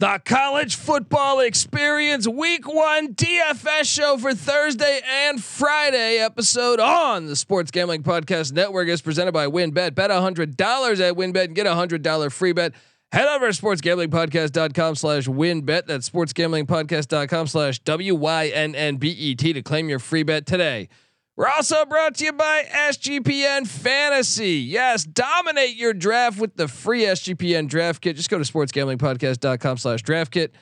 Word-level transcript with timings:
The 0.00 0.22
college 0.24 0.76
football 0.76 1.40
experience 1.40 2.28
week 2.28 2.72
one 2.72 3.14
DFS 3.14 3.82
show 3.82 4.16
for 4.16 4.32
Thursday 4.32 5.00
and 5.04 5.42
Friday 5.42 6.18
episode 6.18 6.78
on 6.78 7.26
the 7.26 7.34
Sports 7.34 7.72
Gambling 7.72 8.04
Podcast 8.04 8.52
Network 8.52 8.86
is 8.86 9.02
presented 9.02 9.32
by 9.32 9.46
WynnBET. 9.46 9.96
Bet 9.96 10.10
$100 10.10 10.40
at 10.40 11.14
WynnBET 11.16 11.44
and 11.46 11.54
get 11.56 11.66
a 11.66 11.70
$100 11.70 12.30
free 12.30 12.52
bet. 12.52 12.74
Head 13.10 13.26
over 13.26 13.50
to 13.50 13.60
sportsgamblingpodcast.com 13.60 14.94
slash 14.94 15.26
wynnbet. 15.26 15.86
That's 15.86 16.08
sportsgamblingpodcast.com 16.08 17.48
slash 17.48 17.80
W-Y-N-N-B-E-T 17.80 19.52
to 19.52 19.62
claim 19.62 19.88
your 19.88 19.98
free 19.98 20.22
bet 20.22 20.46
today. 20.46 20.90
We're 21.38 21.46
also 21.46 21.84
brought 21.84 22.16
to 22.16 22.24
you 22.24 22.32
by 22.32 22.64
SGPN 22.64 23.64
Fantasy. 23.64 24.54
Yes, 24.54 25.04
dominate 25.04 25.76
your 25.76 25.94
draft 25.94 26.40
with 26.40 26.56
the 26.56 26.66
free 26.66 27.02
SGPN 27.02 27.68
draft 27.68 28.02
kit. 28.02 28.16
Just 28.16 28.28
go 28.28 28.38
to 28.38 28.52
sportsgamblingpodcast.com 28.52 29.76
slash 29.76 30.02
draft 30.02 30.32
kit. 30.32 30.52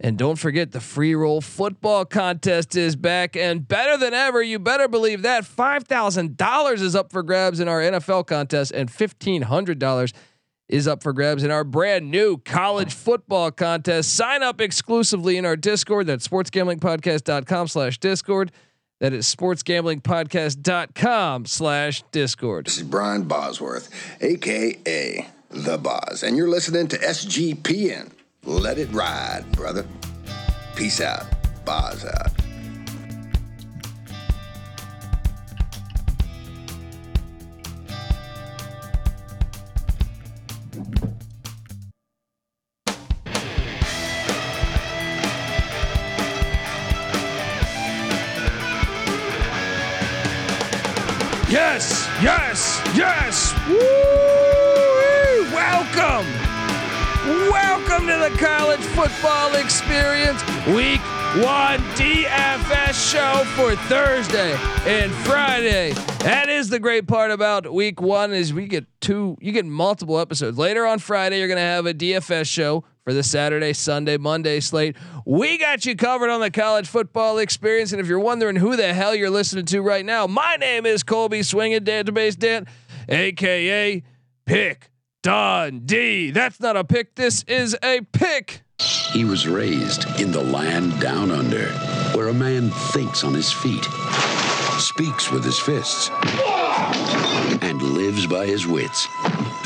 And 0.00 0.18
don't 0.18 0.34
forget 0.34 0.72
the 0.72 0.80
free 0.80 1.14
roll 1.14 1.40
football 1.40 2.04
contest 2.04 2.74
is 2.74 2.96
back 2.96 3.36
and 3.36 3.68
better 3.68 3.96
than 3.96 4.14
ever. 4.14 4.42
You 4.42 4.58
better 4.58 4.88
believe 4.88 5.22
that. 5.22 5.44
$5,000 5.44 6.80
is 6.80 6.96
up 6.96 7.12
for 7.12 7.22
grabs 7.22 7.60
in 7.60 7.68
our 7.68 7.80
NFL 7.80 8.26
contest 8.26 8.72
and 8.72 8.90
$1,500 8.90 10.12
is 10.68 10.88
up 10.88 11.04
for 11.04 11.12
grabs 11.12 11.44
in 11.44 11.52
our 11.52 11.62
brand 11.62 12.10
new 12.10 12.36
college 12.38 12.92
football 12.92 13.52
contest. 13.52 14.12
Sign 14.12 14.42
up 14.42 14.60
exclusively 14.60 15.36
in 15.36 15.46
our 15.46 15.56
Discord. 15.56 16.08
That's 16.08 16.26
sportsgamblingpodcast.com 16.26 17.68
slash 17.68 17.98
Discord. 17.98 18.50
That 19.00 19.12
is 19.12 19.26
sportsgamblingpodcast.com 19.26 21.46
slash 21.46 22.02
discord. 22.12 22.66
This 22.66 22.78
is 22.78 22.82
Brian 22.82 23.24
Bosworth, 23.24 23.90
aka 24.22 25.28
The 25.50 25.76
Boz, 25.76 26.22
and 26.22 26.34
you're 26.36 26.48
listening 26.48 26.88
to 26.88 26.96
SGPN. 26.98 28.10
Let 28.44 28.78
it 28.78 28.90
ride, 28.92 29.44
brother. 29.52 29.84
Peace 30.76 31.02
out. 31.02 31.26
Boz 31.66 32.06
out. 32.06 32.30
Yes, 51.56 52.06
yes, 52.22 52.82
yes. 52.94 53.54
Woo! 53.66 55.54
Welcome. 55.54 56.26
Welcome 57.50 58.06
to 58.08 58.30
the 58.30 58.36
college 58.38 58.80
football 58.80 59.54
experience 59.54 60.42
week 60.66 61.00
one 61.42 61.80
DFS 61.96 63.10
show 63.10 63.44
for 63.54 63.74
Thursday 63.88 64.52
and 64.84 65.10
Friday. 65.24 65.92
That 66.18 66.50
is 66.50 66.68
the 66.68 66.78
great 66.78 67.08
part 67.08 67.30
about 67.30 67.72
week 67.72 68.02
one 68.02 68.34
is 68.34 68.52
we 68.52 68.66
get 68.66 68.84
two, 69.00 69.38
you 69.40 69.52
get 69.52 69.64
multiple 69.64 70.18
episodes. 70.18 70.58
Later 70.58 70.84
on 70.84 70.98
Friday, 70.98 71.38
you're 71.38 71.48
going 71.48 71.56
to 71.56 71.62
have 71.62 71.86
a 71.86 71.94
DFS 71.94 72.46
show 72.46 72.84
for 73.06 73.14
the 73.14 73.22
Saturday, 73.22 73.72
Sunday, 73.72 74.16
Monday 74.16 74.58
slate. 74.58 74.96
We 75.24 75.58
got 75.58 75.86
you 75.86 75.94
covered 75.94 76.28
on 76.28 76.40
the 76.40 76.50
college 76.50 76.88
football 76.88 77.38
experience. 77.38 77.92
And 77.92 78.00
if 78.00 78.08
you're 78.08 78.18
wondering 78.18 78.56
who 78.56 78.74
the 78.74 78.92
hell 78.92 79.14
you're 79.14 79.30
listening 79.30 79.64
to 79.66 79.80
right 79.80 80.04
now, 80.04 80.26
my 80.26 80.56
name 80.56 80.86
is 80.86 81.04
Colby 81.04 81.44
Swinging 81.44 81.84
Database 81.84 82.36
Dan, 82.36 82.66
aka 83.08 84.02
Pick 84.44 84.90
Dundee. 85.22 86.32
That's 86.32 86.58
not 86.58 86.76
a 86.76 86.82
pick. 86.82 87.14
This 87.14 87.44
is 87.44 87.76
a 87.80 88.00
pick. 88.12 88.62
He 89.12 89.24
was 89.24 89.46
raised 89.46 90.20
in 90.20 90.32
the 90.32 90.42
land 90.42 91.00
down 91.00 91.30
under, 91.30 91.68
where 92.16 92.26
a 92.26 92.34
man 92.34 92.70
thinks 92.90 93.22
on 93.22 93.34
his 93.34 93.52
feet, 93.52 93.84
speaks 94.80 95.30
with 95.30 95.44
his 95.44 95.60
fists, 95.60 96.10
and 97.62 97.80
lives 97.80 98.26
by 98.26 98.46
his 98.46 98.66
wits. 98.66 99.06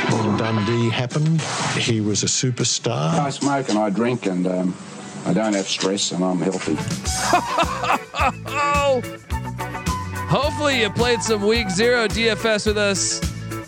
When 0.08 0.36
Dundee 0.36 0.90
happened, 0.90 1.40
he 1.78 2.00
was 2.00 2.22
a 2.22 2.26
superstar. 2.26 3.18
I 3.18 3.30
smoke 3.30 3.68
and 3.68 3.78
I 3.78 3.90
drink 3.90 4.26
and 4.26 4.46
um, 4.46 4.76
I 5.26 5.32
don't 5.32 5.54
have 5.54 5.68
stress 5.68 6.12
and 6.12 6.24
I'm 6.24 6.40
healthy. 6.40 6.76
Hopefully 10.28 10.80
you 10.80 10.90
played 10.90 11.22
some 11.22 11.46
week 11.46 11.68
zero 11.70 12.06
DFS 12.06 12.66
with 12.66 12.78
us 12.78 13.20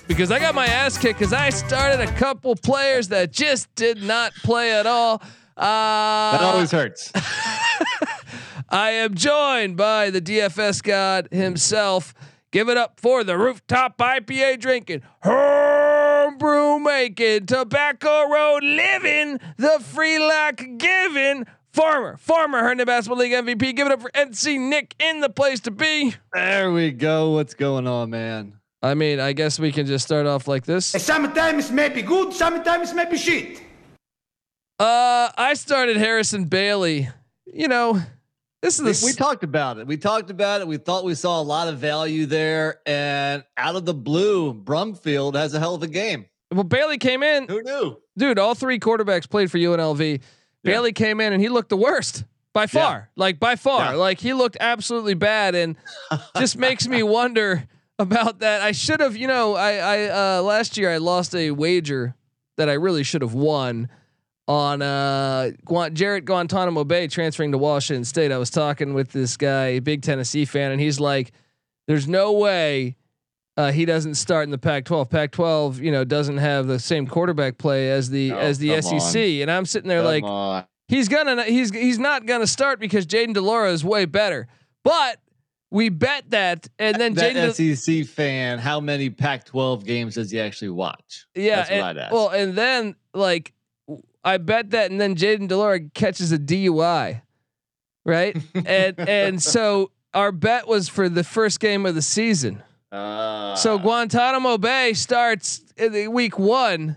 because 0.07 0.31
I 0.31 0.39
got 0.39 0.55
my 0.55 0.67
ass 0.67 0.97
kicked 0.97 1.19
because 1.19 1.33
I 1.33 1.51
started 1.51 2.01
a 2.01 2.11
couple 2.13 2.55
players 2.55 3.09
that 3.09 3.33
just 3.33 3.75
did 3.75 4.03
not 4.03 4.33
play 4.45 4.73
at 4.73 4.87
all. 4.87 5.21
Uh, 5.57 6.33
That 6.33 6.41
always 6.43 6.71
hurts. 6.71 7.11
I 8.69 8.91
am 8.91 9.15
joined 9.15 9.77
by 9.77 10.11
the 10.11 10.21
DFS 10.21 10.83
god 10.83 11.29
himself. 11.31 12.15
Give 12.53 12.69
it 12.69 12.77
up 12.77 13.01
for 13.01 13.25
the 13.25 13.37
rooftop 13.39 13.97
IPA 13.99 14.61
drinking, 14.61 15.03
homebrew 16.43 16.81
making, 16.81 17.47
tobacco 17.47 18.29
road 18.29 18.65
living, 18.65 19.39
the 19.59 19.79
free 19.81 20.19
lock 20.19 20.61
giving, 20.77 21.47
former, 21.73 22.17
former 22.17 22.59
Herndon 22.63 22.87
Basketball 22.87 23.19
League 23.19 23.33
MVP. 23.33 23.77
Give 23.77 23.87
it 23.87 23.93
up 23.93 24.03
for 24.03 24.11
NC 24.11 24.59
Nick 24.59 24.95
in 24.99 25.21
the 25.21 25.31
place 25.31 25.61
to 25.61 25.71
be. 25.71 26.15
There 26.33 26.73
we 26.73 26.91
go. 26.91 27.31
What's 27.31 27.55
going 27.55 27.87
on, 27.87 28.11
man? 28.11 28.55
I 28.83 28.95
mean, 28.95 29.21
I 29.21 29.33
guess 29.33 29.61
we 29.61 29.71
can 29.71 29.87
just 29.87 30.05
start 30.05 30.27
off 30.27 30.49
like 30.49 30.65
this. 30.65 30.87
Sometimes 30.87 31.71
maybe 31.71 32.03
good, 32.03 32.33
sometimes 32.33 32.93
maybe 32.93 33.17
shit. 33.17 33.63
Uh, 34.81 35.31
I 35.37 35.55
started 35.55 35.97
Harrison 35.97 36.47
Bailey. 36.47 37.09
You 37.47 37.69
know, 37.69 38.03
this 38.63 38.81
is 38.81 39.03
We, 39.03 39.11
we 39.11 39.15
talked 39.15 39.45
about 39.45 39.79
it. 39.79 39.87
We 39.87 39.97
talked 39.97 40.31
about 40.31 40.61
it. 40.61 40.67
We 40.67 40.79
thought 40.79 41.05
we 41.05 41.15
saw 41.15 41.41
a 41.41 41.43
lot 41.43 41.69
of 41.69 41.79
value 41.79 42.27
there, 42.27 42.81
and 42.85 43.45
out 43.57 43.77
of 43.77 43.85
the 43.85 43.95
blue, 43.95 44.53
Brumfield 44.53 45.37
has 45.37 45.55
a 45.55 45.61
hell 45.61 45.77
of 45.77 45.83
a 45.85 45.89
game. 45.89 46.27
Well, 46.53 46.65
Bailey 46.65 46.99
came 46.99 47.23
in. 47.23 47.49
Who 47.49 47.63
knew? 47.63 47.99
dude, 48.17 48.39
all 48.39 48.55
three 48.55 48.79
quarterbacks 48.79 49.29
played 49.29 49.51
for 49.51 49.59
UNLV. 49.59 50.21
Bailey 50.63 50.93
came 50.93 51.21
in 51.21 51.33
and 51.33 51.43
he 51.43 51.49
looked 51.49 51.71
the 51.71 51.77
worst 51.77 52.25
by 52.53 52.67
far. 52.67 53.11
Like 53.17 53.41
by 53.41 53.57
far. 53.57 53.93
Yeah. 53.93 53.99
Like 53.99 54.21
he 54.21 54.33
looked 54.33 54.57
absolutely 54.61 55.15
bad 55.15 55.55
and 55.55 55.77
just 56.37 56.57
makes 56.57 56.87
me 56.87 57.03
wonder 57.03 57.67
about 57.99 58.41
that. 58.41 58.63
I 58.63 58.73
should 58.73 59.01
have, 59.01 59.17
you 59.17 59.27
know, 59.27 59.55
I 59.55 59.73
I 59.75 60.39
uh 60.39 60.43
last 60.43 60.77
year 60.77 60.91
I 60.93 60.99
lost 60.99 61.35
a 61.35 61.51
wager 61.51 62.15
that 62.57 62.69
I 62.69 62.75
really 62.75 63.03
should 63.03 63.23
have 63.23 63.35
won 63.35 63.89
on 64.47 64.83
uh 64.83 65.51
Jarrett 65.93 66.25
Guantanamo 66.25 66.85
Bay 66.85 67.09
transferring 67.09 67.53
to 67.53 67.59
Washington 67.59 68.05
State. 68.05 68.31
I 68.31 68.39
was 68.39 68.51
talking 68.51 68.95
with 68.95 69.13
this 69.13 69.37
guy, 69.37 69.81
big 69.81 70.03
Tennessee 70.03 70.45
fan, 70.45 70.73
and 70.73 70.81
he's 70.81 71.01
like, 71.01 71.33
There's 71.89 72.07
no 72.07 72.33
way 72.33 72.97
uh, 73.57 73.71
he 73.73 73.85
doesn't 73.85 74.15
start 74.15 74.45
in 74.45 74.51
the 74.51 74.59
Pac-12. 74.59 75.11
Pac-12, 75.11 75.79
you 75.79 75.93
know, 75.93 76.05
doesn't 76.05 76.39
have 76.39 76.67
the 76.67 76.79
same 76.79 77.07
quarterback 77.07 77.59
play 77.59 77.91
as 77.91 78.09
the 78.11 78.33
Oh, 78.33 78.39
as 78.39 78.59
the 78.59 78.81
SEC. 78.81 79.17
And 79.17 79.51
I'm 79.51 79.67
sitting 79.67 79.89
there 79.89 79.99
Come 80.01 80.07
like, 80.07 80.25
on. 80.25 80.65
he's 80.89 81.09
gonna 81.09 81.45
he's 81.45 81.71
he's 81.73 81.99
not 81.99 82.27
gonna 82.27 82.47
start 82.47 82.81
because 82.81 83.07
Jayden 83.07 83.35
de 83.35 83.41
Laura 83.41 83.71
is 83.73 83.85
way 83.85 84.05
better. 84.07 84.49
But 84.85 85.19
we 85.71 85.89
bet 85.89 86.31
that, 86.31 86.69
and 86.79 86.97
then 87.01 87.15
that 87.15 87.35
Jaden, 87.35 87.57
De- 87.57 87.75
SEC 87.77 88.07
fan, 88.07 88.59
how 88.59 88.79
many 88.81 89.09
Pac-12 89.11 89.85
games 89.85 90.15
does 90.17 90.31
he 90.31 90.39
actually 90.41 90.69
watch? 90.71 91.27
yeah, 91.35 91.57
That's 91.65 91.71
and- 91.71 92.13
well, 92.13 92.29
and 92.29 92.55
then 92.55 92.95
like 93.15 93.53
I 94.25 94.39
bet 94.39 94.71
that, 94.71 94.91
and 94.91 95.01
then 95.01 95.15
Jayden 95.15 95.49
de 95.49 95.57
Laura 95.57 95.81
catches 95.81 96.31
a 96.33 96.39
DUI, 96.39 97.23
right? 98.05 98.37
and 98.67 98.99
and 98.99 99.43
so 99.43 99.91
our 100.15 100.33
bet 100.33 100.67
was 100.69 100.89
for 100.89 101.09
the 101.09 101.25
first 101.25 101.61
game 101.61 101.85
of 101.87 101.95
the 101.95 102.03
season. 102.03 102.63
Uh, 102.93 103.55
So 103.57 103.79
Guantanamo 103.79 104.59
Bay 104.59 104.93
starts 104.93 105.63
in 105.77 105.93
the 105.93 106.09
week 106.09 106.39
one 106.39 106.97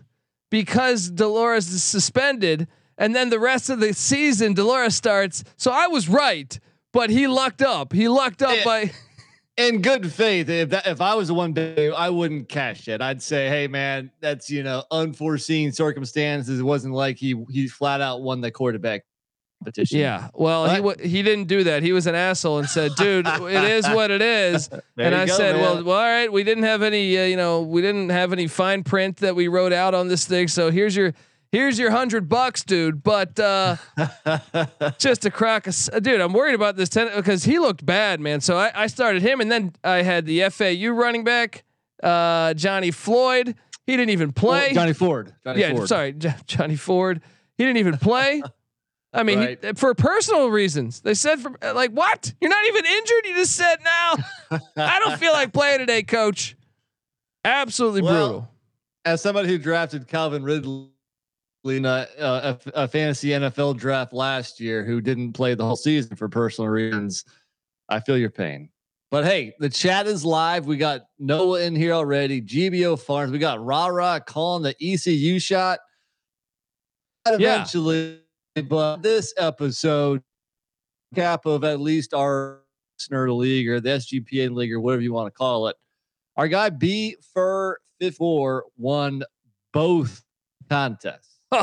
because 0.51 1.09
Dolores 1.09 1.71
is 1.71 1.83
suspended, 1.83 2.67
and 2.97 3.15
then 3.15 3.29
the 3.29 3.39
rest 3.39 3.69
of 3.69 3.79
the 3.79 3.93
season 3.93 4.53
Dolores 4.53 4.95
starts. 4.95 5.43
So 5.57 5.71
I 5.71 5.87
was 5.87 6.07
right, 6.09 6.59
but 6.91 7.09
he 7.09 7.27
lucked 7.27 7.61
up. 7.61 7.93
He 7.93 8.07
lucked 8.07 8.41
up 8.41 8.55
Yeah. 8.57 8.63
by 8.63 8.91
in 9.57 9.81
good 9.81 10.11
faith, 10.11 10.49
if 10.49 10.69
that, 10.71 10.85
if 10.85 10.99
I 10.99 11.15
was 11.15 11.29
the 11.29 11.33
one, 11.33 11.53
betting, 11.53 11.93
I 11.95 12.09
wouldn't 12.09 12.49
cash 12.49 12.89
it. 12.89 13.01
I'd 13.01 13.21
say, 13.21 13.47
hey 13.47 13.67
man, 13.67 14.11
that's 14.19 14.49
you 14.49 14.63
know 14.63 14.83
unforeseen 14.91 15.71
circumstances. 15.71 16.59
It 16.59 16.63
wasn't 16.63 16.93
like 16.93 17.17
he 17.17 17.41
he 17.49 17.67
flat 17.69 18.01
out 18.01 18.21
won 18.21 18.41
the 18.41 18.51
quarterback 18.51 19.03
competition. 19.65 19.99
yeah. 19.99 20.29
Well, 20.33 20.69
he 20.69 20.79
What? 20.81 20.97
w- 20.99 21.09
he 21.09 21.21
didn't 21.23 21.45
do 21.45 21.63
that. 21.65 21.83
He 21.83 21.91
was 21.91 22.07
an 22.07 22.15
asshole 22.15 22.59
and 22.59 22.69
said, 22.69 22.91
"Dude, 22.95 23.27
it 23.27 23.63
is 23.63 23.87
what 23.89 24.11
it 24.11 24.21
is." 24.21 24.67
There 24.69 24.81
and 24.97 25.15
I 25.15 25.25
go, 25.25 25.33
said, 25.35 25.55
well, 25.55 25.83
well, 25.83 25.97
all 25.97 26.03
right, 26.05 26.31
we 26.31 26.43
didn't 26.43 26.63
have 26.63 26.81
any, 26.81 27.17
uh, 27.17 27.23
you 27.25 27.35
know, 27.37 27.61
we 27.61 27.81
didn't 27.81 28.09
have 28.09 28.31
any 28.33 28.47
fine 28.47 28.83
print 28.83 29.17
that 29.17 29.35
we 29.35 29.47
wrote 29.47 29.73
out 29.73 29.93
on 29.93 30.07
this 30.07 30.25
thing. 30.25 30.47
So 30.47 30.71
here's 30.71 30.95
your, 30.95 31.13
here's 31.51 31.77
your 31.79 31.91
hundred 31.91 32.29
bucks, 32.29 32.63
dude. 32.63 33.03
But 33.03 33.39
uh, 33.39 33.77
just 34.97 35.25
a 35.25 35.31
crack, 35.31 35.67
of 35.67 35.75
uh, 35.93 35.99
dude. 35.99 36.21
I'm 36.21 36.33
worried 36.33 36.55
about 36.55 36.75
this 36.75 36.89
ten 36.89 37.09
because 37.15 37.43
he 37.43 37.59
looked 37.59 37.85
bad, 37.85 38.19
man. 38.19 38.41
So 38.41 38.57
I, 38.57 38.71
I 38.83 38.87
started 38.87 39.21
him, 39.21 39.41
and 39.41 39.51
then 39.51 39.73
I 39.83 40.01
had 40.03 40.25
the 40.25 40.49
FAU 40.49 40.89
running 40.91 41.23
back, 41.23 41.63
uh, 42.03 42.53
Johnny 42.53 42.91
Floyd. 42.91 43.55
He 43.87 43.95
didn't 43.97 44.09
even 44.11 44.31
play. 44.31 44.73
Johnny 44.73 44.93
Ford. 44.93 45.33
Johnny 45.43 45.61
yeah, 45.61 45.73
Ford. 45.73 45.87
sorry, 45.87 46.13
J- 46.13 46.33
Johnny 46.47 46.75
Ford. 46.75 47.21
He 47.57 47.63
didn't 47.63 47.77
even 47.77 47.97
play. 47.97 48.41
I 49.15 49.23
mean, 49.23 49.39
he- 49.39 49.67
uh, 49.67 49.73
for 49.75 49.93
personal 49.95 50.49
reasons. 50.49 51.01
They 51.01 51.13
said 51.13 51.39
for 51.39 51.55
uh, 51.63 51.73
like 51.73 51.91
what? 51.91 52.33
You're 52.41 52.49
not 52.49 52.65
even 52.67 52.85
injured. 52.85 53.25
You 53.25 53.35
just 53.35 53.55
said 53.55 53.77
now. 53.83 54.15
I 54.77 54.99
don't 54.99 55.17
feel 55.17 55.33
like 55.33 55.53
playing 55.53 55.79
today, 55.79 56.03
coach. 56.03 56.55
Absolutely 57.43 58.01
Well, 58.01 58.13
brutal. 58.13 58.49
As 59.05 59.21
somebody 59.21 59.47
who 59.47 59.57
drafted 59.57 60.07
Calvin 60.07 60.43
Ridley 60.43 60.89
in 61.63 61.85
a, 61.85 62.07
a, 62.19 62.59
a 62.73 62.87
fantasy 62.87 63.29
NFL 63.29 63.77
draft 63.77 64.13
last 64.13 64.59
year, 64.59 64.83
who 64.83 64.99
didn't 64.99 65.33
play 65.33 65.53
the 65.53 65.63
whole 65.63 65.75
season 65.75 66.15
for 66.15 66.27
personal 66.27 66.69
reasons, 66.69 67.23
I 67.87 67.99
feel 67.99 68.17
your 68.17 68.31
pain. 68.31 68.69
But 69.11 69.23
hey, 69.25 69.53
the 69.59 69.69
chat 69.69 70.07
is 70.07 70.25
live. 70.25 70.65
We 70.65 70.77
got 70.77 71.01
Noah 71.19 71.61
in 71.61 71.75
here 71.75 71.93
already. 71.93 72.41
GBO 72.41 72.99
Farms. 72.99 73.31
We 73.31 73.37
got 73.37 73.63
Ra 73.63 73.85
Ra 73.87 74.19
calling 74.19 74.63
the 74.63 74.75
ECU 74.81 75.39
shot. 75.39 75.79
Eventually, 77.27 78.19
but 78.63 78.97
this 79.01 79.33
episode 79.37 80.23
cap 81.13 81.45
of 81.45 81.63
at 81.63 81.79
least 81.79 82.13
our 82.13 82.61
listener 82.97 83.31
league 83.31 83.67
or 83.67 83.79
the 83.79 83.89
SGPN 83.89 84.55
league 84.55 84.71
or 84.71 84.79
whatever 84.79 85.01
you 85.01 85.13
want 85.13 85.27
to 85.27 85.37
call 85.37 85.67
it. 85.67 85.75
Our 86.37 86.47
guy 86.47 86.69
B 86.69 87.15
Fur 87.33 87.77
54 87.99 88.65
won 88.77 89.23
both 89.73 90.23
contests. 90.69 91.39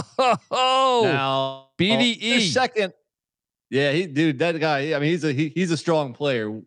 Oh, 0.50 1.02
now 1.04 1.68
BDE. 1.78 2.48
second. 2.50 2.92
Yeah, 3.70 3.92
he 3.92 4.06
dude, 4.06 4.38
that 4.38 4.58
guy. 4.60 4.94
I 4.94 4.98
mean, 4.98 5.10
he's 5.10 5.24
a 5.24 5.32
he, 5.32 5.52
he's 5.54 5.70
a 5.70 5.76
strong 5.76 6.14
player. 6.14 6.60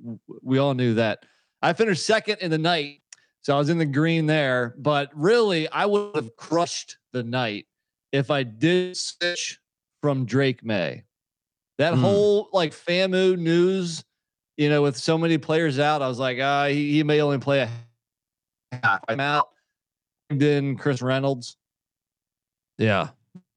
We 0.44 0.58
all 0.58 0.74
knew 0.74 0.96
that. 0.96 1.20
I 1.62 1.74
finished 1.74 2.06
second 2.06 2.40
in 2.42 2.52
the 2.52 2.58
night, 2.58 3.02
so 3.42 3.56
I 3.56 3.58
was 3.58 3.70
in 3.70 3.78
the 3.78 3.86
green 3.86 4.26
there. 4.26 4.76
But 4.78 5.10
really, 5.16 5.68
I 5.70 5.86
would 5.86 6.16
have 6.16 6.36
crushed 6.36 6.98
the 7.14 7.24
night 7.24 7.66
if 8.12 8.30
I 8.30 8.44
did 8.44 8.98
switch 8.98 9.60
from 10.06 10.24
Drake 10.24 10.64
Maye. 10.64 11.04
That 11.80 11.96
Hmm. 11.96 12.02
whole 12.02 12.50
like 12.54 12.74
FAMU 12.74 13.40
news, 13.40 14.04
you 14.56 14.70
know, 14.70 14.84
with 14.84 14.96
so 14.96 15.18
many 15.18 15.40
players 15.40 15.80
out, 15.80 16.04
I 16.04 16.08
was 16.08 16.20
like, 16.20 16.38
ah, 16.40 16.68
he, 16.68 16.92
he 16.92 17.02
may 17.02 17.22
only 17.22 17.40
play 17.40 17.62
a 17.62 17.70
half. 18.84 19.04
I'm 19.08 19.20
out. 19.20 19.48
Then 20.30 20.78
Chris 20.78 21.02
Reynolds. 21.02 21.58
yeah, 22.78 23.10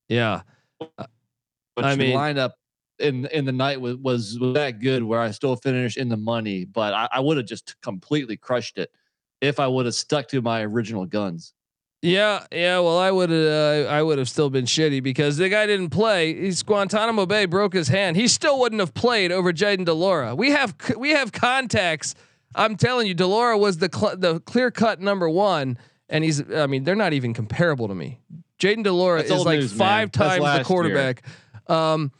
yeah. 0.08 0.40
But 0.78 1.84
I 1.84 1.96
mean, 1.96 2.16
lineup 2.16 2.52
in 2.98 3.26
in 3.26 3.44
the 3.44 3.52
night 3.52 3.78
was 3.78 3.96
was, 3.96 4.38
was 4.38 4.54
that 4.54 4.80
good 4.80 5.02
where 5.02 5.20
I 5.20 5.32
still 5.32 5.54
finished 5.54 5.98
in 5.98 6.08
the 6.08 6.16
money, 6.16 6.64
but 6.64 6.94
I, 6.94 7.08
I 7.12 7.20
would 7.20 7.36
have 7.36 7.44
just 7.44 7.78
completely 7.82 8.38
crushed 8.38 8.78
it 8.78 8.90
if 9.42 9.60
I 9.60 9.66
would 9.66 9.84
have 9.84 9.94
stuck 9.94 10.28
to 10.28 10.40
my 10.40 10.62
original 10.62 11.04
guns. 11.04 11.52
Yeah, 12.00 12.46
yeah. 12.52 12.78
Well, 12.78 12.98
I 12.98 13.10
would 13.10 13.32
uh, 13.32 13.88
I 13.90 14.02
would 14.02 14.18
have 14.18 14.28
still 14.28 14.50
been 14.50 14.66
shitty 14.66 15.02
because 15.02 15.36
the 15.36 15.48
guy 15.48 15.66
didn't 15.66 15.90
play. 15.90 16.32
He's 16.32 16.62
Guantanamo 16.62 17.26
Bay 17.26 17.46
broke 17.46 17.74
his 17.74 17.88
hand. 17.88 18.16
He 18.16 18.28
still 18.28 18.60
wouldn't 18.60 18.80
have 18.80 18.94
played 18.94 19.32
over 19.32 19.52
Jayden 19.52 19.84
de 19.84 19.92
Laura. 19.92 20.34
We 20.34 20.52
have 20.52 20.74
we 20.96 21.10
have 21.10 21.32
contacts. 21.32 22.14
I'm 22.54 22.76
telling 22.76 23.08
you, 23.08 23.14
de 23.14 23.26
Laura 23.26 23.58
was 23.58 23.78
the 23.78 23.90
cl- 23.92 24.16
the 24.16 24.40
clear 24.40 24.70
cut 24.70 25.00
number 25.00 25.28
one, 25.28 25.76
and 26.08 26.22
he's. 26.22 26.40
I 26.52 26.66
mean, 26.66 26.84
they're 26.84 26.94
not 26.94 27.14
even 27.14 27.34
comparable 27.34 27.88
to 27.88 27.94
me. 27.94 28.20
Jayden 28.60 28.84
de 28.84 28.92
Laura 28.92 29.18
That's 29.22 29.32
is 29.32 29.44
like 29.44 29.58
news, 29.58 29.72
five 29.72 30.12
That's 30.12 30.38
times 30.38 30.58
the 30.58 30.64
quarterback. 30.64 31.24
Um, 31.66 32.12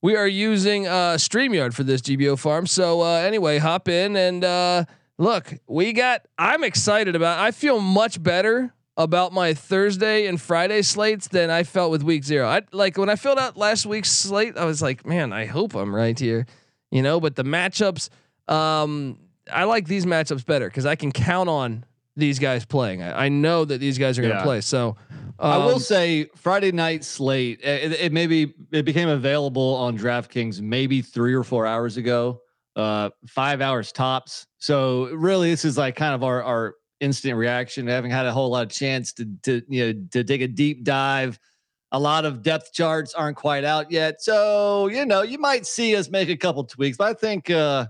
we 0.00 0.14
are 0.16 0.28
using 0.28 0.86
uh, 0.86 1.14
Streamyard 1.14 1.72
for 1.74 1.82
this 1.82 2.02
GBO 2.02 2.38
farm. 2.38 2.68
So 2.68 3.02
uh, 3.02 3.16
anyway, 3.16 3.58
hop 3.58 3.88
in 3.88 4.14
and 4.14 4.44
uh, 4.44 4.84
look. 5.18 5.52
We 5.66 5.92
got. 5.92 6.22
I'm 6.38 6.62
excited 6.62 7.16
about. 7.16 7.40
I 7.40 7.50
feel 7.50 7.80
much 7.80 8.22
better 8.22 8.72
about 8.96 9.32
my 9.32 9.54
Thursday 9.54 10.26
and 10.26 10.40
Friday 10.40 10.82
slates 10.82 11.28
than 11.28 11.50
I 11.50 11.62
felt 11.64 11.90
with 11.90 12.02
week 12.02 12.24
zero. 12.24 12.46
I 12.46 12.62
like 12.72 12.96
when 12.96 13.08
I 13.08 13.16
filled 13.16 13.38
out 13.38 13.56
last 13.56 13.86
week's 13.86 14.12
slate. 14.12 14.56
I 14.56 14.64
was 14.64 14.80
like, 14.82 15.04
man, 15.04 15.32
I 15.32 15.46
hope 15.46 15.74
I'm 15.74 15.94
right 15.94 16.18
here. 16.18 16.46
You 16.90 17.02
know, 17.02 17.20
but 17.20 17.34
the 17.36 17.44
matchups. 17.44 18.08
Um, 18.46 19.18
I 19.52 19.64
like 19.64 19.86
these 19.86 20.06
matchups 20.06 20.46
better 20.46 20.68
because 20.68 20.86
I 20.86 20.94
can 20.96 21.12
count 21.12 21.48
on 21.48 21.84
these 22.16 22.38
guys 22.38 22.64
playing. 22.64 23.02
I, 23.02 23.24
I 23.26 23.28
know 23.28 23.64
that 23.64 23.78
these 23.78 23.98
guys 23.98 24.18
are 24.18 24.22
going 24.22 24.32
to 24.34 24.38
Yeah. 24.38 24.44
play. 24.44 24.60
So 24.60 24.96
I 25.38 25.58
will 25.58 25.74
um, 25.74 25.78
say 25.80 26.26
Friday 26.36 26.70
night 26.70 27.02
slate. 27.04 27.60
It, 27.62 27.92
it 27.92 28.12
maybe 28.12 28.54
it 28.70 28.84
became 28.84 29.08
available 29.08 29.74
on 29.74 29.98
DraftKings 29.98 30.60
maybe 30.60 31.02
three 31.02 31.34
or 31.34 31.42
four 31.42 31.66
hours 31.66 31.96
ago. 31.96 32.40
Uh, 32.76 33.10
five 33.26 33.60
hours 33.60 33.90
tops. 33.92 34.46
So 34.58 35.06
really, 35.06 35.50
this 35.50 35.64
is 35.64 35.76
like 35.76 35.96
kind 35.96 36.14
of 36.14 36.22
our 36.22 36.42
our 36.42 36.74
instant 37.00 37.36
reaction. 37.36 37.86
Having 37.86 38.10
had 38.10 38.26
a 38.26 38.32
whole 38.32 38.50
lot 38.50 38.64
of 38.64 38.70
chance 38.70 39.12
to 39.14 39.26
to 39.42 39.62
you 39.68 39.86
know 39.86 40.06
to 40.12 40.24
take 40.24 40.40
a 40.40 40.48
deep 40.48 40.84
dive. 40.84 41.38
A 41.92 41.98
lot 41.98 42.24
of 42.24 42.42
depth 42.42 42.72
charts 42.72 43.14
aren't 43.14 43.36
quite 43.36 43.62
out 43.62 43.90
yet, 43.92 44.20
so 44.20 44.88
you 44.88 45.06
know 45.06 45.22
you 45.22 45.38
might 45.38 45.64
see 45.64 45.94
us 45.94 46.10
make 46.10 46.28
a 46.28 46.36
couple 46.36 46.64
tweaks. 46.64 46.96
But 46.96 47.08
I 47.08 47.14
think 47.14 47.50
uh, 47.50 47.86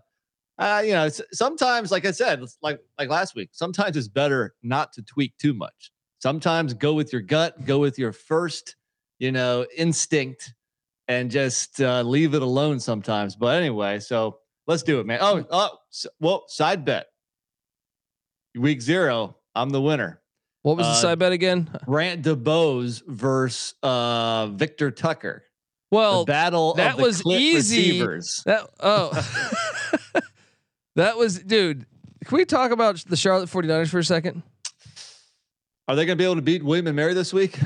uh, 0.59 0.83
you 0.85 0.93
know 0.93 1.09
sometimes, 1.33 1.91
like 1.91 2.05
I 2.05 2.11
said, 2.11 2.43
like 2.61 2.81
like 2.99 3.09
last 3.09 3.35
week, 3.35 3.51
sometimes 3.53 3.97
it's 3.97 4.09
better 4.09 4.55
not 4.62 4.93
to 4.95 5.03
tweak 5.03 5.37
too 5.39 5.55
much 5.55 5.91
sometimes 6.25 6.73
go 6.73 6.95
with 6.95 7.12
your 7.12 7.21
gut 7.21 7.67
go 7.67 7.79
with 7.79 7.99
your 7.99 8.11
first 8.11 8.77
you 9.19 9.31
know 9.31 9.67
instinct 9.77 10.55
and 11.06 11.31
just 11.31 11.83
uh, 11.83 12.01
leave 12.01 12.33
it 12.33 12.41
alone 12.41 12.81
sometimes 12.81 13.37
but 13.37 13.55
anyway 13.56 14.01
so 14.01 14.39
let's 14.67 14.83
do 14.83 15.01
it 15.01 15.05
man 15.06 15.19
oh 15.21 15.45
oh 15.51 15.69
s- 15.93 16.06
well 16.21 16.45
side 16.49 16.83
bet 16.83 17.09
week 18.56 18.81
zero 18.83 19.37
i'm 19.55 19.71
the 19.71 19.81
winner 19.81 20.21
what 20.62 20.79
was 20.79 20.87
the 20.87 20.93
uh, 20.93 20.95
side 20.95 21.19
bet 21.19 21.33
again? 21.33 21.69
Grant 21.85 22.23
DuBose 22.25 23.03
versus 23.06 23.75
uh, 23.83 24.47
Victor 24.47 24.91
Tucker. 24.91 25.45
Well, 25.91 26.25
the 26.25 26.33
battle 26.33 26.73
that 26.77 26.93
of 26.93 26.97
the 26.97 27.03
was 27.03 27.27
easy. 27.27 28.01
receivers. 28.01 28.43
That 28.47 28.67
oh, 28.81 29.11
that 30.97 31.19
was 31.19 31.39
dude. 31.39 31.85
Can 32.25 32.39
we 32.39 32.47
talk 32.47 32.71
about 32.71 32.97
the 33.06 33.15
Charlotte 33.15 33.51
49ers 33.51 33.91
for 33.91 33.99
a 33.99 34.05
second? 34.05 34.43
Are 35.87 35.95
they 35.97 36.06
going 36.06 36.17
to 36.17 36.23
be 36.23 36.25
able 36.25 36.37
to 36.37 36.43
beat 36.43 36.65
William 36.65 36.87
and 36.87 36.97
Mary 36.97 37.12
this 37.12 37.35
week? 37.35 37.59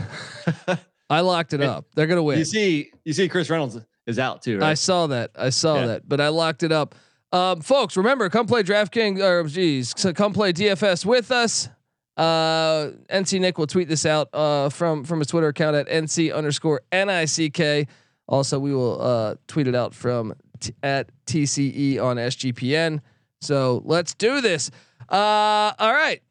I 1.08 1.20
locked 1.20 1.52
it 1.52 1.60
Hey, 1.60 1.66
up. 1.66 1.86
They're 1.94 2.08
gonna 2.08 2.22
win. 2.24 2.36
you 2.40 2.44
see, 2.44 2.90
you 3.04 3.12
see, 3.12 3.28
Chris 3.28 3.48
Reynolds 3.48 3.78
is 4.08 4.18
out 4.18 4.42
too, 4.42 4.58
I 4.60 4.74
saw 4.74 5.06
that. 5.06 5.30
I 5.36 5.50
saw 5.50 5.76
Yeah. 5.76 5.86
that, 5.86 6.08
but 6.08 6.20
I 6.20 6.28
locked 6.30 6.64
it 6.64 6.72
up. 6.72 6.96
Um, 7.32 7.60
folks, 7.60 7.96
remember, 7.96 8.28
come 8.30 8.46
play 8.46 8.62
DraftKings 8.62 9.20
or 9.20 9.46
geez, 9.46 9.92
so 9.96 10.12
come 10.12 10.32
play 10.32 10.52
DFS 10.52 11.04
with 11.04 11.30
us. 11.30 11.68
Uh, 12.16 12.92
NC 13.10 13.40
Nick 13.40 13.58
will 13.58 13.66
tweet 13.66 13.88
this 13.88 14.06
out 14.06 14.28
uh, 14.34 14.70
from 14.70 15.04
from 15.04 15.18
his 15.20 15.28
Twitter 15.28 15.48
account 15.48 15.76
at 15.76 15.88
NC 15.88 16.34
underscore 16.34 16.80
NICK. 16.90 17.86
Also, 18.26 18.58
we 18.58 18.74
will 18.74 19.00
uh, 19.00 19.34
tweet 19.46 19.68
it 19.68 19.74
out 19.74 19.94
from 19.94 20.34
t- 20.58 20.74
at 20.82 21.10
TCE 21.26 22.02
on 22.02 22.16
SGPN. 22.16 23.00
So 23.40 23.82
let's 23.84 24.14
do 24.14 24.40
this. 24.40 24.70
Uh, 25.08 25.72
all 25.78 25.92
right, 25.92 26.22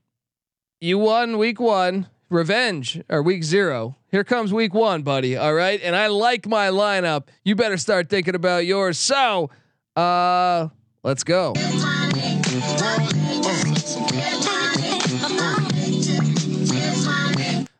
you 0.81 0.97
won 0.97 1.37
week 1.37 1.59
one. 1.59 2.07
Revenge 2.29 3.01
or 3.07 3.23
week 3.23 3.41
zero. 3.45 3.95
Here 4.11 4.25
comes 4.25 4.51
week 4.51 4.73
one, 4.73 5.01
buddy. 5.01 5.37
All 5.37 5.53
right. 5.53 5.79
And 5.81 5.95
I 5.95 6.07
like 6.07 6.45
my 6.45 6.67
lineup. 6.67 7.27
You 7.45 7.55
better 7.55 7.77
start 7.77 8.09
thinking 8.09 8.35
about 8.35 8.65
yours. 8.65 8.99
So 8.99 9.49
uh 9.95 10.67
let's 11.07 11.23
go. 11.23 11.53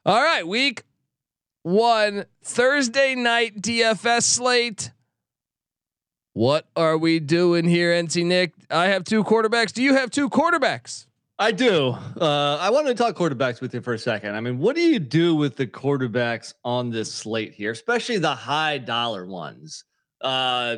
All 0.06 0.24
right, 0.24 0.48
week 0.48 0.84
one, 1.64 2.26
Thursday 2.42 3.16
night 3.16 3.62
DFS 3.62 4.24
slate. 4.24 4.92
What 6.32 6.68
are 6.78 6.98
we 6.98 7.20
doing 7.20 7.68
here, 7.68 7.92
NC 7.92 8.26
Nick? 8.26 8.54
I 8.72 8.88
have 8.88 9.04
two 9.04 9.26
quarterbacks. 9.26 9.74
Do 9.74 9.84
you 9.84 9.96
have 9.96 10.10
two 10.10 10.30
quarterbacks? 10.30 11.08
I 11.38 11.52
do. 11.52 11.98
Uh, 12.20 12.58
I 12.62 12.70
wanted 12.70 12.96
to 12.96 13.04
talk 13.04 13.16
quarterbacks 13.16 13.60
with 13.60 13.74
you 13.74 13.82
for 13.82 13.94
a 13.94 14.00
second. 14.00 14.36
I 14.36 14.40
mean, 14.40 14.58
what 14.60 14.78
do 14.78 14.82
you 14.82 15.00
do 15.00 15.36
with 15.36 15.58
the 15.58 15.68
quarterbacks 15.68 16.54
on 16.64 16.92
this 16.92 17.14
slate 17.14 17.54
here, 17.54 17.72
especially 17.72 18.20
the 18.20 18.34
high 18.34 18.78
dollar 18.78 19.26
ones? 19.26 19.84
Uh, 20.22 20.78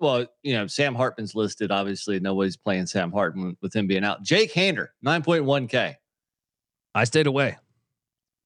well, 0.00 0.26
you 0.42 0.54
know, 0.54 0.66
Sam 0.66 0.94
Hartman's 0.94 1.34
listed. 1.34 1.70
Obviously, 1.70 2.20
nobody's 2.20 2.56
playing 2.56 2.86
Sam 2.86 3.12
Hartman 3.12 3.56
with 3.60 3.74
him 3.74 3.86
being 3.86 4.04
out. 4.04 4.22
Jake 4.22 4.52
Haener, 4.54 4.88
nine 5.02 5.22
point 5.22 5.44
one 5.44 5.68
k, 5.68 5.96
I 6.94 7.04
stayed 7.04 7.26
away. 7.26 7.56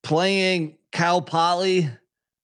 playing 0.02 0.78
Cal 0.90 1.22
Poly. 1.22 1.90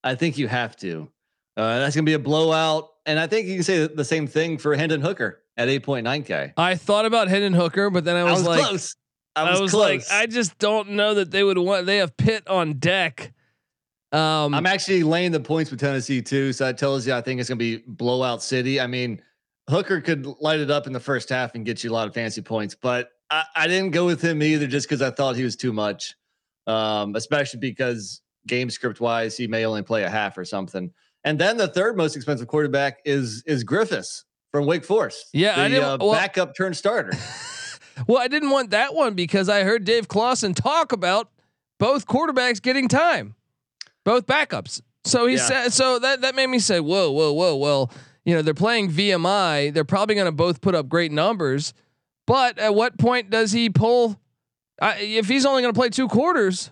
I 0.03 0.15
think 0.15 0.39
you 0.39 0.49
have 0.49 0.77
to. 0.77 1.11
Uh, 1.57 1.81
that's 1.81 1.95
gonna 1.97 2.05
be 2.05 2.13
a 2.15 2.19
blowout, 2.19 2.91
and 3.05 3.19
I 3.19 3.27
think 3.27 3.49
you 3.49 3.55
can 3.55 3.65
say 3.65 3.87
the 3.89 4.05
same 4.05 4.27
thing 4.27 4.59
for 4.59 4.77
Hendon 4.77 5.01
Hooker 5.01 5.43
at 5.57 5.69
eight 5.69 5.83
point 5.83 6.05
nine 6.05 6.23
k. 6.23 6.53
I 6.57 6.77
thought 6.77 7.05
about 7.05 7.29
Hendon 7.29 7.53
Hooker, 7.53 7.91
but 7.91 8.05
then 8.05 8.17
I 8.17 8.23
was, 8.23 8.33
I 8.33 8.35
was, 8.35 8.41
was 8.41 8.49
like, 8.49 8.69
close. 8.69 8.97
I 9.37 9.61
was, 9.61 9.75
like, 9.75 10.03
I 10.11 10.27
just 10.27 10.59
don't 10.59 10.91
know 10.91 11.15
that 11.15 11.31
they 11.31 11.45
would 11.45 11.59
want. 11.59 11.87
They 11.87 11.99
have 11.99 12.17
Pitt 12.17 12.47
on 12.49 12.75
deck. 12.75 13.33
Um, 14.13 14.55
I'm 14.55 14.67
actually 14.67 15.03
laying 15.03 15.33
the 15.33 15.41
points 15.41 15.71
with 15.71 15.81
Tennessee 15.81 16.23
too, 16.23 16.53
so 16.53 16.65
that 16.65 16.79
tells 16.79 17.07
you 17.07 17.13
I 17.15 17.21
think 17.21 17.41
it's 17.41 17.49
gonna 17.49 17.59
be 17.59 17.79
blowout 17.87 18.43
city. 18.43 18.81
I 18.81 18.87
mean, 18.87 19.21
Hooker 19.69 20.01
could 20.01 20.27
light 20.41 20.61
it 20.61 20.71
up 20.71 20.87
in 20.87 20.93
the 20.95 21.01
first 21.01 21.29
half 21.29 21.55
and 21.55 21.65
get 21.65 21.85
you 21.85 21.91
a 21.91 21.93
lot 21.93 22.09
of 22.09 22.15
fancy 22.15 22.41
points, 22.41 22.75
but 22.75 23.11
I, 23.31 23.45
I 23.55 23.67
didn't 23.69 23.91
go 23.91 24.07
with 24.07 24.23
him 24.23 24.43
either 24.43 24.67
just 24.67 24.89
because 24.89 25.03
I 25.03 25.11
thought 25.11 25.37
he 25.37 25.45
was 25.45 25.57
too 25.57 25.75
much, 25.75 26.15
um, 26.67 27.15
especially 27.17 27.61
because 27.61 28.23
game 28.47 28.71
script 28.71 28.99
wise 29.01 29.37
he 29.37 29.47
may 29.47 29.67
only 29.67 29.83
play 29.83 30.05
a 30.05 30.09
half 30.11 30.39
or 30.39 30.45
something. 30.47 30.91
And 31.25 31.39
then 31.39 31.59
the 31.59 31.69
third 31.69 31.97
most 31.99 32.17
expensive 32.17 32.47
quarterback 32.49 33.01
is 33.05 33.43
is 33.47 33.63
Griffis 33.65 34.25
from 34.53 34.65
Wake 34.65 34.85
Forest. 34.87 35.27
Yeah, 35.35 35.57
the, 35.57 35.61
I 35.61 35.69
didn't- 35.69 35.85
uh, 35.85 35.99
well- 36.01 36.13
backup 36.13 36.57
turn 36.57 36.73
starter. 36.75 37.13
Well, 38.07 38.19
I 38.23 38.29
didn't 38.29 38.51
want 38.51 38.71
that 38.71 38.95
one 38.95 39.15
because 39.15 39.49
I 39.49 39.65
heard 39.65 39.85
Dave 39.85 40.07
Clawson 40.07 40.55
talk 40.55 40.93
about 40.93 41.33
both 41.81 42.07
quarterbacks 42.07 42.63
getting 42.63 42.87
time, 42.87 43.35
both 44.09 44.27
backups. 44.27 44.81
So 45.05 45.27
he 45.27 45.35
Yeah. 45.37 45.47
said, 45.47 45.73
so 45.73 45.99
that 45.99 46.23
that 46.23 46.35
made 46.35 46.47
me 46.47 46.59
say, 46.59 46.81
whoa, 46.81 47.11
whoa, 47.11 47.33
whoa. 47.33 47.57
Well, 47.57 47.91
you 48.25 48.35
know, 48.35 48.41
they're 48.43 48.55
playing 48.55 48.91
VMI. 48.91 49.71
They're 49.73 49.85
probably 49.85 50.15
going 50.15 50.27
to 50.27 50.33
both 50.33 50.61
put 50.63 50.75
up 50.75 50.89
great 50.89 51.13
numbers, 51.13 51.75
but 52.27 52.59
at 52.59 52.75
what 52.75 52.99
point 52.99 53.29
does 53.31 53.53
he 53.53 53.69
pull? 53.71 54.19
Uh, 54.81 54.95
if 54.99 55.29
he's 55.29 55.45
only 55.45 55.61
going 55.63 55.75
to 55.75 55.79
play 55.79 55.89
two 55.91 56.09
quarters, 56.09 56.71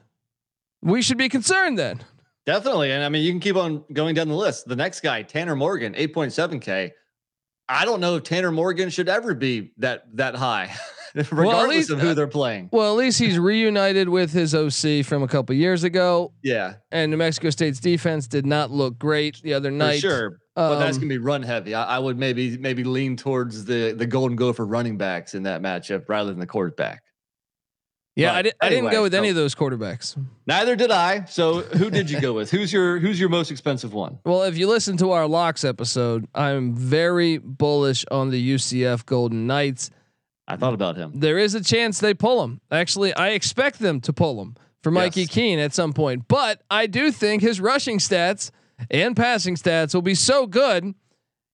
we 0.82 1.02
should 1.02 1.18
be 1.18 1.28
concerned 1.28 1.78
then. 1.78 2.00
Definitely. 2.46 2.92
And 2.92 3.02
I 3.04 3.08
mean, 3.08 3.22
you 3.24 3.32
can 3.32 3.40
keep 3.40 3.56
on 3.56 3.84
going 3.92 4.14
down 4.14 4.28
the 4.28 4.34
list. 4.34 4.66
The 4.68 4.76
next 4.76 5.00
guy, 5.00 5.22
Tanner 5.22 5.56
Morgan, 5.56 5.94
8.7K. 5.94 6.92
I 7.68 7.84
don't 7.84 8.00
know 8.00 8.16
if 8.16 8.22
Tanner 8.22 8.52
Morgan 8.52 8.88
should 8.90 9.08
ever 9.08 9.34
be 9.34 9.72
that 9.78 10.04
that 10.16 10.36
high, 10.36 10.72
regardless 11.32 11.68
least, 11.76 11.90
of 11.90 12.00
who 12.00 12.10
uh, 12.10 12.14
they're 12.14 12.26
playing. 12.26 12.68
Well, 12.72 12.92
at 12.92 12.96
least 12.98 13.18
he's 13.18 13.38
reunited 13.38 14.08
with 14.08 14.32
his 14.32 14.54
OC 14.54 15.04
from 15.04 15.22
a 15.22 15.28
couple 15.28 15.54
years 15.54 15.82
ago, 15.84 16.32
Yeah, 16.42 16.74
and 16.92 17.10
New 17.10 17.16
Mexico 17.16 17.50
State's 17.50 17.80
defense 17.80 18.26
did 18.28 18.44
not 18.46 18.70
look 18.70 18.98
great 18.98 19.40
the 19.42 19.54
other 19.54 19.70
for 19.70 19.76
night. 19.76 20.00
sure. 20.00 20.38
But 20.54 20.78
that's 20.78 20.96
Um, 20.96 21.02
gonna 21.02 21.08
be 21.10 21.18
run 21.18 21.42
heavy. 21.42 21.74
I, 21.74 21.96
I 21.96 21.98
would 21.98 22.18
maybe 22.18 22.56
maybe 22.56 22.82
lean 22.84 23.16
towards 23.16 23.64
the 23.66 23.92
the 23.92 24.06
Golden 24.06 24.36
Gopher 24.36 24.64
running 24.64 24.96
backs 24.96 25.34
in 25.34 25.42
that 25.42 25.60
matchup 25.60 26.08
rather 26.08 26.30
than 26.30 26.40
the 26.40 26.46
quarterback. 26.46 27.02
Yeah, 28.14 28.30
But 28.30 28.36
I, 28.36 28.42
di- 28.42 28.52
I 28.62 28.68
didn't 28.70 28.90
go 28.92 29.02
with 29.02 29.12
any 29.14 29.28
of 29.28 29.34
those 29.36 29.54
quarterbacks. 29.54 30.16
Neither 30.46 30.74
did 30.74 30.90
I. 30.90 31.24
So 31.26 31.60
who 31.60 31.90
did 31.90 32.08
you 32.10 32.18
go 32.18 32.32
with? 32.32 32.50
Who's 32.50 32.72
your 32.72 32.98
who's 32.98 33.20
your 33.20 33.28
most 33.28 33.50
expensive 33.50 33.92
one? 33.92 34.18
Well, 34.24 34.44
if 34.44 34.56
you 34.56 34.68
listen 34.68 34.96
to 34.98 35.10
our 35.10 35.26
locks 35.26 35.64
episode, 35.64 36.26
I'm 36.34 36.74
very 36.74 37.36
bullish 37.36 38.06
on 38.10 38.30
the 38.30 38.54
UCF 38.54 39.04
Golden 39.04 39.46
Knights. 39.46 39.90
I 40.48 40.56
thought 40.56 40.74
about 40.74 40.96
him. 40.96 41.12
There 41.14 41.38
is 41.38 41.54
a 41.54 41.62
chance 41.62 41.98
they 41.98 42.14
pull 42.14 42.42
him. 42.44 42.60
Actually, 42.70 43.12
I 43.14 43.30
expect 43.30 43.78
them 43.80 44.00
to 44.02 44.12
pull 44.12 44.40
him 44.40 44.54
for 44.82 44.90
Mikey 44.90 45.22
Yes. 45.22 45.30
Keene 45.30 45.58
at 45.58 45.74
some 45.74 45.92
point. 45.92 46.28
But 46.28 46.62
I 46.70 46.86
do 46.86 47.10
think 47.10 47.42
his 47.42 47.60
rushing 47.60 47.98
stats 47.98 48.50
and 48.90 49.16
passing 49.16 49.56
stats 49.56 49.94
will 49.94 50.02
be 50.02 50.14
so 50.14 50.46
good, 50.46 50.94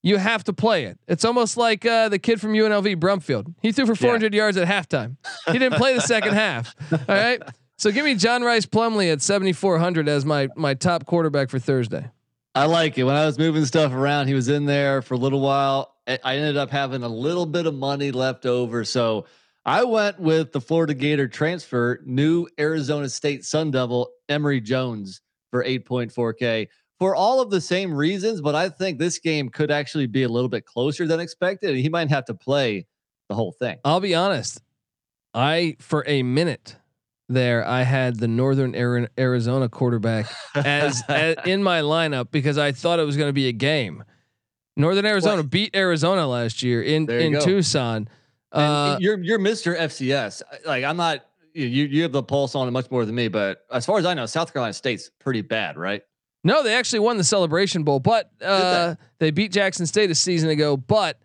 you 0.03 0.19
have 0.19 0.45
to 0.45 0.53
play 0.53 0.85
it. 0.85 0.99
It's 1.09 1.25
almost 1.25 1.57
like 1.57 1.87
uh, 1.87 2.09
the 2.09 2.19
kid 2.19 2.41
from 2.41 2.53
UNLV, 2.53 2.97
Brumfield. 2.97 3.55
He 3.63 3.73
threw 3.73 3.87
for 3.87 3.95
400 3.95 4.35
yards 4.35 4.57
at 4.57 4.67
halftime. 4.69 5.17
He 5.47 5.59
didn't 5.59 5.77
play 5.79 5.95
the 5.95 6.01
second 6.01 6.35
half. 6.35 6.75
All 6.93 6.99
right. 7.09 7.41
So 7.79 7.91
give 7.91 8.05
me 8.05 8.15
John 8.17 8.43
Rhys 8.43 8.67
Plumlee 8.67 9.13
at 9.13 9.23
7,400 9.23 10.09
as 10.09 10.25
my 10.25 10.49
my 10.55 10.75
top 10.75 11.07
quarterback 11.07 11.51
for 11.51 11.59
Thursday. 11.59 12.11
I 12.55 12.67
like 12.67 12.99
it. 12.99 13.05
When 13.05 13.17
I 13.17 13.25
was 13.25 13.39
moving 13.39 13.65
stuff 13.65 13.93
around, 13.93 14.27
he 14.29 14.35
was 14.35 14.49
in 14.49 14.67
there 14.67 15.01
for 15.03 15.15
a 15.15 15.17
little 15.17 15.41
while. 15.41 15.92
I 16.07 16.37
ended 16.37 16.57
up 16.57 16.71
having 16.71 17.03
a 17.03 17.09
little 17.09 17.47
bit 17.47 17.67
of 17.67 17.75
money 17.75 18.11
left 18.11 18.47
over. 18.47 18.85
So 18.85 19.27
I 19.65 19.85
went 19.85 20.19
with 20.19 20.53
the 20.53 20.61
Florida 20.61 20.95
Gator 20.95 21.29
transfer, 21.29 22.01
new 22.05 22.49
Arizona 22.59 23.09
State 23.09 23.45
Sun 23.45 23.71
Devil, 23.71 24.11
Emory 24.29 24.61
Jones 24.61 25.21
for 25.51 25.63
8.4K 25.65 26.69
for 26.99 27.15
all 27.15 27.41
of 27.41 27.51
the 27.51 27.61
same 27.61 27.95
reasons. 27.95 28.41
But 28.41 28.55
I 28.55 28.69
think 28.69 28.99
this 28.99 29.19
game 29.19 29.49
could 29.49 29.71
actually 29.71 30.07
be 30.07 30.25
a 30.25 30.29
little 30.29 30.49
bit 30.49 30.67
closer 30.67 31.07
than 31.07 31.21
expected. 31.21 31.77
He 31.77 31.89
might 31.89 32.11
have 32.11 32.25
to 32.27 32.35
play 32.35 32.87
the 33.29 33.35
whole 33.35 33.53
thing. 33.53 33.79
I'll 33.85 34.01
be 34.01 34.15
honest. 34.15 34.61
I 35.35 35.77
for 35.79 36.05
a 36.07 36.23
minute 36.23 36.77
there 37.29 37.67
I 37.67 37.83
had 37.83 38.17
the 38.17 38.29
Northern 38.29 39.09
Arizona 39.19 39.69
quarterback 39.69 40.31
as, 40.55 41.03
as 41.09 41.37
in 41.47 41.63
my 41.63 41.81
lineup 41.81 42.31
because 42.31 42.59
I 42.59 42.73
thought 42.73 42.99
it 42.99 43.05
was 43.05 43.17
going 43.17 43.29
to 43.29 43.33
be 43.33 43.49
a 43.49 43.53
game. 43.53 44.05
Northern 44.77 45.05
Arizona 45.07 45.37
Well- 45.37 45.43
beat 45.45 45.75
Arizona 45.77 46.27
last 46.27 46.63
year 46.63 46.83
in 46.83 47.11
in 47.11 47.33
go. 47.33 47.41
Tucson. 47.41 48.09
And 48.53 48.63
Uh, 48.63 48.97
you're 49.01 49.19
you're 49.23 49.39
Mr. 49.39 49.77
FCS. 49.79 50.43
Like 50.67 50.85
I'm 50.85 50.97
not. 50.97 51.25
You 51.55 51.67
you 51.67 52.03
have 52.03 52.13
the 52.13 52.23
pulse 52.23 52.55
on 52.55 52.67
it 52.69 52.71
much 52.71 52.91
more 52.91 53.05
than 53.05 53.15
me. 53.15 53.29
But 53.29 53.65
as 53.71 53.85
far 53.85 53.99
as 53.99 54.07
I 54.07 54.15
know, 54.15 54.25
South 54.27 54.53
Carolina 54.53 54.73
State's 54.73 55.11
pretty 55.21 55.43
bad, 55.43 55.77
right? 55.77 56.03
no, 56.45 56.63
they 56.65 56.75
actually 56.75 56.99
won 56.99 57.17
the 57.19 57.25
Celebration 57.25 57.85
Bowl, 57.85 58.01
but 58.01 58.31
uh, 58.45 58.97
they 59.21 59.31
beat 59.31 59.53
Jackson 59.53 59.87
State 59.87 60.11
a 60.11 60.15
season 60.15 60.49
ago. 60.51 60.77
But 60.77 61.19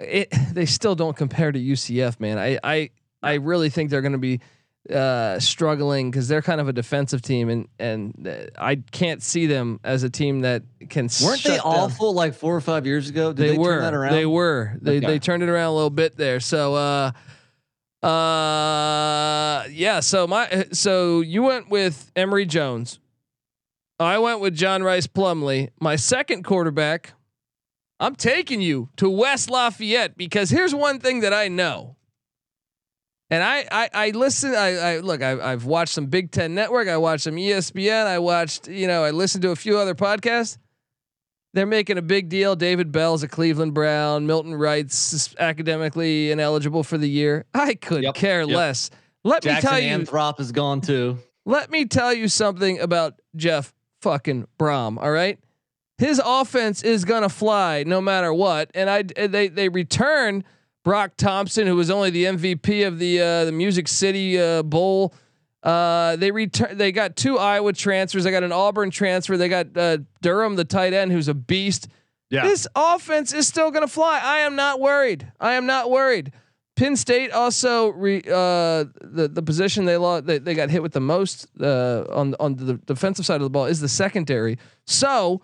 it 0.00 0.28
they 0.52 0.66
still 0.66 0.94
don't 0.94 1.16
compare 1.16 1.50
to 1.52 1.58
UCF, 1.58 2.18
man. 2.20 2.38
I 2.38 2.58
I 2.64 2.90
I 3.22 3.34
really 3.34 3.70
think 3.70 3.90
they're 3.90 4.00
going 4.02 4.12
to 4.12 4.18
be 4.18 4.40
uh 4.88 5.38
struggling 5.38 6.10
because 6.10 6.26
they're 6.26 6.40
kind 6.40 6.58
of 6.60 6.66
a 6.66 6.72
defensive 6.72 7.20
team 7.20 7.50
and 7.50 7.68
and 7.78 8.26
uh, 8.26 8.46
I 8.58 8.76
can't 8.76 9.22
see 9.22 9.46
them 9.46 9.78
as 9.84 10.04
a 10.04 10.10
team 10.10 10.40
that 10.40 10.62
can 10.88 11.08
Weren't 11.22 11.42
they 11.44 11.58
awful 11.58 12.14
like 12.14 12.34
four 12.34 12.56
or 12.56 12.62
five 12.62 12.86
years 12.86 13.10
ago? 13.10 13.32
Did 13.32 13.36
they, 13.36 13.50
they, 13.52 13.58
were. 13.58 13.74
turn 13.74 13.82
that 13.82 13.94
around? 13.94 14.12
they 14.14 14.24
were. 14.26 14.72
They 14.80 14.96
Okay. 14.96 15.06
they 15.06 15.18
turned 15.18 15.42
it 15.42 15.50
around 15.50 15.66
a 15.66 15.74
little 15.74 15.90
bit 15.90 16.16
there. 16.16 16.40
So 16.40 16.74
uh 16.74 17.12
uh 18.02 19.64
yeah 19.70 20.00
so 20.00 20.26
my 20.26 20.66
so 20.72 21.20
you 21.20 21.42
went 21.42 21.68
with 21.68 22.10
Emory 22.16 22.46
Jones. 22.46 22.98
I 23.98 24.18
went 24.18 24.40
with 24.40 24.54
John 24.56 24.82
Rhys 24.82 25.06
Plumlee 25.06 25.68
my 25.78 25.96
second 25.96 26.42
quarterback 26.44 27.12
I'm 28.00 28.16
taking 28.16 28.62
you 28.62 28.88
to 28.96 29.10
West 29.10 29.50
Lafayette 29.50 30.16
because 30.16 30.48
here's 30.48 30.74
one 30.74 31.00
thing 31.00 31.20
that 31.20 31.34
I 31.34 31.48
know 31.48 31.96
and 33.30 33.42
I 33.42 33.66
I, 33.70 33.88
I 33.92 34.10
listen 34.10 34.54
I, 34.54 34.76
I 34.76 34.98
look 34.98 35.22
I, 35.22 35.52
I've 35.52 35.64
watched 35.64 35.94
some 35.94 36.06
Big 36.06 36.30
Ten 36.30 36.54
Network 36.54 36.88
I 36.88 36.96
watched 36.96 37.24
some 37.24 37.36
ESPN 37.36 38.06
I 38.06 38.18
watched 38.18 38.68
you 38.68 38.86
know 38.86 39.04
I 39.04 39.10
listened 39.10 39.42
to 39.42 39.50
a 39.50 39.56
few 39.56 39.78
other 39.78 39.94
podcasts 39.94 40.58
they're 41.52 41.66
making 41.66 41.98
a 41.98 42.02
big 42.02 42.28
deal. 42.28 42.54
David 42.54 42.92
Bell's 42.92 43.22
a 43.24 43.28
Cleveland 43.28 43.74
Brown. 43.74 44.24
Milton 44.26 44.54
Wright's 44.54 45.34
academically 45.36 46.30
ineligible 46.30 46.84
for 46.84 46.96
the 46.96 47.08
year. 47.08 47.44
I 47.52 47.74
could 47.74 48.04
Yep, 48.04 48.14
care 48.14 48.42
yep. 48.42 48.56
less. 48.56 48.90
Let 49.24 49.42
Jackson 49.42 49.56
me 49.56 49.70
tell 49.70 49.80
you. 49.80 50.06
Anthrop 50.06 50.38
is 50.38 50.52
gone 50.52 50.80
too. 50.80 51.18
Let 51.44 51.70
me 51.70 51.86
tell 51.86 52.14
you 52.14 52.28
something 52.28 52.78
about 52.78 53.14
Jeff 53.34 53.74
fucking 54.02 54.46
Brohm. 54.58 54.96
All 55.02 55.10
right, 55.10 55.38
his 55.98 56.22
offense 56.24 56.82
is 56.84 57.04
gonna 57.04 57.28
fly 57.28 57.82
no 57.84 58.00
matter 58.00 58.32
what. 58.32 58.70
And 58.74 58.88
I 58.88 59.02
they 59.02 59.48
they 59.48 59.68
return 59.68 60.44
Broc 60.84 61.16
Thompson, 61.16 61.66
who 61.66 61.76
was 61.76 61.90
only 61.90 62.10
the 62.10 62.24
MVP 62.24 62.86
of 62.86 62.98
the 62.98 63.20
uh, 63.20 63.44
the 63.44 63.52
Music 63.52 63.88
City 63.88 64.40
uh, 64.40 64.62
Bowl. 64.62 65.14
Uh, 65.62 66.16
they 66.16 66.30
return. 66.30 66.78
They 66.78 66.90
got 66.90 67.16
two 67.16 67.38
Iowa 67.38 67.72
transfers. 67.72 68.24
They 68.24 68.30
got 68.30 68.44
an 68.44 68.52
Auburn 68.52 68.90
transfer. 68.90 69.36
They 69.36 69.48
got 69.48 69.76
uh, 69.76 69.98
Durham, 70.22 70.56
the 70.56 70.64
tight 70.64 70.94
end, 70.94 71.12
who's 71.12 71.28
a 71.28 71.34
beast. 71.34 71.88
Yeah. 72.30 72.44
This 72.44 72.66
offense 72.74 73.32
is 73.34 73.46
still 73.46 73.70
going 73.70 73.86
to 73.86 73.92
fly. 73.92 74.20
I 74.22 74.38
am 74.40 74.56
not 74.56 74.80
worried. 74.80 75.30
I 75.40 75.54
am 75.54 75.66
not 75.66 75.90
worried. 75.90 76.32
Penn 76.76 76.96
State 76.96 77.30
also 77.32 77.88
re, 77.88 78.18
uh, 78.26 78.84
the 79.02 79.28
the 79.30 79.42
position 79.42 79.84
they 79.84 79.98
lost 79.98 80.24
they, 80.24 80.38
they 80.38 80.54
got 80.54 80.70
hit 80.70 80.80
with 80.82 80.92
the 80.92 81.00
most 81.00 81.46
uh, 81.60 82.04
on 82.10 82.34
on 82.40 82.54
the 82.56 82.74
defensive 82.74 83.26
side 83.26 83.34
of 83.36 83.42
the 83.42 83.50
ball 83.50 83.66
is 83.66 83.80
the 83.80 83.88
secondary. 83.88 84.56
So 84.86 85.42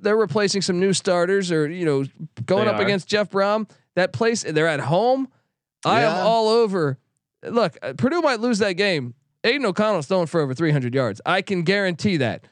they're 0.00 0.16
replacing 0.16 0.62
some 0.62 0.80
new 0.80 0.92
starters 0.92 1.52
or 1.52 1.70
you 1.70 1.84
know 1.84 2.04
going 2.46 2.64
They 2.64 2.70
up 2.72 2.80
are. 2.80 2.82
against 2.82 3.06
Jeff 3.08 3.30
Brohm. 3.30 3.68
That 3.96 4.12
place 4.12 4.42
they're 4.42 4.68
at 4.68 4.80
home. 4.80 5.28
I 5.84 6.02
am 6.02 6.26
all 6.26 6.48
over. 6.48 6.98
Look, 7.44 7.76
uh, 7.82 7.94
Purdue 7.94 8.22
might 8.22 8.40
lose 8.40 8.58
that 8.60 8.74
game. 8.74 9.14
Aidan 9.44 9.66
O'Connell's 9.66 10.06
throwing 10.06 10.26
for 10.26 10.40
over 10.40 10.54
300 10.54 10.94
yards. 10.94 11.20
I 11.26 11.42
can 11.42 11.62
guarantee 11.62 12.18
that. 12.18 12.44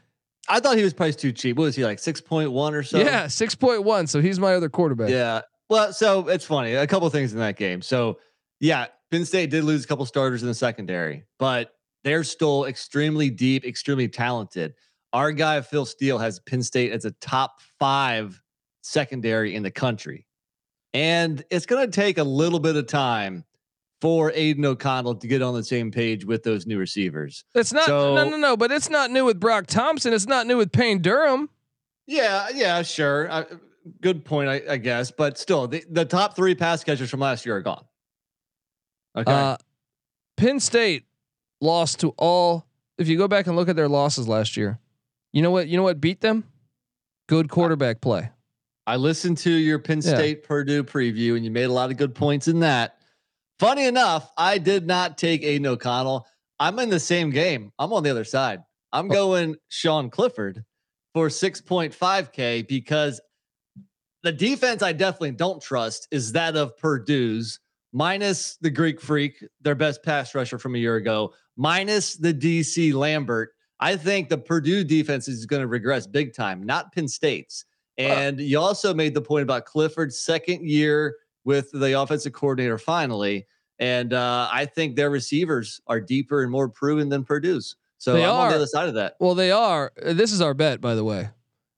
I 0.48 0.58
thought 0.58 0.76
he 0.76 0.82
was 0.82 0.92
priced 0.92 1.20
too 1.20 1.30
cheap. 1.30 1.56
What 1.56 1.64
was 1.64 1.76
he 1.76 1.84
like 1.84 2.00
six 2.00 2.20
point 2.20 2.50
one 2.50 2.74
or 2.74 2.82
so? 2.82 2.98
yeah, 2.98 3.26
6.1. 3.26 4.08
So 4.08 4.20
he's 4.20 4.40
my 4.40 4.54
other 4.54 4.68
quarterback. 4.68 5.10
Yeah. 5.10 5.42
Well, 5.68 5.92
so 5.92 6.26
it's 6.28 6.44
funny. 6.44 6.74
A 6.74 6.86
couple 6.86 7.06
of 7.06 7.12
things 7.12 7.32
in 7.32 7.38
that 7.38 7.56
game. 7.56 7.80
So, 7.82 8.18
yeah, 8.58 8.86
Penn 9.12 9.24
State 9.24 9.50
did 9.50 9.62
lose 9.62 9.84
a 9.84 9.86
couple 9.86 10.04
starters 10.06 10.42
in 10.42 10.48
the 10.48 10.54
secondary, 10.54 11.24
but 11.38 11.72
they're 12.02 12.24
still 12.24 12.64
extremely 12.64 13.30
deep, 13.30 13.64
extremely 13.64 14.08
talented. 14.08 14.74
Our 15.12 15.30
guy 15.30 15.60
Phil 15.60 15.84
Steele 15.86 16.18
has 16.18 16.40
Penn 16.40 16.62
State 16.62 16.90
as 16.90 17.04
a 17.04 17.12
top 17.12 17.60
five 17.78 18.40
secondary 18.82 19.54
in 19.54 19.62
the 19.62 19.70
country, 19.70 20.26
and 20.94 21.42
it's 21.50 21.66
going 21.66 21.84
to 21.88 21.92
take 21.92 22.18
a 22.18 22.24
little 22.24 22.58
bit 22.60 22.76
of 22.76 22.86
time 22.86 23.44
for 24.00 24.32
Aidan 24.34 24.64
O'Connell 24.64 25.14
to 25.16 25.26
get 25.26 25.42
on 25.42 25.54
the 25.54 25.62
same 25.62 25.90
page 25.90 26.24
with 26.24 26.42
those 26.42 26.66
new 26.66 26.78
receivers. 26.78 27.44
It's 27.54 27.72
not 27.72 27.84
So- 27.86 28.14
no 28.14 28.28
no 28.28 28.36
no, 28.36 28.56
but 28.56 28.72
it's 28.72 28.88
not 28.90 29.10
new 29.10 29.24
with 29.26 29.38
Broc 29.38 29.66
Thompson. 29.66 30.12
It's 30.12 30.26
not 30.26 30.46
new 30.46 30.56
with 30.56 30.72
Payne 30.72 31.02
Durham. 31.02 31.50
Yeah, 32.06 32.48
yeah, 32.54 32.82
sure. 32.82 33.30
I, 33.30 33.44
good 34.00 34.24
point, 34.24 34.48
I, 34.48 34.62
I 34.70 34.76
guess. 34.78 35.10
But 35.10 35.38
still, 35.38 35.68
the, 35.68 35.84
the 35.88 36.04
top 36.04 36.34
three 36.34 36.54
pass 36.54 36.82
catchers 36.82 37.10
from 37.10 37.20
last 37.20 37.46
year 37.46 37.56
are 37.56 37.60
gone. 37.62 37.84
Okay. 39.16 39.30
Uh, 39.32 39.56
Penn 40.36 40.58
State 40.60 41.04
lost 41.60 42.00
to 42.00 42.08
all. 42.16 42.66
If 42.98 43.06
you 43.08 43.16
go 43.16 43.28
back 43.28 43.46
and 43.46 43.54
look 43.56 43.68
at 43.68 43.76
their 43.76 43.88
losses 43.88 44.26
last 44.26 44.56
year, 44.56 44.78
you 45.32 45.42
know 45.42 45.50
what? 45.50 45.68
You 45.68 45.76
know 45.76 45.82
what 45.82 46.00
beat 46.00 46.20
them? 46.20 46.44
Good 47.28 47.48
quarterback 47.48 48.00
play. 48.00 48.30
I 48.86 48.96
listened 48.96 49.38
to 49.38 49.50
your 49.50 49.78
Penn 49.78 50.00
Yeah. 50.02 50.14
State 50.14 50.42
Purdue 50.42 50.82
preview, 50.84 51.36
and 51.36 51.44
you 51.44 51.50
made 51.50 51.64
a 51.64 51.72
lot 51.72 51.90
of 51.90 51.96
good 51.96 52.14
points 52.14 52.48
in 52.48 52.60
that. 52.60 52.96
Funny 53.58 53.84
enough, 53.86 54.30
I 54.36 54.58
did 54.58 54.86
not 54.86 55.18
take 55.18 55.42
Aidan 55.42 55.66
O'Connell. 55.66 56.26
I'm 56.58 56.78
in 56.78 56.88
the 56.90 57.00
same 57.00 57.30
game. 57.30 57.72
I'm 57.78 57.92
on 57.92 58.02
the 58.02 58.10
other 58.10 58.24
side. 58.24 58.60
I'm 58.92 59.06
Oh. 59.10 59.14
going 59.14 59.56
Sean 59.68 60.10
Clifford 60.10 60.64
for 61.14 61.28
6.5K 61.28 62.62
because 62.66 63.20
the 64.22 64.32
defense 64.32 64.82
I 64.82 64.92
definitely 64.92 65.32
don't 65.32 65.62
trust 65.62 66.08
is 66.10 66.32
that 66.32 66.56
of 66.56 66.76
Purdue's 66.76 67.58
minus 67.92 68.56
the 68.60 68.70
Greek 68.70 69.00
Freak, 69.00 69.44
their 69.60 69.74
best 69.74 70.02
pass 70.02 70.34
rusher 70.34 70.58
from 70.58 70.74
a 70.74 70.78
year 70.78 70.96
ago, 70.96 71.32
minus 71.56 72.16
the 72.16 72.32
DC 72.34 72.92
Lambert. 72.94 73.50
I 73.80 73.96
think 73.96 74.28
the 74.28 74.38
Purdue 74.38 74.84
defense 74.84 75.26
is 75.26 75.46
going 75.46 75.62
to 75.62 75.66
regress 75.66 76.06
big 76.06 76.34
time, 76.34 76.62
not 76.62 76.92
Penn 76.92 77.08
State's. 77.08 77.64
And 78.00 78.40
you 78.40 78.58
also 78.58 78.94
made 78.94 79.14
the 79.14 79.22
point 79.22 79.42
about 79.42 79.64
Clifford's 79.64 80.20
second 80.20 80.68
year 80.68 81.16
with 81.44 81.70
the 81.72 82.00
offensive 82.00 82.32
coordinator 82.32 82.78
finally. 82.78 83.46
And 83.78 84.12
uh, 84.12 84.48
I 84.52 84.66
think 84.66 84.96
their 84.96 85.10
receivers 85.10 85.80
are 85.86 86.00
deeper 86.00 86.42
and 86.42 86.50
more 86.50 86.68
proven 86.68 87.08
than 87.08 87.24
Purdue's. 87.24 87.76
So 87.98 88.14
they 88.14 88.24
I'm 88.24 88.30
are. 88.30 88.46
on 88.46 88.50
the 88.50 88.56
other 88.56 88.66
side 88.66 88.88
of 88.88 88.94
that. 88.94 89.16
Well, 89.20 89.34
they 89.34 89.50
are. 89.50 89.92
This 90.02 90.32
is 90.32 90.40
our 90.40 90.54
bet, 90.54 90.80
by 90.80 90.94
the 90.94 91.04
way. 91.04 91.30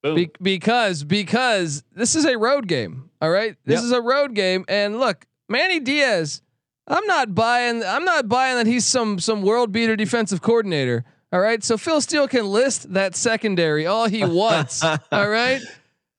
Be- 0.02 0.30
because 0.40 1.04
because 1.04 1.84
this 1.94 2.16
is 2.16 2.24
a 2.24 2.36
road 2.36 2.66
game. 2.66 3.10
All 3.20 3.30
right, 3.30 3.56
this 3.64 3.76
yep. 3.76 3.84
is 3.84 3.92
a 3.92 4.02
road 4.02 4.34
game, 4.34 4.64
and 4.66 4.98
look, 4.98 5.26
Manny 5.48 5.78
Diaz. 5.78 6.42
I'm 6.88 7.06
not 7.06 7.36
buying. 7.36 7.84
I'm 7.84 8.04
not 8.04 8.28
buying 8.28 8.56
that 8.56 8.66
he's 8.66 8.84
some 8.84 9.20
some 9.20 9.42
world 9.42 9.70
beater 9.70 9.94
defensive 9.94 10.42
coordinator. 10.42 11.04
All 11.32 11.40
right, 11.40 11.62
so 11.62 11.76
Phil 11.78 12.00
Steele 12.00 12.26
can 12.26 12.46
list 12.46 12.92
that 12.94 13.14
secondary 13.14 13.86
all 13.86 14.08
he 14.08 14.24
wants. 14.24 14.82
all 14.82 15.28
right. 15.28 15.62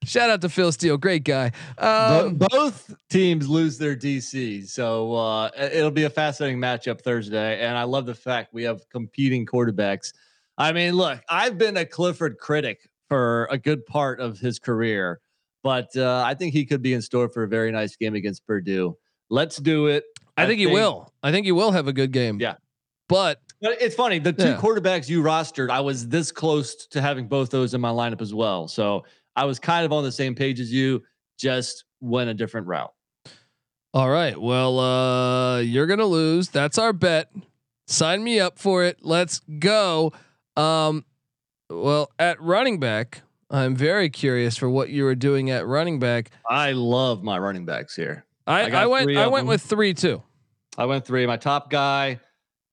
Shout 0.06 0.30
out 0.30 0.42
to 0.42 0.50
Phil 0.50 0.72
Steele, 0.72 0.98
great 0.98 1.24
guy. 1.24 1.52
Um, 1.78 2.36
both 2.36 2.94
teams 3.10 3.48
lose 3.48 3.78
their 3.78 3.96
DC, 3.96 4.68
so 4.68 5.14
uh, 5.14 5.50
it'll 5.58 5.92
be 5.92 6.04
a 6.04 6.10
fascinating 6.10 6.60
matchup 6.60 7.02
Thursday. 7.02 7.62
And 7.62 7.78
I 7.78 7.84
love 7.84 8.06
the 8.06 8.16
fact 8.16 8.54
we 8.54 8.64
have 8.64 8.88
competing 8.90 9.46
quarterbacks. 9.46 10.14
I 10.58 10.72
mean, 10.72 10.94
look, 10.94 11.22
I've 11.30 11.58
been 11.58 11.78
a 11.78 11.86
Clifford 11.86 12.38
critic 12.38 12.90
for 13.08 13.48
a 13.52 13.58
good 13.58 13.86
part 13.86 14.20
of 14.20 14.40
his 14.40 14.60
career, 14.60 15.20
but 15.64 15.96
uh, 15.96 16.24
I 16.26 16.34
think 16.34 16.54
he 16.54 16.66
could 16.66 16.82
be 16.82 16.94
in 16.94 17.02
store 17.02 17.30
for 17.30 17.44
a 17.44 17.48
very 17.48 17.72
nice 17.72 17.96
game 17.96 18.16
against 18.16 18.46
Purdue. 18.46 18.98
Let's 19.30 19.58
do 19.58 19.88
it. 19.88 20.04
I, 20.36 20.44
I 20.44 20.46
think, 20.46 20.60
think, 20.60 20.70
he 20.70 20.74
will. 20.74 21.12
I 21.22 21.32
think 21.32 21.46
he 21.46 21.52
will 21.52 21.72
have 21.72 21.88
a 21.88 21.94
good 21.94 22.12
game. 22.12 22.40
Yeah, 22.40 22.56
but 23.08 23.40
but 23.62 23.82
it's 23.82 23.96
funny. 23.96 24.20
The 24.20 24.34
two 24.34 24.44
yeah. 24.50 24.58
quarterbacks 24.58 25.08
you 25.08 25.24
rostered, 25.24 25.70
I 25.70 25.80
was 25.80 26.08
this 26.08 26.32
close 26.32 26.88
to 26.88 27.02
having 27.02 27.28
both 27.28 27.50
those 27.50 27.74
in 27.74 27.82
my 27.82 27.92
lineup 27.92 28.22
as 28.22 28.34
well. 28.34 28.68
So 28.68 29.06
I 29.36 29.46
was 29.46 29.60
kind 29.60 29.86
of 29.86 29.92
on 29.92 30.04
the 30.04 30.12
same 30.12 30.36
page 30.36 30.60
as 30.60 30.72
you, 30.72 31.04
just 31.40 31.86
went 32.02 32.30
a 32.30 32.34
different 32.34 32.68
route. 32.68 32.94
All 33.94 34.10
right. 34.10 34.40
Well, 34.40 34.80
uh, 34.80 35.60
you're 35.60 35.86
gonna 35.86 36.06
lose. 36.06 36.50
That's 36.50 36.78
our 36.78 36.94
bet. 36.94 37.32
Sign 37.88 38.24
me 38.24 38.40
up 38.40 38.58
for 38.58 38.84
it. 38.84 39.00
Let's 39.02 39.40
go. 39.60 40.14
Um, 40.56 41.06
well, 41.70 42.12
at 42.18 42.42
running 42.42 42.80
back, 42.80 43.22
I'm 43.50 43.76
very 43.76 44.10
curious 44.10 44.58
for 44.58 44.70
what 44.70 44.90
you 44.90 45.04
were 45.04 45.16
doing 45.16 45.52
at 45.52 45.68
running 45.68 46.00
back. 46.00 46.32
I 46.50 46.72
love 46.72 47.24
my 47.24 47.38
running 47.38 47.66
backs 47.66 47.96
here. 47.96 48.26
I, 48.48 48.64
I, 48.64 48.84
I 48.84 48.86
went. 48.88 49.16
I 49.16 49.28
went 49.28 49.44
them. 49.44 49.48
with 49.48 49.62
three 49.62 49.94
too. 49.94 50.24
I 50.78 50.86
went 50.86 51.06
three. 51.06 51.26
My 51.28 51.38
top 51.38 51.70
guy 51.70 52.20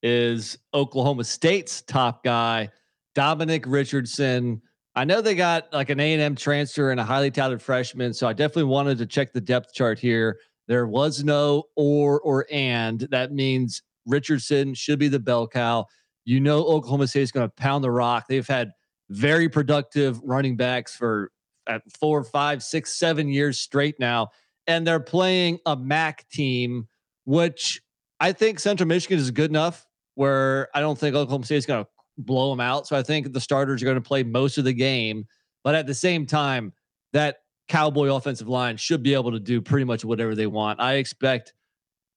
is 0.01 0.57
Oklahoma 0.73 1.23
State's 1.23 1.81
top 1.83 2.23
guy, 2.23 2.69
Dominic 3.13 3.65
Richardson. 3.67 4.61
I 4.95 5.05
know 5.05 5.21
they 5.21 5.35
got 5.35 5.71
like 5.71 5.89
an 5.89 5.99
A 5.99 6.13
and 6.13 6.21
M 6.21 6.35
transfer 6.35 6.91
and 6.91 6.99
a 6.99 7.03
highly 7.03 7.31
touted 7.31 7.61
freshman, 7.61 8.13
so 8.13 8.27
I 8.27 8.33
definitely 8.33 8.65
wanted 8.65 8.97
to 8.97 9.05
check 9.05 9.31
the 9.31 9.41
depth 9.41 9.73
chart 9.73 9.99
here. 9.99 10.39
There 10.67 10.85
was 10.85 11.23
no 11.23 11.63
or 11.75 12.19
or 12.21 12.45
and. 12.51 12.99
That 13.11 13.31
means 13.31 13.83
Richardson 14.05 14.73
should 14.73 14.99
be 14.99 15.07
the 15.07 15.19
bell 15.19 15.47
cow. 15.47 15.85
You 16.25 16.39
know 16.39 16.63
Oklahoma 16.65 17.07
State 17.07 17.21
is 17.21 17.31
going 17.31 17.47
to 17.47 17.53
pound 17.55 17.83
the 17.83 17.91
rock. 17.91 18.25
They've 18.27 18.47
had 18.47 18.71
very 19.09 19.49
productive 19.49 20.19
running 20.23 20.57
backs 20.57 20.95
for 20.95 21.31
at 21.67 21.81
four, 21.99 22.23
five, 22.23 22.61
six, 22.61 22.93
seven 22.93 23.29
years 23.29 23.59
straight 23.59 23.95
now, 23.99 24.29
and 24.67 24.85
they're 24.85 24.99
playing 24.99 25.59
a 25.65 25.75
MAC 25.75 26.27
team, 26.29 26.87
which 27.25 27.81
I 28.19 28.33
think 28.33 28.59
Central 28.59 28.87
Michigan 28.87 29.19
is 29.19 29.31
good 29.31 29.49
enough. 29.49 29.85
Where 30.15 30.67
I 30.75 30.81
don't 30.81 30.99
think 30.99 31.15
Oklahoma 31.15 31.45
State 31.45 31.57
is 31.57 31.65
going 31.65 31.85
to 31.85 31.89
blow 32.17 32.49
them 32.49 32.59
out. 32.59 32.87
So 32.87 32.95
I 32.95 33.03
think 33.03 33.33
the 33.33 33.41
starters 33.41 33.81
are 33.81 33.85
going 33.85 33.95
to 33.95 34.01
play 34.01 34.23
most 34.23 34.57
of 34.57 34.65
the 34.65 34.73
game. 34.73 35.27
But 35.63 35.75
at 35.75 35.87
the 35.87 35.93
same 35.93 36.25
time, 36.25 36.73
that 37.13 37.37
Cowboy 37.67 38.13
offensive 38.13 38.47
line 38.47 38.77
should 38.77 39.03
be 39.03 39.13
able 39.13 39.31
to 39.31 39.39
do 39.39 39.61
pretty 39.61 39.85
much 39.85 40.03
whatever 40.03 40.35
they 40.35 40.47
want. 40.47 40.79
I 40.79 40.95
expect 40.95 41.53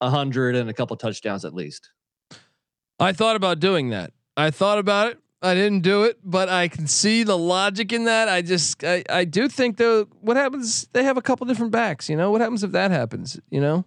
a 0.01 0.09
hundred 0.09 0.55
and 0.55 0.69
a 0.69 0.73
couple 0.73 0.95
touchdowns 0.97 1.45
at 1.45 1.53
least. 1.53 1.91
I 2.99 3.13
thought 3.13 3.35
about 3.35 3.59
doing 3.59 3.89
that. 3.89 4.11
I 4.35 4.51
thought 4.51 4.79
about 4.79 5.11
it. 5.11 5.19
I 5.41 5.53
didn't 5.53 5.81
do 5.81 6.03
it, 6.03 6.17
but 6.23 6.49
I 6.49 6.67
can 6.67 6.87
see 6.87 7.23
the 7.23 7.37
logic 7.37 7.93
in 7.93 8.05
that. 8.05 8.27
I 8.27 8.41
just, 8.41 8.83
I, 8.83 9.03
I 9.09 9.25
do 9.25 9.47
think 9.47 9.77
though, 9.77 10.05
what 10.21 10.37
happens? 10.37 10.87
They 10.91 11.03
have 11.03 11.17
a 11.17 11.21
couple 11.21 11.45
different 11.45 11.71
backs. 11.71 12.09
You 12.09 12.15
know, 12.15 12.31
what 12.31 12.41
happens 12.41 12.63
if 12.63 12.71
that 12.71 12.91
happens? 12.91 13.39
You 13.49 13.61
know, 13.61 13.85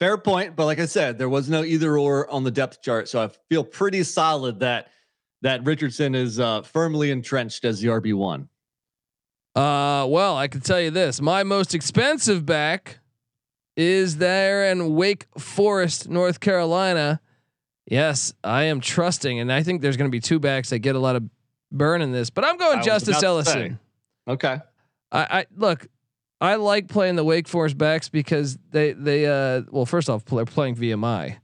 Fair 0.00 0.18
point, 0.18 0.56
but 0.56 0.66
like 0.66 0.80
I 0.80 0.86
said, 0.86 1.18
there 1.18 1.28
was 1.28 1.48
no 1.48 1.62
either 1.62 1.96
or 1.96 2.28
on 2.30 2.44
the 2.44 2.50
depth 2.50 2.82
chart, 2.82 3.08
so 3.08 3.22
I 3.22 3.30
feel 3.48 3.64
pretty 3.64 4.02
solid 4.02 4.60
that 4.60 4.88
that 5.42 5.64
Richardson 5.64 6.14
is 6.14 6.40
uh, 6.40 6.62
firmly 6.62 7.10
entrenched 7.10 7.64
as 7.64 7.80
the 7.80 7.88
RB 7.88 8.14
one. 8.14 8.48
Uh, 9.54 10.06
well, 10.08 10.36
I 10.36 10.48
can 10.48 10.60
tell 10.60 10.80
you 10.80 10.90
this: 10.90 11.20
my 11.20 11.42
most 11.42 11.74
expensive 11.74 12.44
back 12.44 12.98
is 13.76 14.16
there 14.16 14.70
in 14.70 14.94
Wake 14.94 15.26
Forest, 15.38 16.08
North 16.08 16.40
Carolina. 16.40 17.20
Yes, 17.86 18.32
I 18.42 18.64
am 18.64 18.80
trusting, 18.80 19.38
and 19.38 19.52
I 19.52 19.62
think 19.62 19.80
there's 19.80 19.96
going 19.96 20.10
to 20.10 20.12
be 20.12 20.20
two 20.20 20.38
backs 20.38 20.70
that 20.70 20.80
get 20.80 20.96
a 20.96 20.98
lot 20.98 21.16
of 21.16 21.22
burn 21.70 22.02
in 22.02 22.12
this, 22.12 22.30
but 22.30 22.44
I'm 22.44 22.56
going 22.56 22.78
I 22.78 22.82
Justice 22.82 23.22
Ellison. 23.22 23.78
Okay. 24.26 24.58
I, 25.12 25.40
I 25.40 25.46
look. 25.56 25.86
I 26.44 26.56
like 26.56 26.88
playing 26.88 27.16
the 27.16 27.24
Wake 27.24 27.48
Forest 27.48 27.78
backs 27.78 28.08
because 28.08 28.58
they 28.70 28.92
they 28.92 29.26
uh 29.26 29.62
well 29.70 29.86
first 29.86 30.10
off 30.10 30.24
they're 30.24 30.44
playing 30.44 30.76
VMI, 30.76 31.38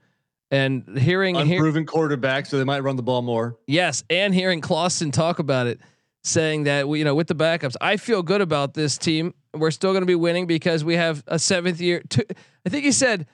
and 0.51 0.99
hearing 0.99 1.37
unproven 1.37 1.83
hear, 1.83 1.85
quarterback, 1.85 2.47
so 2.47 2.59
they 2.59 2.65
might 2.65 2.81
run 2.81 2.97
the 2.97 3.03
ball 3.03 3.23
more. 3.23 3.57
Yes, 3.67 4.05
and 4.11 4.35
hearing 4.35 4.61
Clawson 4.61 5.11
talk 5.11 5.39
about 5.39 5.67
it, 5.67 5.81
saying 6.23 6.65
that 6.65 6.89
we, 6.89 6.99
you 6.99 7.05
know 7.05 7.15
with 7.15 7.29
the 7.29 7.35
backups, 7.35 7.77
I 7.81 7.97
feel 7.97 8.23
good 8.23 8.41
about 8.41 8.75
this 8.75 8.99
team. 8.99 9.35
We're 9.55 9.71
still 9.71 9.93
going 9.93 10.03
to 10.03 10.07
be 10.07 10.15
winning 10.15 10.47
because 10.47 10.85
we 10.85 10.97
have 10.97 11.25
a 11.27 11.39
seventh 11.39 11.81
year. 11.81 12.03
Two, 12.09 12.23
I 12.67 12.69
think 12.69 12.85
he 12.85 12.93
said 12.93 13.27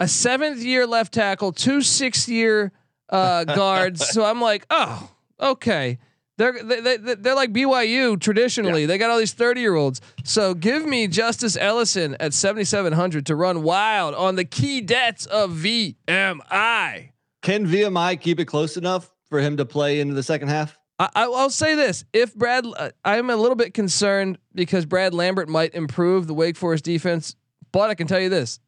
a 0.00 0.08
seventh 0.08 0.62
year 0.62 0.86
left 0.86 1.14
tackle, 1.14 1.52
two 1.52 1.80
sixth 1.80 2.28
year 2.28 2.72
uh, 3.08 3.44
guards. 3.44 4.08
so 4.08 4.24
I'm 4.24 4.40
like, 4.40 4.66
oh, 4.70 5.10
okay. 5.40 5.98
They're 6.36 6.62
they, 6.62 6.80
they, 6.80 7.14
they're 7.14 7.34
like 7.34 7.52
BYU 7.52 8.20
traditionally. 8.20 8.82
Yeah. 8.82 8.86
They 8.88 8.98
got 8.98 9.10
all 9.10 9.18
these 9.18 9.32
30 9.32 9.60
year 9.60 9.76
olds. 9.76 10.00
So 10.24 10.54
give 10.54 10.84
me 10.84 11.06
Justice 11.06 11.56
Ellison 11.56 12.16
at 12.18 12.34
7700 12.34 13.26
to 13.26 13.36
run 13.36 13.62
wild 13.62 14.14
on 14.14 14.34
the 14.34 14.44
Keydets 14.44 15.26
of 15.26 15.52
VMI. 15.52 17.10
Can 17.42 17.66
VMI 17.66 18.20
keep 18.20 18.40
it 18.40 18.46
close 18.46 18.76
enough 18.76 19.12
for 19.28 19.38
him 19.40 19.56
to 19.58 19.64
play 19.64 20.00
into 20.00 20.14
the 20.14 20.22
second 20.22 20.48
half? 20.48 20.78
I, 20.98 21.26
will 21.26 21.50
say 21.50 21.74
this: 21.74 22.04
if 22.12 22.34
Brad, 22.34 22.64
uh, 22.64 22.90
I'm 23.04 23.28
a 23.28 23.36
little 23.36 23.56
bit 23.56 23.74
concerned 23.74 24.38
because 24.54 24.86
Brad 24.86 25.12
Lambert 25.12 25.48
might 25.48 25.74
improve 25.74 26.28
the 26.28 26.34
Wake 26.34 26.56
Forest 26.56 26.84
defense, 26.84 27.34
but 27.72 27.90
I 27.90 27.94
can 27.94 28.06
tell 28.06 28.20
you 28.20 28.28
this: 28.28 28.60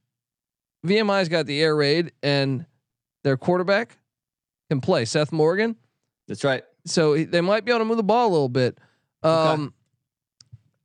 VMI's 0.85 1.29
got 1.29 1.47
the 1.47 1.63
air 1.63 1.75
raid, 1.75 2.11
and 2.25 2.67
their 3.23 3.37
quarterback 3.37 3.97
can 4.69 4.81
play. 4.81 5.05
Seth 5.05 5.31
Morgan. 5.31 5.77
That's 6.27 6.43
right 6.43 6.65
so 6.87 7.16
they 7.16 7.40
might 7.40 7.64
be 7.64 7.72
able 7.72 7.81
to 7.81 7.85
move 7.85 7.96
the 7.96 8.03
ball 8.03 8.29
a 8.29 8.33
little 8.33 8.49
bit. 8.49 8.79
Um, 9.22 9.62
okay. 9.62 9.72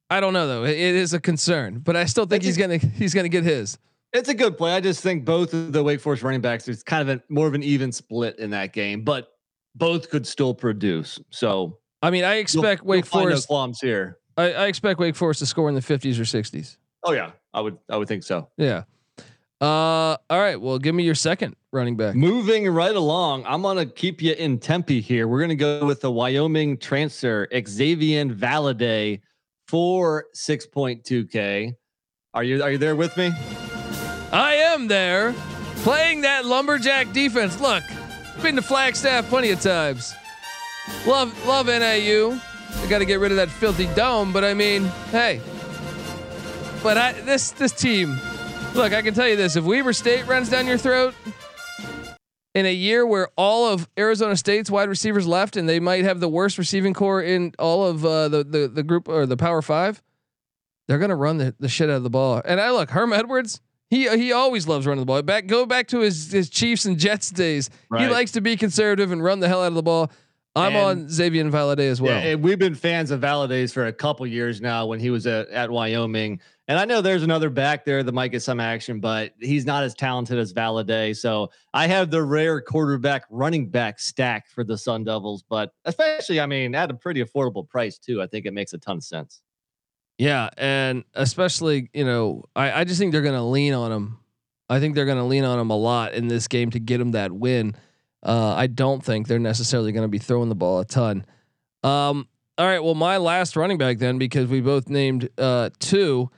I 0.09 0.19
don't 0.19 0.33
know 0.33 0.47
though. 0.47 0.63
It, 0.63 0.71
it 0.71 0.95
is 0.95 1.13
a 1.13 1.19
concern, 1.19 1.79
but 1.79 1.95
I 1.95 2.05
still 2.05 2.25
think 2.25 2.43
he's 2.43 2.57
gonna 2.57 2.77
he's 2.77 3.13
gonna 3.13 3.29
get 3.29 3.43
his. 3.43 3.77
It's 4.13 4.27
a 4.27 4.33
good 4.33 4.57
play. 4.57 4.73
I 4.73 4.81
just 4.81 5.01
think 5.01 5.23
both 5.23 5.53
of 5.53 5.71
the 5.71 5.81
Wake 5.81 6.01
Forest 6.01 6.23
running 6.23 6.41
backs. 6.41 6.67
is 6.67 6.83
kind 6.83 7.09
of 7.09 7.17
a, 7.17 7.23
more 7.29 7.47
of 7.47 7.53
an 7.53 7.63
even 7.63 7.93
split 7.93 8.37
in 8.39 8.49
that 8.49 8.73
game, 8.73 9.03
but 9.03 9.37
both 9.75 10.09
could 10.09 10.27
still 10.27 10.53
produce. 10.53 11.17
So 11.29 11.77
I 12.01 12.09
mean, 12.09 12.23
I 12.23 12.35
expect 12.35 12.81
you'll, 12.81 12.89
Wake 12.89 13.05
you'll 13.05 13.21
Forest 13.21 13.49
no 13.49 13.73
here. 13.81 14.17
I, 14.37 14.53
I 14.53 14.67
expect 14.67 14.99
Wake 14.99 15.15
Forest 15.15 15.39
to 15.39 15.45
score 15.45 15.69
in 15.69 15.75
the 15.75 15.81
50s 15.81 16.19
or 16.19 16.23
60s. 16.23 16.77
Oh 17.03 17.13
yeah, 17.13 17.31
I 17.53 17.61
would 17.61 17.77
I 17.89 17.97
would 17.97 18.07
think 18.07 18.23
so. 18.23 18.49
Yeah. 18.57 18.83
Uh, 19.61 20.17
all 20.29 20.39
right. 20.39 20.59
Well, 20.59 20.79
give 20.79 20.95
me 20.95 21.03
your 21.03 21.13
second 21.13 21.55
running 21.71 21.95
back. 21.95 22.15
Moving 22.15 22.67
right 22.67 22.95
along, 22.95 23.45
I'm 23.45 23.61
gonna 23.61 23.85
keep 23.85 24.19
you 24.19 24.33
in 24.33 24.57
Tempe 24.57 25.01
here. 25.01 25.27
We're 25.27 25.41
gonna 25.41 25.55
go 25.55 25.85
with 25.85 26.01
the 26.01 26.11
Wyoming 26.11 26.77
transfer 26.77 27.47
Xavier 27.53 28.25
Valladay 28.25 29.21
for 29.67 30.25
6.2k. 30.35 31.75
Are 32.33 32.43
you 32.43 32.63
are 32.63 32.71
you 32.71 32.79
there 32.79 32.95
with 32.95 33.15
me? 33.17 33.31
I 34.31 34.55
am 34.55 34.87
there, 34.87 35.35
playing 35.77 36.21
that 36.21 36.45
lumberjack 36.45 37.11
defense. 37.13 37.59
Look, 37.61 37.83
been 38.41 38.55
to 38.55 38.63
Flagstaff 38.63 39.27
plenty 39.29 39.51
of 39.51 39.61
times. 39.61 40.15
Love 41.05 41.45
love 41.45 41.67
NAU. 41.67 42.39
I 42.77 42.87
got 42.87 42.99
to 42.99 43.05
get 43.05 43.19
rid 43.19 43.31
of 43.31 43.37
that 43.37 43.49
filthy 43.49 43.85
dome, 43.93 44.33
but 44.33 44.43
I 44.43 44.55
mean, 44.55 44.85
hey. 45.11 45.39
But 46.81 46.97
I 46.97 47.11
this 47.11 47.51
this 47.51 47.73
team 47.73 48.17
Look, 48.73 48.93
I 48.93 49.01
can 49.01 49.13
tell 49.13 49.27
you 49.27 49.35
this: 49.35 49.55
if 49.55 49.65
Weber 49.65 49.93
State 49.93 50.25
runs 50.27 50.49
down 50.49 50.65
your 50.65 50.77
throat, 50.77 51.13
in 52.55 52.65
a 52.65 52.73
year 52.73 53.05
where 53.05 53.29
all 53.35 53.67
of 53.67 53.87
Arizona 53.97 54.37
State's 54.37 54.71
wide 54.71 54.89
receivers 54.89 55.27
left 55.27 55.57
and 55.57 55.67
they 55.67 55.79
might 55.79 56.03
have 56.05 56.19
the 56.19 56.29
worst 56.29 56.57
receiving 56.57 56.93
core 56.93 57.21
in 57.21 57.53
all 57.59 57.85
of 57.85 58.05
uh, 58.05 58.29
the, 58.29 58.43
the 58.43 58.67
the 58.67 58.83
group 58.83 59.07
or 59.07 59.25
the 59.25 59.37
Power 59.37 59.61
Five, 59.61 60.01
they're 60.87 60.99
gonna 60.99 61.15
run 61.15 61.37
the, 61.37 61.53
the 61.59 61.67
shit 61.69 61.89
out 61.89 61.97
of 61.97 62.03
the 62.03 62.09
ball. 62.09 62.41
And 62.45 62.59
I 62.61 62.71
look, 62.71 62.91
Herm 62.91 63.11
Edwards, 63.13 63.59
he 63.89 64.07
he 64.17 64.31
always 64.31 64.67
loves 64.67 64.87
running 64.87 65.01
the 65.01 65.05
ball. 65.05 65.21
Back 65.21 65.47
go 65.47 65.65
back 65.65 65.87
to 65.89 65.99
his 65.99 66.31
his 66.31 66.49
Chiefs 66.49 66.85
and 66.85 66.97
Jets 66.97 67.29
days. 67.29 67.69
He 67.97 68.07
likes 68.07 68.31
to 68.31 68.41
be 68.41 68.55
conservative 68.55 69.11
and 69.11 69.21
run 69.21 69.41
the 69.41 69.47
hell 69.49 69.61
out 69.61 69.67
of 69.67 69.73
the 69.75 69.83
ball. 69.83 70.09
I'm 70.55 70.75
And- 70.75 71.01
on 71.03 71.09
Xavier 71.09 71.45
Valladay 71.45 71.89
as 71.89 72.01
well. 72.01 72.21
Yeah, 72.21 72.35
we've 72.35 72.59
been 72.59 72.75
fans 72.75 73.09
of 73.11 73.21
Valladay's 73.21 73.71
for 73.71 73.85
a 73.87 73.93
couple 73.93 74.27
years 74.27 74.59
now 74.59 74.85
when 74.85 74.99
he 74.99 75.09
was 75.09 75.25
at, 75.25 75.47
at 75.49 75.71
Wyoming. 75.71 76.41
And 76.67 76.77
I 76.77 76.83
know 76.85 77.01
there's 77.01 77.23
another 77.23 77.49
back 77.49 77.85
there 77.85 78.03
that 78.03 78.11
might 78.11 78.29
get 78.29 78.41
some 78.41 78.59
action, 78.59 78.99
but 78.99 79.33
he's 79.39 79.65
not 79.65 79.83
as 79.83 79.93
talented 79.93 80.37
as 80.37 80.53
Valladay. 80.53 81.15
So 81.15 81.51
I 81.73 81.87
have 81.87 82.11
the 82.11 82.21
rare 82.23 82.59
quarterback 82.61 83.23
running 83.29 83.69
back 83.69 83.99
stack 83.99 84.47
for 84.49 84.63
the 84.65 84.77
Sun 84.77 85.05
Devils, 85.05 85.43
but 85.47 85.73
especially, 85.85 86.41
I 86.41 86.45
mean, 86.45 86.75
at 86.75 86.91
a 86.91 86.93
pretty 86.93 87.23
affordable 87.23 87.67
price 87.67 87.97
too. 87.97 88.21
I 88.21 88.27
think 88.27 88.45
it 88.45 88.53
makes 88.53 88.73
a 88.73 88.77
ton 88.77 88.97
of 88.97 89.03
sense. 89.03 89.41
Yeah, 90.17 90.49
and 90.57 91.03
especially 91.13 91.89
you 91.93 92.03
know, 92.05 92.43
I 92.55 92.81
I 92.81 92.83
just 92.83 92.99
think 92.99 93.11
they're 93.11 93.21
gonna 93.21 93.47
lean 93.49 93.73
on 93.73 93.91
him. 93.91 94.19
I 94.69 94.79
think 94.79 94.95
they're 94.95 95.05
gonna 95.05 95.25
lean 95.27 95.43
on 95.45 95.59
him 95.59 95.69
a 95.71 95.77
lot 95.77 96.13
in 96.13 96.27
this 96.27 96.47
game 96.47 96.69
to 96.71 96.79
get 96.79 97.01
him 97.01 97.11
that 97.11 97.31
win. 97.31 97.75
Uh, 98.23 98.53
I 98.55 98.67
don't 98.67 99.03
think 99.03 99.27
they're 99.27 99.39
necessarily 99.39 99.91
gonna 99.91 100.07
be 100.07 100.19
throwing 100.19 100.49
the 100.49 100.55
ball 100.55 100.79
a 100.79 100.85
ton. 100.85 101.25
Um, 101.83 102.27
all 102.57 102.67
right, 102.67 102.83
well, 102.83 102.95
my 102.95 103.17
last 103.17 103.55
running 103.55 103.77
back 103.77 103.97
then, 103.97 104.17
because 104.17 104.47
we 104.47 104.61
both 104.61 104.89
named 104.89 105.29
uh, 105.37 105.69
two. 105.79 106.29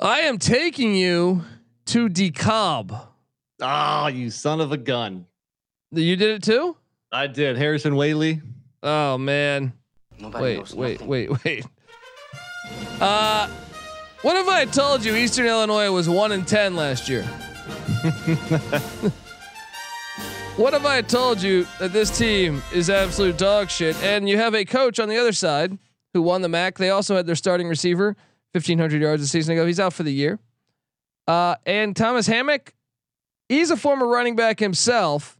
I 0.00 0.20
am 0.20 0.38
taking 0.38 0.94
you 0.94 1.44
to 1.86 2.08
DeKalb. 2.08 3.08
Oh, 3.60 4.06
you 4.06 4.30
son 4.30 4.60
of 4.60 4.72
a 4.72 4.76
gun. 4.76 5.26
You 5.92 6.16
did 6.16 6.30
it 6.36 6.42
too? 6.42 6.76
I 7.12 7.26
did. 7.26 7.56
Harrison 7.58 7.92
Waylee. 7.92 8.40
Oh 8.82 9.18
man. 9.18 9.74
wait, 10.18 10.72
wait, 10.72 11.02
wait, 11.02 11.44
wait. 11.44 11.66
Uh, 13.00 13.48
what 14.22 14.36
if 14.36 14.48
I 14.48 14.64
told 14.64 15.04
you 15.04 15.14
Eastern 15.14 15.46
Illinois 15.46 15.90
was 15.90 16.08
one 16.08 16.32
in 16.32 16.44
ten 16.44 16.74
last 16.74 17.08
year? 17.08 17.28
what 20.56 20.74
if 20.74 20.84
I 20.84 21.00
told 21.00 21.40
you 21.40 21.66
that 21.78 21.92
this 21.92 22.16
team 22.16 22.62
is 22.74 22.90
absolute 22.90 23.38
dog 23.38 23.70
shit, 23.70 23.96
and 24.02 24.28
you 24.28 24.36
have 24.36 24.54
a 24.54 24.64
coach 24.64 25.00
on 25.00 25.08
the 25.08 25.16
other 25.16 25.32
side 25.32 25.78
who 26.12 26.22
won 26.22 26.42
the 26.42 26.48
MAC? 26.48 26.76
They 26.78 26.90
also 26.90 27.16
had 27.16 27.26
their 27.26 27.36
starting 27.36 27.68
receiver, 27.68 28.16
fifteen 28.52 28.78
hundred 28.78 29.00
yards 29.00 29.22
a 29.22 29.26
season 29.26 29.54
ago. 29.54 29.66
He's 29.66 29.80
out 29.80 29.92
for 29.92 30.02
the 30.02 30.12
year. 30.12 30.38
Uh, 31.26 31.54
and 31.64 31.96
Thomas 31.96 32.26
Hammock, 32.26 32.74
he's 33.48 33.70
a 33.70 33.76
former 33.76 34.06
running 34.06 34.36
back 34.36 34.58
himself. 34.58 35.38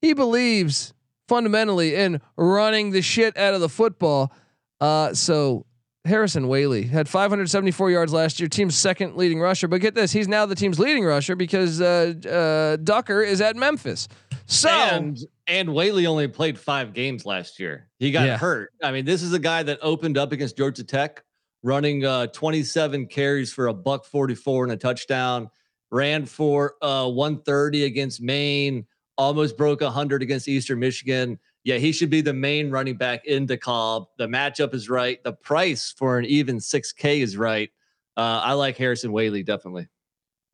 He 0.00 0.12
believes 0.12 0.94
fundamentally 1.26 1.94
in 1.94 2.20
running 2.36 2.90
the 2.90 3.02
shit 3.02 3.36
out 3.36 3.54
of 3.54 3.60
the 3.60 3.68
football. 3.68 4.32
Uh, 4.80 5.14
so 5.14 5.64
Harrison 6.04 6.44
Waylee 6.44 6.88
had 6.90 7.08
574 7.08 7.90
yards 7.90 8.12
last 8.12 8.38
year, 8.38 8.48
team's 8.48 8.76
second 8.76 9.16
leading 9.16 9.40
rusher. 9.40 9.68
But 9.68 9.80
get 9.80 9.94
this, 9.94 10.12
he's 10.12 10.28
now 10.28 10.44
the 10.44 10.54
team's 10.54 10.78
leading 10.78 11.04
rusher 11.04 11.34
because 11.34 11.80
uh, 11.80 12.12
uh, 12.28 12.76
Ducker 12.82 13.22
is 13.22 13.40
at 13.40 13.56
Memphis. 13.56 14.08
So 14.46 14.68
and 14.68 15.18
and 15.46 15.68
Waylee 15.70 16.06
only 16.06 16.28
played 16.28 16.58
five 16.58 16.92
games 16.92 17.26
last 17.26 17.58
year. 17.58 17.88
He 17.98 18.10
got 18.10 18.26
Yeah. 18.26 18.38
hurt. 18.38 18.72
I 18.82 18.92
mean, 18.92 19.04
this 19.04 19.22
is 19.22 19.32
a 19.32 19.38
guy 19.38 19.62
that 19.62 19.78
opened 19.82 20.18
up 20.18 20.32
against 20.32 20.56
Georgia 20.56 20.84
Tech, 20.84 21.22
running 21.62 22.04
uh, 22.04 22.28
27 22.28 23.06
carries 23.06 23.52
for 23.52 23.68
a 23.68 23.74
buck 23.74 24.04
44 24.04 24.64
and 24.64 24.72
a 24.72 24.76
touchdown. 24.76 25.50
Ran 25.90 26.26
for 26.26 26.74
uh, 26.82 27.08
130 27.08 27.84
against 27.84 28.20
Maine. 28.20 28.86
Almost 29.16 29.56
broke 29.56 29.80
100 29.80 30.22
against 30.22 30.48
Eastern 30.48 30.80
Michigan. 30.80 31.38
Yeah, 31.62 31.76
he 31.76 31.92
should 31.92 32.10
be 32.10 32.20
the 32.20 32.34
main 32.34 32.70
running 32.70 32.96
back 32.96 33.24
in 33.26 33.46
DeKalb. 33.46 34.06
The 34.18 34.26
matchup 34.26 34.74
is 34.74 34.90
right. 34.90 35.22
The 35.24 35.32
price 35.32 35.94
for 35.96 36.18
an 36.18 36.26
even 36.26 36.58
6K 36.58 37.20
is 37.20 37.36
right. 37.36 37.70
Uh, 38.16 38.40
I 38.44 38.52
like 38.52 38.76
Harrison 38.76 39.12
Waylee 39.12 39.44
definitely. 39.44 39.88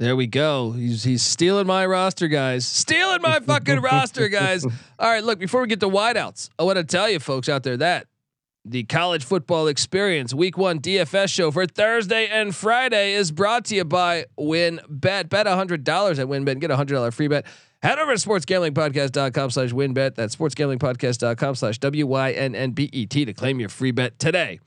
There 0.01 0.17
we 0.17 0.27
go. 0.27 0.71
He's 0.71 1.05
he's 1.05 1.23
stealing 1.23 1.67
my 1.67 1.85
roster, 1.85 2.27
guys. 2.27 2.67
Stealing 2.67 3.21
my 3.21 3.39
fucking 3.39 3.81
roster, 3.83 4.29
guys. 4.29 4.65
All 4.65 5.11
right, 5.11 5.23
look, 5.23 5.39
before 5.39 5.61
we 5.61 5.67
get 5.67 5.81
to 5.81 5.91
wideouts, 5.91 6.49
I 6.59 6.63
want 6.63 6.79
to 6.79 6.85
tell 6.85 7.11
you 7.11 7.19
folks 7.19 7.51
out 7.51 7.65
there 7.65 7.77
that 7.77 8.07
the 8.65 8.85
college 8.85 9.25
football 9.25 9.67
experience 9.67 10.33
week 10.33 10.57
one 10.57 10.81
DFS 10.81 11.29
show 11.29 11.51
for 11.51 11.67
Thursday 11.67 12.29
and 12.29 12.57
Friday 12.57 13.13
is 13.13 13.31
brought 13.31 13.67
to 13.67 13.75
you 13.75 13.85
by 13.85 14.25
Win 14.39 14.81
Bet 14.89 15.29
Bet 15.29 15.45
$100 15.45 16.19
at 16.19 16.29
Win 16.29 16.47
WynnBET. 16.47 16.61
Get 16.61 16.71
a 16.71 16.79
$100 16.79 17.13
free 17.13 17.29
bet. 17.29 17.45
Head 17.83 17.99
over 17.99 18.17
to 18.17 18.29
sportsgamblingpodcast.com 18.29 19.51
slash 19.51 19.71
wynnbet. 19.73 20.15
That's 20.15 20.35
sportsgamblingpodcast.com 20.35 21.55
slash 21.57 21.79
W-Y-N-N-B-E-T 21.79 23.25
to 23.27 23.33
claim 23.35 23.61
your 23.61 23.69
free 23.69 23.91
bet 23.91 24.19
today. 24.19 24.61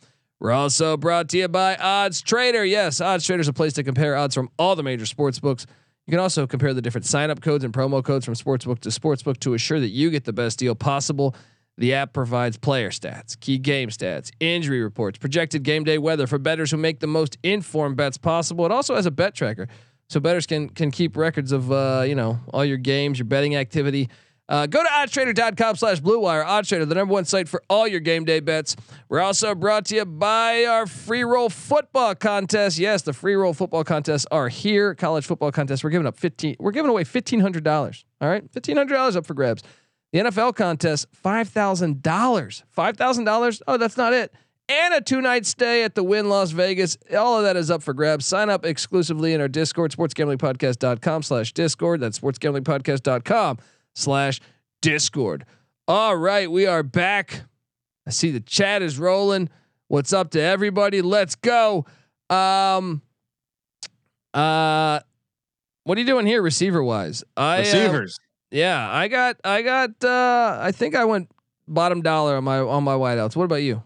We're 0.44 0.52
also 0.52 0.98
brought 0.98 1.30
to 1.30 1.38
you 1.38 1.48
by 1.48 1.78
Odds 1.78 2.22
Trader. 2.22 2.66
Yes, 2.66 3.00
Odds 3.00 3.26
Trader 3.26 3.40
is 3.40 3.48
a 3.48 3.54
place 3.54 3.72
to 3.74 3.84
compare 3.84 4.18
odds 4.18 4.36
from 4.36 4.50
all 4.60 4.76
the 4.76 4.84
major 4.84 5.06
sports 5.06 5.40
books. 5.40 5.66
You 6.06 6.12
can 6.12 6.20
also 6.20 6.46
compare 6.46 6.74
the 6.74 6.82
different 6.82 7.06
sign-up 7.06 7.40
codes 7.40 7.64
and 7.64 7.74
promo 7.74 8.04
codes 8.04 8.26
from 8.26 8.34
sportsbook 8.34 8.80
to 8.80 8.90
sportsbook 8.90 9.40
to 9.40 9.54
assure 9.54 9.80
that 9.80 9.88
you 9.88 10.10
get 10.10 10.26
the 10.26 10.34
best 10.34 10.60
deal 10.60 10.76
possible. 10.76 11.34
The 11.78 11.94
app 11.94 12.12
provides 12.12 12.58
player 12.58 12.90
stats, 12.90 13.40
key 13.40 13.58
game 13.58 13.88
stats, 13.88 14.32
injury 14.42 14.84
reports, 14.84 15.18
projected 15.18 15.64
game 15.64 15.86
day 15.86 15.98
weather 15.98 16.28
for 16.28 16.38
bettors 16.38 16.72
who 16.72 16.78
make 16.78 17.00
the 17.00 17.08
most 17.08 17.38
informed 17.42 17.96
bets 17.96 18.18
possible. 18.18 18.66
It 18.66 18.72
also 18.74 18.96
has 18.96 19.06
a 19.06 19.12
bet 19.12 19.36
tracker, 19.36 19.70
so 20.10 20.20
bettors 20.20 20.46
can 20.46 20.68
can 20.68 20.92
keep 20.92 21.16
records 21.16 21.54
of 21.54 21.72
uh, 21.72 22.04
you 22.06 22.16
know 22.16 22.38
all 22.54 22.66
your 22.66 22.76
games, 22.76 23.18
your 23.18 23.28
betting 23.28 23.56
activity. 23.56 24.10
Uh, 24.50 24.66
go 24.68 24.84
to 24.84 24.90
oddstrader.com 24.90 25.76
slash 25.78 26.00
blue 26.00 26.20
wire. 26.20 26.44
Oddstrader, 26.44 26.88
the 26.88 26.96
number 26.96 27.14
one 27.14 27.26
site 27.26 27.48
for 27.48 27.64
all 27.70 27.88
your 27.88 28.02
game 28.02 28.26
day 28.26 28.40
bets. 28.42 28.76
We're 29.08 29.22
also 29.22 29.56
brought 29.56 29.86
to 29.86 29.96
you 29.96 30.06
by 30.06 30.66
our 30.66 30.86
free 30.86 31.24
roll 31.24 31.50
football 31.50 32.14
contest. 32.14 32.78
Yes, 32.78 33.04
the 33.04 33.14
free 33.14 33.36
roll 33.36 33.54
football 33.54 33.84
contests 33.84 34.26
are 34.32 34.50
here. 34.50 34.96
College 34.96 35.26
football 35.26 35.52
contests. 35.52 35.84
We're 35.84 35.92
giving 35.92 36.08
up 36.08 36.18
15, 36.18 36.58
we're 36.60 36.72
giving 36.72 36.90
away 36.90 37.04
$1,500. 37.04 38.04
All 38.20 38.30
right. 38.30 38.52
$1,500 38.52 39.16
up 39.16 39.26
for 39.26 39.34
grabs. 39.34 39.64
The 40.12 40.20
NFL 40.20 40.56
contest, 40.56 41.08
$5,000. 41.24 42.02
$5,000. 42.02 43.62
Oh, 43.68 43.78
that's 43.78 43.98
not 43.98 44.14
it. 44.14 44.34
And 44.70 44.94
a 44.94 45.02
two 45.02 45.22
night 45.22 45.46
stay 45.46 45.84
at 45.84 45.96
the 45.96 46.04
Wynn 46.04 46.30
Las 46.30 46.52
Vegas. 46.52 46.98
All 47.18 47.38
of 47.38 47.44
that 47.44 47.58
is 47.58 47.72
up 47.72 47.82
for 47.82 47.94
grabs. 47.94 48.26
Sign 48.26 48.50
up 48.50 48.66
exclusively 48.66 49.34
in 49.34 49.42
our 49.42 49.48
Discord, 49.48 49.92
sportsgamblingpodcast.com 49.92 51.24
slash 51.24 51.54
Discord. 51.54 52.02
That's 52.02 52.20
sportsgamblingpodcast.com 52.20 53.58
slash 53.94 54.40
Discord. 54.82 55.46
All 55.88 56.16
right, 56.16 56.50
we 56.50 56.66
are 56.66 56.84
back. 56.84 57.42
I 58.08 58.12
see 58.12 58.32
the 58.32 58.40
chat 58.40 58.82
is 58.82 59.00
rolling. 59.00 59.50
What's 59.88 60.14
up 60.14 60.32
to 60.32 60.42
everybody? 60.42 61.02
Let's 61.02 61.36
go. 61.36 61.86
Um, 62.30 63.02
uh, 64.34 65.00
what 65.84 65.98
are 65.98 66.02
you 66.02 66.08
doing 66.08 66.26
here, 66.26 66.42
receiver 66.42 66.84
wise? 66.84 67.24
I 67.38 67.58
uh, 67.58 67.60
Receivers. 67.60 68.18
yeah, 68.52 68.90
I 68.90 69.08
got, 69.08 69.38
I 69.44 69.62
got. 69.62 70.04
uh 70.04 70.58
I 70.62 70.72
think 70.72 70.96
I 70.96 71.06
went 71.06 71.30
bottom 71.68 72.02
dollar 72.02 72.38
on 72.38 72.44
my 72.44 72.60
on 72.60 72.84
my 72.84 72.96
wideouts. 72.96 73.36
What 73.36 73.46
about 73.46 73.62
you? 73.64 73.84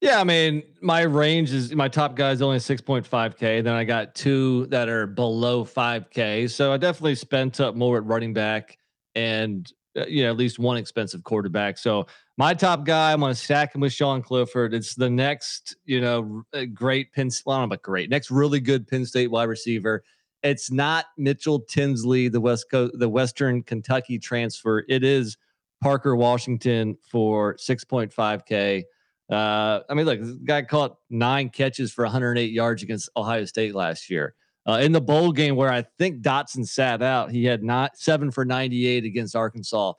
Yeah, 0.00 0.20
I 0.20 0.24
mean, 0.24 0.64
my 0.80 1.02
range 1.02 1.52
is 1.52 1.72
my 1.72 1.86
top 1.86 2.16
guy 2.16 2.32
is 2.32 2.42
only 2.42 2.58
6.5K. 2.58 3.62
Then 3.62 3.68
I 3.68 3.84
got 3.84 4.16
two 4.16 4.66
that 4.66 4.88
are 4.88 5.06
below 5.06 5.64
5K. 5.64 6.50
So 6.50 6.72
I 6.72 6.76
definitely 6.76 7.14
spent 7.14 7.60
up 7.60 7.76
more 7.76 7.98
at 7.98 8.04
running 8.04 8.32
back 8.34 8.78
and, 9.14 9.72
uh, 9.96 10.06
you 10.06 10.22
know, 10.22 10.30
at 10.30 10.36
least 10.36 10.58
one 10.58 10.76
expensive 10.76 11.22
quarterback. 11.24 11.78
So 11.78 12.06
my 12.38 12.54
top 12.54 12.84
guy, 12.84 13.12
I'm 13.12 13.20
going 13.20 13.34
to 13.34 13.38
stack 13.38 13.74
him 13.74 13.80
with 13.82 13.92
Sean 13.92 14.22
Clifford. 14.22 14.74
It's 14.74 14.94
the 14.94 15.10
next, 15.10 15.76
you 15.84 16.00
know, 16.00 16.44
uh, 16.54 16.64
great 16.64 17.12
Penn, 17.12 17.30
well, 17.44 17.56
I 17.56 17.60
don't 17.60 17.68
know 17.68 17.74
about 17.74 17.82
great, 17.82 18.10
next 18.10 18.30
really 18.30 18.60
good 18.60 18.86
Penn 18.86 19.04
State 19.04 19.30
wide 19.30 19.44
receiver. 19.44 20.02
It's 20.42 20.70
not 20.70 21.06
Mitchell 21.16 21.60
Tinsley, 21.60 22.28
the 22.28 22.40
West 22.40 22.70
Coast, 22.70 22.98
the 22.98 23.08
Western 23.08 23.62
Kentucky 23.62 24.18
transfer. 24.18 24.84
It 24.88 25.04
is 25.04 25.36
Parker 25.82 26.16
Washington 26.16 26.96
for 27.10 27.54
6.5K. 27.56 28.84
Uh, 29.30 29.80
I 29.88 29.94
mean, 29.94 30.06
look, 30.06 30.20
this 30.20 30.36
guy 30.44 30.62
caught 30.62 30.96
nine 31.10 31.48
catches 31.48 31.92
for 31.92 32.04
108 32.04 32.50
yards 32.50 32.82
against 32.82 33.08
Ohio 33.16 33.44
State 33.44 33.74
last 33.74 34.10
year. 34.10 34.34
Uh, 34.66 34.78
in 34.82 34.92
the 34.92 35.00
bowl 35.00 35.32
game 35.32 35.56
where 35.56 35.72
I 35.72 35.84
think 35.98 36.22
Dotson 36.22 36.66
sat 36.66 37.02
out, 37.02 37.32
he 37.32 37.44
had 37.44 37.64
not 37.64 37.98
seven 37.98 38.30
for 38.30 38.44
98 38.44 39.04
against 39.04 39.34
Arkansas. 39.34 39.94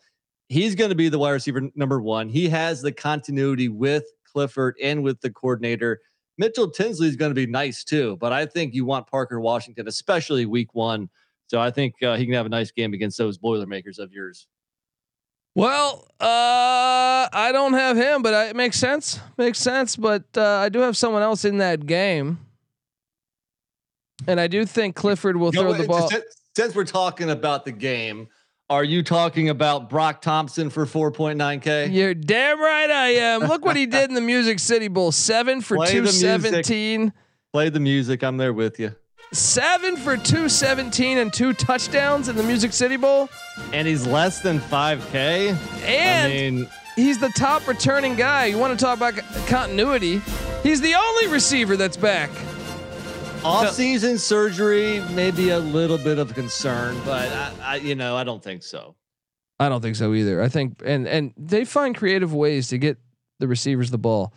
He's 0.47 0.75
going 0.75 0.89
to 0.89 0.95
be 0.95 1.09
the 1.09 1.19
wide 1.19 1.31
receiver 1.31 1.61
number 1.75 2.01
one. 2.01 2.29
He 2.29 2.47
has 2.49 2.81
the 2.81 2.91
continuity 2.91 3.67
with 3.67 4.05
Clifford 4.25 4.75
and 4.81 5.03
with 5.03 5.19
the 5.21 5.31
coordinator. 5.31 5.99
Mitchell 6.37 6.69
Tinsley 6.69 7.07
is 7.07 7.15
going 7.15 7.31
to 7.31 7.35
be 7.35 7.45
nice 7.45 7.83
too, 7.83 8.17
but 8.19 8.31
I 8.31 8.45
think 8.45 8.73
you 8.73 8.85
want 8.85 9.07
Parker 9.07 9.39
Washington, 9.39 9.87
especially 9.87 10.45
week 10.45 10.73
one. 10.73 11.09
So 11.47 11.59
I 11.59 11.69
think 11.69 12.01
uh, 12.01 12.15
he 12.15 12.25
can 12.25 12.33
have 12.33 12.45
a 12.45 12.49
nice 12.49 12.71
game 12.71 12.93
against 12.93 13.17
those 13.17 13.37
Boilermakers 13.37 13.99
of 13.99 14.11
yours. 14.11 14.47
Well, 15.55 16.07
uh, 16.19 17.29
I 17.31 17.51
don't 17.51 17.73
have 17.73 17.95
him, 17.95 18.23
but 18.23 18.33
I, 18.33 18.45
it 18.45 18.55
makes 18.55 18.79
sense. 18.79 19.19
Makes 19.37 19.59
sense. 19.59 19.95
But 19.95 20.23
uh, 20.35 20.43
I 20.43 20.69
do 20.69 20.79
have 20.79 20.97
someone 20.97 21.21
else 21.21 21.45
in 21.45 21.59
that 21.59 21.85
game, 21.85 22.39
and 24.27 24.39
I 24.39 24.47
do 24.47 24.65
think 24.65 24.95
Clifford 24.95 25.37
will 25.37 25.51
No, 25.51 25.61
throw 25.61 25.73
the 25.73 25.87
ball. 25.87 26.09
Since, 26.09 26.23
since 26.55 26.75
we're 26.75 26.83
talking 26.85 27.29
about 27.29 27.65
the 27.65 27.71
game, 27.71 28.27
Are 28.69 28.83
you 28.83 29.03
talking 29.03 29.49
about 29.49 29.89
Broc 29.89 30.21
Thompson 30.21 30.69
for 30.69 30.85
4.9K? 30.85 31.93
You're 31.93 32.13
damn 32.13 32.59
right 32.59 32.89
I 32.89 33.09
am. 33.15 33.41
Look 33.41 33.65
what 33.65 33.75
he 33.75 33.85
did 33.85 34.09
in 34.09 34.15
the 34.15 34.21
Music 34.33 34.59
City 34.59 34.87
Bowl. 34.87 35.11
Seven 35.11 35.61
for 35.61 35.77
Play 35.77 35.99
the 35.99 36.05
two 36.05 36.07
seventeen. 36.07 37.13
Play 37.51 37.69
the 37.69 37.79
music. 37.79 38.23
I'm 38.23 38.37
there 38.37 38.53
with 38.53 38.79
you. 38.79 38.95
Seven 39.31 39.95
for 39.97 40.15
two 40.17 40.47
seventeen 40.49 41.17
and 41.17 41.31
two 41.33 41.53
touchdowns 41.53 42.29
in 42.29 42.35
the 42.35 42.43
Music 42.43 42.71
City 42.73 42.97
Bowl. 42.97 43.29
And 43.73 43.87
he's 43.87 44.05
less 44.07 44.41
than 44.41 44.59
5K. 44.59 45.55
And 45.85 46.31
I 46.31 46.35
mean, 46.35 46.69
he's 46.95 47.19
the 47.19 47.29
top 47.29 47.67
returning 47.67 48.15
guy. 48.15 48.45
You 48.45 48.57
want 48.59 48.77
to 48.77 48.83
talk 48.83 48.97
about 48.97 49.15
continuity? 49.47 50.21
He's 50.63 50.81
the 50.81 50.93
only 50.95 51.27
receiver 51.27 51.75
that's 51.77 51.97
back. 51.97 52.29
Off-season 53.45 54.17
surgery 54.17 55.01
may 55.11 55.29
be 55.31 55.49
a 55.49 55.59
little 55.59 55.97
bit 55.97 56.17
of 56.17 56.33
concern, 56.33 56.97
but 57.05 57.27
I, 57.29 57.51
I, 57.61 57.75
you 57.75 57.93
know, 57.93 58.15
I 58.15 58.23
don't 58.23 58.41
think 58.41 58.63
so. 58.63 58.95
I 59.59 59.67
don't 59.69 59.81
think 59.81 59.95
so 59.97 60.13
either. 60.13 60.41
I 60.41 60.47
think 60.49 60.81
and 60.85 61.07
and 61.07 61.33
they 61.37 61.65
find 61.65 61.95
creative 61.95 62.33
ways 62.33 62.69
to 62.69 62.77
get 62.77 62.97
the 63.39 63.47
receivers 63.47 63.91
the 63.91 63.97
ball. 63.97 64.33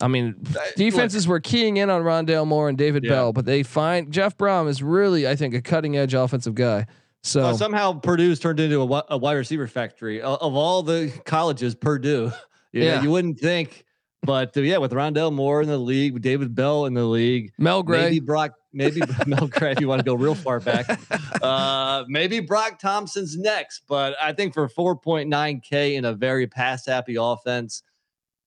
I 0.00 0.08
mean, 0.08 0.36
defenses 0.76 1.26
were 1.26 1.40
keying 1.40 1.76
in 1.78 1.88
on 1.88 2.02
Rondale 2.02 2.46
Moore 2.46 2.68
and 2.68 2.76
David 2.76 3.04
Yeah. 3.04 3.10
Bell, 3.10 3.32
but 3.32 3.46
they 3.46 3.62
find 3.62 4.12
Jeff 4.12 4.36
Brohm 4.36 4.68
is 4.68 4.82
really, 4.82 5.26
I 5.26 5.36
think, 5.36 5.54
a 5.54 5.62
cutting 5.62 5.96
edge 5.96 6.14
offensive 6.14 6.54
guy. 6.54 6.86
So 7.22 7.42
Well, 7.42 7.56
somehow 7.56 7.94
Purdue's 7.94 8.38
turned 8.40 8.60
into 8.60 8.82
a, 8.82 9.04
a 9.08 9.16
wide 9.16 9.34
receiver 9.34 9.66
factory 9.66 10.20
O- 10.22 10.34
of 10.34 10.54
all 10.54 10.82
the 10.82 11.10
colleges. 11.24 11.74
Purdue, 11.74 12.30
you 12.72 12.80
know, 12.80 12.86
Yeah. 12.86 13.02
you 13.02 13.10
wouldn't 13.10 13.40
think, 13.40 13.83
but 14.24 14.56
uh, 14.56 14.60
yeah, 14.60 14.78
with 14.78 14.92
Rondale 14.92 15.32
Moore 15.32 15.62
in 15.62 15.68
the 15.68 15.78
league, 15.78 16.14
with 16.14 16.22
David 16.22 16.54
Bell 16.54 16.86
in 16.86 16.94
the 16.94 17.04
league, 17.04 17.52
Mel 17.58 17.82
Gray, 17.82 18.02
maybe 18.02 18.20
Broc, 18.20 18.52
maybe 18.72 19.02
Mel 19.26 19.48
Gray, 19.48 19.72
if 19.72 19.80
you 19.80 19.88
want 19.88 20.00
to 20.00 20.04
go 20.04 20.14
real 20.14 20.34
far 20.34 20.60
back, 20.60 20.86
uh, 21.42 22.04
maybe 22.08 22.40
Broc 22.40 22.78
Thompson's 22.78 23.36
next. 23.36 23.82
But 23.88 24.16
I 24.20 24.32
think 24.32 24.54
for 24.54 24.68
4.9K 24.68 25.94
in 25.94 26.04
a 26.04 26.12
very 26.12 26.46
pass 26.46 26.86
happy 26.86 27.16
offense, 27.18 27.82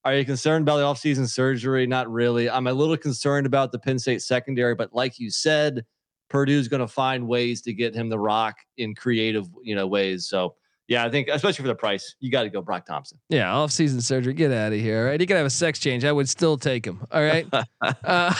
are 0.05 0.15
you 0.15 0.25
concerned 0.25 0.63
about 0.63 0.77
the 0.77 0.83
offseason 0.83 1.27
surgery? 1.27 1.85
Not 1.85 2.09
really. 2.11 2.49
I'm 2.49 2.67
a 2.67 2.73
little 2.73 2.97
concerned 2.97 3.45
about 3.45 3.71
the 3.71 3.79
Penn 3.79 3.99
State 3.99 4.21
secondary, 4.21 4.73
but 4.73 4.93
like 4.93 5.19
you 5.19 5.29
said, 5.29 5.85
Purdue's 6.29 6.67
going 6.67 6.79
to 6.79 6.87
find 6.87 7.27
ways 7.27 7.61
to 7.63 7.73
get 7.73 7.95
him 7.95 8.09
the 8.09 8.19
rock 8.19 8.55
in 8.77 8.95
creative, 8.95 9.47
you 9.63 9.75
know, 9.75 9.87
ways. 9.87 10.27
So 10.27 10.55
yeah, 10.87 11.05
I 11.05 11.09
think 11.09 11.27
especially 11.27 11.63
for 11.63 11.67
the 11.67 11.75
price, 11.75 12.15
you 12.19 12.31
got 12.31 12.43
to 12.43 12.49
go 12.49 12.61
Broc 12.61 12.85
Thompson. 12.85 13.19
yeah, 13.29 13.53
off-season 13.53 14.01
surgery. 14.01 14.33
Get 14.33 14.51
out 14.51 14.73
of 14.73 14.79
here. 14.79 14.99
All 14.99 15.05
right, 15.05 15.19
he 15.19 15.25
could 15.27 15.37
have 15.37 15.45
a 15.45 15.49
sex 15.49 15.79
change. 15.79 16.05
I 16.05 16.11
would 16.11 16.29
still 16.29 16.57
take 16.57 16.85
him. 16.85 17.05
All 17.11 17.21
right. 17.21 17.47
uh, 17.81 18.33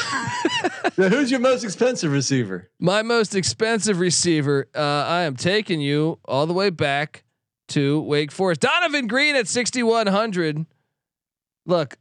Now, 0.98 1.10
who's 1.10 1.30
your 1.30 1.40
most 1.40 1.64
expensive 1.64 2.12
receiver? 2.12 2.70
my 2.80 3.02
most 3.04 3.36
expensive 3.36 4.00
receiver. 4.00 4.68
Uh, 4.76 4.80
I 4.80 5.22
am 5.24 5.36
taking 5.36 5.80
you 5.82 6.20
all 6.26 6.48
the 6.48 6.54
way 6.54 6.70
back 6.70 7.24
to 7.70 8.00
Wake 8.02 8.32
Forest. 8.32 8.62
Donovan 8.62 9.08
Greene 9.08 9.36
at 9.36 9.48
sixty 9.48 9.84
one 9.84 10.08
hundred. 10.08 10.66
Look, 11.66 11.98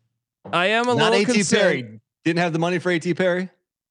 I 0.53 0.67
am 0.69 0.89
a 0.89 0.95
Not 0.95 1.11
little 1.13 1.27
AT 1.29 1.35
concerned. 1.35 1.61
Perry. 1.61 2.01
Didn't 2.25 2.39
have 2.39 2.53
the 2.53 2.59
money 2.59 2.79
for 2.79 2.91
AT 2.93 3.05
Perry. 3.17 3.51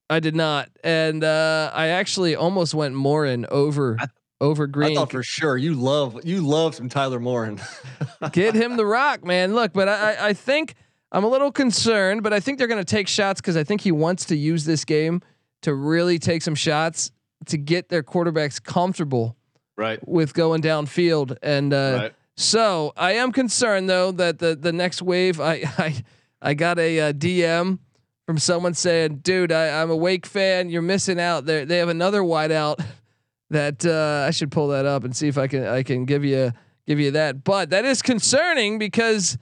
I 0.10 0.20
did 0.20 0.36
not, 0.36 0.70
and 0.84 1.24
uh, 1.24 1.72
I 1.74 1.88
actually 1.88 2.36
almost 2.36 2.74
went 2.74 2.96
Morin 2.96 3.46
over 3.50 3.98
over 4.45 4.63
I 4.63 4.67
Greene. 4.67 4.95
thought 4.95 5.12
for 5.12 5.23
sure 5.23 5.58
you 5.58 5.73
love 5.73 6.19
you 6.25 6.41
love 6.41 6.75
some 6.75 6.89
Taylor 6.89 7.19
Morin. 7.19 7.60
Get 8.31 8.55
him 8.55 8.77
the 8.77 8.86
rock, 8.86 9.23
man. 9.25 9.53
Look, 9.55 9.73
but 9.73 9.88
I, 9.89 10.13
I- 10.13 10.27
I 10.29 10.34
think 10.34 10.75
I'm 11.12 11.23
a 11.23 11.27
little 11.29 11.51
concerned, 11.51 12.23
but 12.23 12.34
I 12.34 12.39
think 12.39 12.58
they're 12.58 12.67
going 12.67 12.84
to 12.84 12.95
take 12.95 13.08
shots 13.08 13.39
because 13.41 13.55
I 13.58 13.63
think 13.63 13.81
he 13.81 13.91
wants 13.91 14.25
to 14.25 14.36
use 14.36 14.65
this 14.65 14.84
game 14.86 15.21
to 15.62 15.73
really 15.73 16.19
take 16.19 16.41
some 16.41 16.55
shots 16.55 17.12
to 17.45 17.58
get 17.58 17.89
their 17.89 18.03
quarterbacks 18.03 18.62
comfortable 18.62 19.36
right. 19.77 19.99
with 20.08 20.34
going 20.34 20.62
downfield. 20.62 21.38
And 21.41 21.73
uh, 21.73 21.97
Right. 22.01 22.13
so 22.36 22.91
I 22.97 23.13
am 23.13 23.31
concerned 23.31 23.89
though 23.89 24.12
that 24.13 24.39
the 24.39 24.55
the 24.55 24.73
next 24.73 25.01
wave, 25.01 25.39
I 25.39 25.63
I 25.77 26.03
I 26.41 26.53
got 26.53 26.79
a, 26.79 26.99
uh 26.99 27.13
DM 27.13 27.79
from 28.25 28.38
someone 28.39 28.73
saying, 28.73 29.17
"Dude, 29.17 29.51
I, 29.51 29.81
I'm 29.81 29.89
a 29.91 29.95
Wake 29.95 30.25
fan. 30.25 30.69
You're 30.69 30.81
missing 30.81 31.19
out. 31.19 31.45
They 31.45 31.63
they 31.65 31.77
have 31.77 31.89
another 31.89 32.21
wideout 32.21 32.84
that 33.49 33.86
uh, 33.86 34.25
I 34.27 34.31
should 34.31 34.51
pull 34.51 34.69
that 34.69 34.86
up 34.86 35.03
and 35.03 35.15
see 35.15 35.27
if 35.27 35.38
I 35.38 35.47
can 35.47 35.65
I 35.65 35.84
can 35.84 36.05
give 36.05 36.25
you 36.25 36.51
give 36.88 36.99
you 36.99 37.12
that. 37.12 37.43
But 37.43 37.69
that 37.71 37.86
is 37.86 38.01
concerning 38.01 38.79
because." 38.79 39.38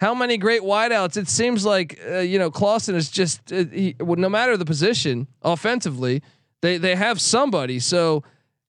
How 0.00 0.12
many 0.12 0.36
great 0.38 0.60
wideouts? 0.62 1.16
It 1.16 1.28
seems 1.28 1.64
like 1.64 1.98
uh, 2.06 2.18
you 2.18 2.38
know 2.38 2.50
Clawson 2.50 2.96
is 2.96 3.08
just 3.10 3.52
uh, 3.52 3.64
he, 3.72 3.94
well, 4.00 4.16
no 4.16 4.28
matter 4.28 4.56
the 4.56 4.64
position 4.64 5.28
offensively, 5.40 6.20
they 6.62 6.78
they 6.78 6.96
have 6.96 7.20
somebody. 7.20 7.78
So 7.78 8.24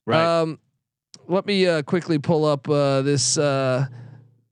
Right. 0.06 0.24
um, 0.24 0.60
let 1.26 1.44
me 1.44 1.66
uh, 1.66 1.82
quickly 1.82 2.18
pull 2.18 2.44
up 2.44 2.68
uh, 2.68 3.02
this 3.02 3.36
uh, 3.36 3.86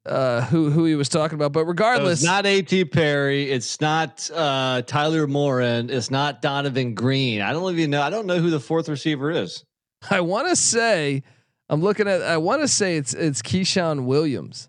uh, 0.05 0.41
who 0.43 0.71
who 0.71 0.85
he 0.85 0.97
was 0.97 1.09
talking 1.09 1.37
about. 1.37 1.53
But 1.53 1.61
So 1.61 1.67
regardless, 1.69 2.23
it's 2.23 2.25
not 2.25 2.45
AT 2.45 2.91
Perry. 2.91 3.51
It's 3.51 3.81
not 3.81 4.29
uh, 4.35 4.83
Taylor 4.83 5.27
Morin. 5.27 5.91
It's 5.91 6.11
not 6.11 6.43
Donovan 6.43 6.95
Greene. 6.95 7.41
I 7.41 7.53
don't 7.53 7.73
even 7.73 7.91
know. 7.91 8.03
I 8.03 8.11
don't 8.11 8.27
know 8.27 8.41
who 8.41 8.51
the 8.51 8.61
fourth 8.61 8.89
receiver 8.89 9.31
is. 9.31 9.65
I 10.11 10.21
want 10.21 10.49
to 10.49 10.57
say 10.57 11.23
I'm 11.69 11.81
looking 11.83 12.09
at. 12.09 12.23
I 12.23 12.37
want 12.37 12.63
to 12.63 12.69
say 12.69 12.97
it's 12.97 13.15
it's 13.15 13.43
Ke'Shawn 13.43 14.05
Williams. 14.05 14.69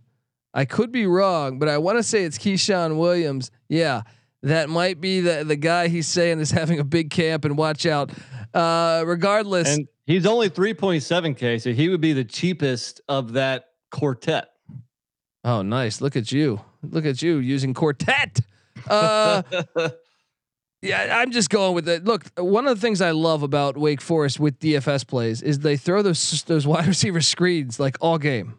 I 0.54 0.66
could 0.66 0.92
be 0.92 1.06
wrong, 1.06 1.60
but 1.60 1.68
I 1.68 1.78
want 1.78 1.98
to 1.98 2.04
say 2.04 2.24
it's 2.24 2.38
Ke'Shawn 2.38 2.98
Williams. 2.98 3.52
Yeah, 3.68 4.04
that 4.44 4.70
might 4.70 5.02
be 5.02 5.20
the 5.20 5.44
the 5.44 5.56
guy 5.58 5.88
he's 5.90 6.08
saying 6.08 6.40
is 6.40 6.52
having 6.52 6.80
a 6.80 6.84
big 6.84 7.10
camp 7.10 7.46
and 7.46 7.58
watch 7.58 7.86
out. 7.86 8.12
Uh, 8.54 9.04
regardless, 9.06 9.76
And 9.76 9.88
he's 10.06 10.26
only 10.26 10.50
3.7K, 10.50 11.60
so 11.62 11.74
he 11.74 11.90
would 11.90 12.00
be 12.00 12.14
the 12.14 12.24
cheapest 12.24 13.02
of 13.10 13.34
that 13.34 13.66
quartet. 13.92 14.48
oh 15.44 15.62
nice, 15.62 16.00
look 16.00 16.16
at 16.16 16.32
you, 16.32 16.62
look 16.82 17.06
at 17.06 17.22
you 17.22 17.38
using 17.40 17.74
quartet. 17.74 18.40
Uh, 18.90 19.42
Yeah, 20.82 21.18
I'm 21.20 21.32
just 21.32 21.50
going 21.50 21.74
with 21.74 21.90
it. 21.90 22.04
Look, 22.06 22.26
one 22.38 22.68
of 22.68 22.76
the 22.76 22.82
things 22.82 23.02
I 23.02 23.12
love 23.12 23.42
about 23.44 23.76
Wake 23.78 24.02
Forest 24.02 24.40
with 24.40 24.60
DFS 24.60 25.08
plays 25.08 25.42
is 25.42 25.60
they 25.60 25.78
throw 25.78 26.02
those 26.02 26.44
those 26.44 26.68
wide 26.68 26.86
receiver 26.94 27.22
screens 27.22 27.80
like 27.80 27.98
all 28.02 28.18
game. 28.18 28.56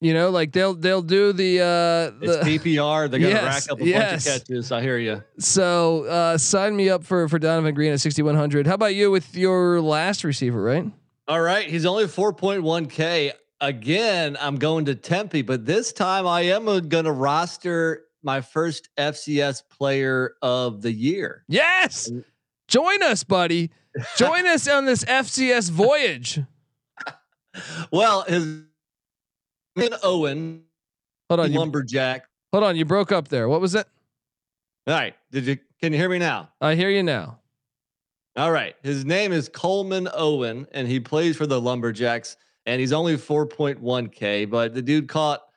You 0.00 0.14
know, 0.14 0.30
like 0.30 0.52
they'll 0.52 0.74
they'll 0.74 1.02
do 1.02 1.32
the 1.32 1.60
uh 1.60 2.24
It's 2.24 2.36
PPR. 2.64 3.10
They're 3.10 3.18
gonna 3.20 3.32
Yes, 3.32 3.66
rack 3.68 3.72
up 3.72 3.80
a 3.80 3.84
yes. 3.84 4.24
bunch 4.24 4.36
of 4.36 4.46
catches. 4.46 4.72
I 4.72 4.80
hear 4.80 4.96
you. 4.96 5.22
so 5.40 6.04
uh 6.04 6.38
sign 6.38 6.76
me 6.76 6.88
up 6.88 7.02
for 7.04 7.28
for 7.28 7.38
Donovan 7.40 7.74
Greene 7.74 7.92
at 7.92 8.00
6100. 8.00 8.66
How 8.68 8.74
about 8.74 8.94
you 8.94 9.10
with 9.10 9.36
your 9.36 9.80
last 9.80 10.22
receiver, 10.24 10.62
right? 10.62 10.84
All 11.26 11.40
right, 11.42 11.68
he's 11.68 11.84
only 11.84 12.04
4.1K. 12.04 13.32
Again, 13.60 14.36
I'm 14.40 14.56
going 14.56 14.84
to 14.86 14.94
Tempe, 14.94 15.42
but 15.42 15.66
this 15.66 15.92
time 15.92 16.26
I 16.26 16.42
am 16.42 16.64
going 16.88 17.04
to 17.04 17.12
roster 17.12 18.04
my 18.28 18.42
first 18.42 18.90
FCS 18.98 19.62
player 19.70 20.34
of 20.42 20.82
the 20.82 20.92
year. 20.92 21.44
Yes. 21.48 22.10
Join 22.68 23.02
us, 23.02 23.24
buddy. 23.24 23.70
Join 24.18 24.46
us 24.46 24.68
on 24.68 24.84
this 24.84 25.02
FCS 25.04 25.70
voyage. 25.84 26.38
Well, 27.90 28.24
his 28.28 28.42
in 29.76 29.94
Owen 30.02 30.64
Hold 31.30 31.40
on, 31.40 31.52
you, 31.52 31.58
lumberjack. 31.58 32.26
hold 32.52 32.64
on, 32.64 32.76
you 32.76 32.84
broke 32.84 33.12
up 33.12 33.28
there. 33.28 33.48
What 33.48 33.62
was 33.62 33.74
it? 33.74 33.86
All 34.86 34.92
right, 34.92 35.14
did 35.32 35.46
you 35.46 35.56
can 35.80 35.94
you 35.94 35.98
hear 35.98 36.10
me 36.10 36.18
now? 36.18 36.50
I 36.60 36.74
hear 36.74 36.90
you 36.90 37.02
now. 37.02 37.38
All 38.36 38.52
right, 38.52 38.76
his 38.82 39.06
name 39.06 39.32
is 39.32 39.48
Coleman 39.48 40.06
Owen, 40.12 40.66
and 40.72 40.86
he 40.86 41.00
plays 41.00 41.34
for 41.34 41.46
the 41.46 41.58
Lumberjacks, 41.58 42.36
and 42.66 42.78
he's 42.78 42.92
only 42.92 43.16
4.1K, 43.16 44.50
but 44.50 44.74
the 44.74 44.82
dude 44.82 45.08
caught 45.08 45.47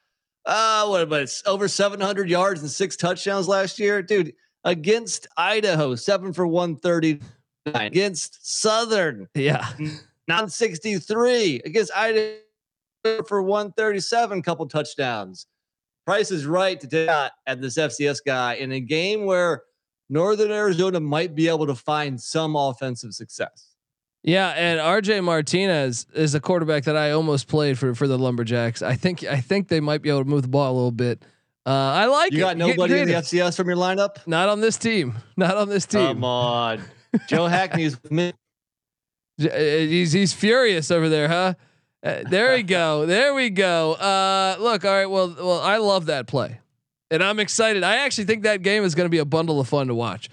uh 0.45 0.87
what 0.87 1.01
about 1.01 1.21
it's 1.21 1.43
over 1.45 1.67
700 1.67 2.29
yards 2.29 2.61
and 2.61 2.69
six 2.69 2.95
touchdowns 2.95 3.47
last 3.47 3.79
year, 3.79 4.01
dude. 4.01 4.33
Against 4.63 5.27
Idaho, 5.37 5.95
seven 5.95 6.33
for 6.33 6.45
139. 6.45 7.21
Against 7.87 8.59
Southern, 8.59 9.27
Yeah. 9.33 9.67
963. 10.27 11.61
Against 11.65 11.91
Idaho 11.95 12.35
for 13.27 13.41
137, 13.41 14.41
couple 14.43 14.67
touchdowns. 14.67 15.47
Price 16.05 16.31
is 16.31 16.45
right 16.45 16.79
to 16.79 16.87
take 16.87 17.09
out 17.09 17.31
at 17.47 17.61
this 17.61 17.77
FCS 17.77 18.19
guy 18.25 18.55
in 18.55 18.71
a 18.71 18.79
game 18.79 19.25
where 19.25 19.63
Northern 20.09 20.51
Arizona 20.51 20.99
might 20.99 21.35
be 21.35 21.47
able 21.47 21.67
to 21.67 21.75
find 21.75 22.19
some 22.19 22.55
offensive 22.55 23.13
success. 23.13 23.70
Yeah, 24.23 24.49
and 24.49 24.79
RJ 24.79 25.23
Martinez 25.23 26.05
is 26.13 26.35
a 26.35 26.39
quarterback 26.39 26.83
that 26.83 26.95
I 26.95 27.11
almost 27.11 27.47
played 27.47 27.79
for 27.79 27.95
for 27.95 28.07
the 28.07 28.17
Lumberjacks. 28.19 28.81
I 28.81 28.95
think 28.95 29.23
I 29.23 29.41
think 29.41 29.67
they 29.67 29.79
might 29.79 30.01
be 30.03 30.09
able 30.09 30.23
to 30.23 30.29
move 30.29 30.43
the 30.43 30.47
ball 30.47 30.71
a 30.71 30.75
little 30.75 30.91
bit. 30.91 31.23
Uh, 31.65 31.69
I 31.69 32.05
like 32.05 32.31
You 32.31 32.39
got 32.39 32.57
nobody 32.57 32.99
in 32.99 33.07
the. 33.07 33.13
FCS 33.15 33.55
from 33.55 33.67
your 33.67 33.77
lineup? 33.77 34.17
Not 34.27 34.49
on 34.49 34.61
this 34.61 34.77
team. 34.77 35.15
Not 35.37 35.57
on 35.57 35.69
this 35.69 35.85
team. 35.85 36.07
Come 36.07 36.23
on. 36.23 36.81
Joe 37.27 37.47
Hackney's 37.47 38.01
with 38.01 38.11
me. 38.11 38.33
Uh, 39.41 39.47
He's 39.57 40.11
he's 40.11 40.33
furious 40.33 40.91
over 40.91 41.09
there, 41.09 41.27
huh? 41.27 41.53
Uh, 42.03 42.21
there 42.29 42.53
we 42.55 42.61
go. 42.61 43.05
There 43.07 43.33
we 43.33 43.49
go. 43.49 43.93
Uh, 43.93 44.55
look, 44.59 44.85
all 44.85 44.91
right. 44.91 45.07
Well, 45.07 45.33
well, 45.35 45.59
I 45.61 45.77
love 45.77 46.07
that 46.07 46.27
play, 46.27 46.59
and 47.09 47.23
I'm 47.23 47.39
excited. 47.39 47.81
I 47.83 47.95
actually 48.05 48.25
think 48.25 48.43
that 48.43 48.61
game 48.61 48.83
is 48.83 48.93
going 48.93 49.05
to 49.05 49.09
be 49.09 49.17
a 49.17 49.25
bundle 49.25 49.59
of 49.59 49.67
fun 49.67 49.87
to 49.87 49.95
watch. 49.95 50.29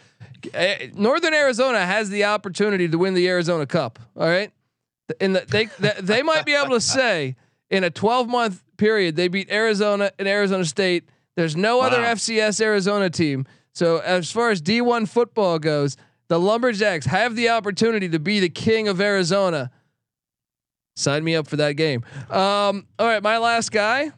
Uh, 0.55 0.75
Northern 0.95 1.35
Arizona 1.35 1.85
has 1.85 2.11
the 2.11 2.25
opportunity 2.25 2.89
to 2.89 2.99
win 2.99 3.15
the 3.15 3.29
Arizona 3.29 3.67
Cup. 3.67 3.99
All 4.17 4.29
right, 4.29 4.53
and 5.21 5.37
the, 5.37 5.45
they 5.49 5.67
they, 5.79 5.95
they 6.01 6.23
might 6.23 6.45
be 6.47 6.55
able 6.55 6.71
to 6.71 6.81
say 6.99 7.37
in 7.71 7.85
a 7.85 7.91
12 7.91 8.29
month 8.29 8.63
period, 8.77 9.17
they 9.17 9.29
beat 9.29 9.51
Arizona 9.51 10.13
and 10.19 10.27
Arizona 10.27 10.65
State. 10.65 11.09
There's 11.37 11.57
no 11.57 11.81
other 11.81 11.99
FCS 11.99 12.61
Arizona 12.61 13.11
team. 13.11 13.47
So 13.73 13.99
as 13.99 14.33
far 14.33 14.51
as 14.51 14.61
D1 14.61 15.09
football 15.09 15.59
goes, 15.59 15.97
the 16.29 16.39
Lumberjacks 16.41 17.07
have 17.07 17.37
the 17.37 17.51
opportunity 17.51 18.09
to 18.09 18.19
be 18.19 18.41
the 18.41 18.49
king 18.49 18.89
of 18.89 19.01
Arizona. 19.01 19.71
Sign 20.97 21.23
me 21.23 21.37
up 21.37 21.47
for 21.47 21.57
that 21.57 21.73
game. 21.73 22.05
Um, 22.29 22.87
all 22.99 23.07
right, 23.07 23.23
my 23.23 23.39
last 23.39 23.71
guy. 23.71 24.11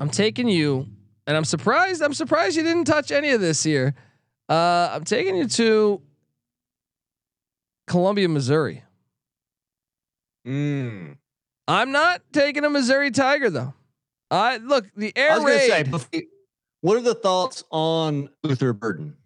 I'm 0.00 0.10
taking 0.10 0.48
you, 0.48 0.86
and 1.26 1.36
I'm 1.36 1.44
surprised. 1.44 2.02
I'm 2.02 2.14
surprised 2.14 2.56
you 2.56 2.62
didn't 2.62 2.84
touch 2.84 3.10
any 3.10 3.30
of 3.30 3.40
this 3.40 3.62
here. 3.62 3.94
Uh, 4.48 4.90
I'm 4.92 5.04
taking 5.04 5.36
you 5.36 5.46
to 5.48 6.02
Columbia, 7.86 8.28
Missouri. 8.28 8.82
Mm. 10.46 11.16
I'm 11.68 11.92
not 11.92 12.22
taking 12.32 12.64
a 12.64 12.70
Missouri 12.70 13.10
Tiger 13.10 13.48
though. 13.50 13.74
I 14.30 14.56
look 14.56 14.86
the 14.96 15.12
I 15.16 15.20
air 15.20 15.34
was 15.34 15.44
gonna 15.44 15.58
say, 15.58 15.82
raid. 16.12 16.24
what 16.80 16.96
are 16.96 17.02
the 17.02 17.14
thoughts 17.14 17.64
on 17.70 18.28
Luther 18.42 18.72
Burden? 18.72 19.16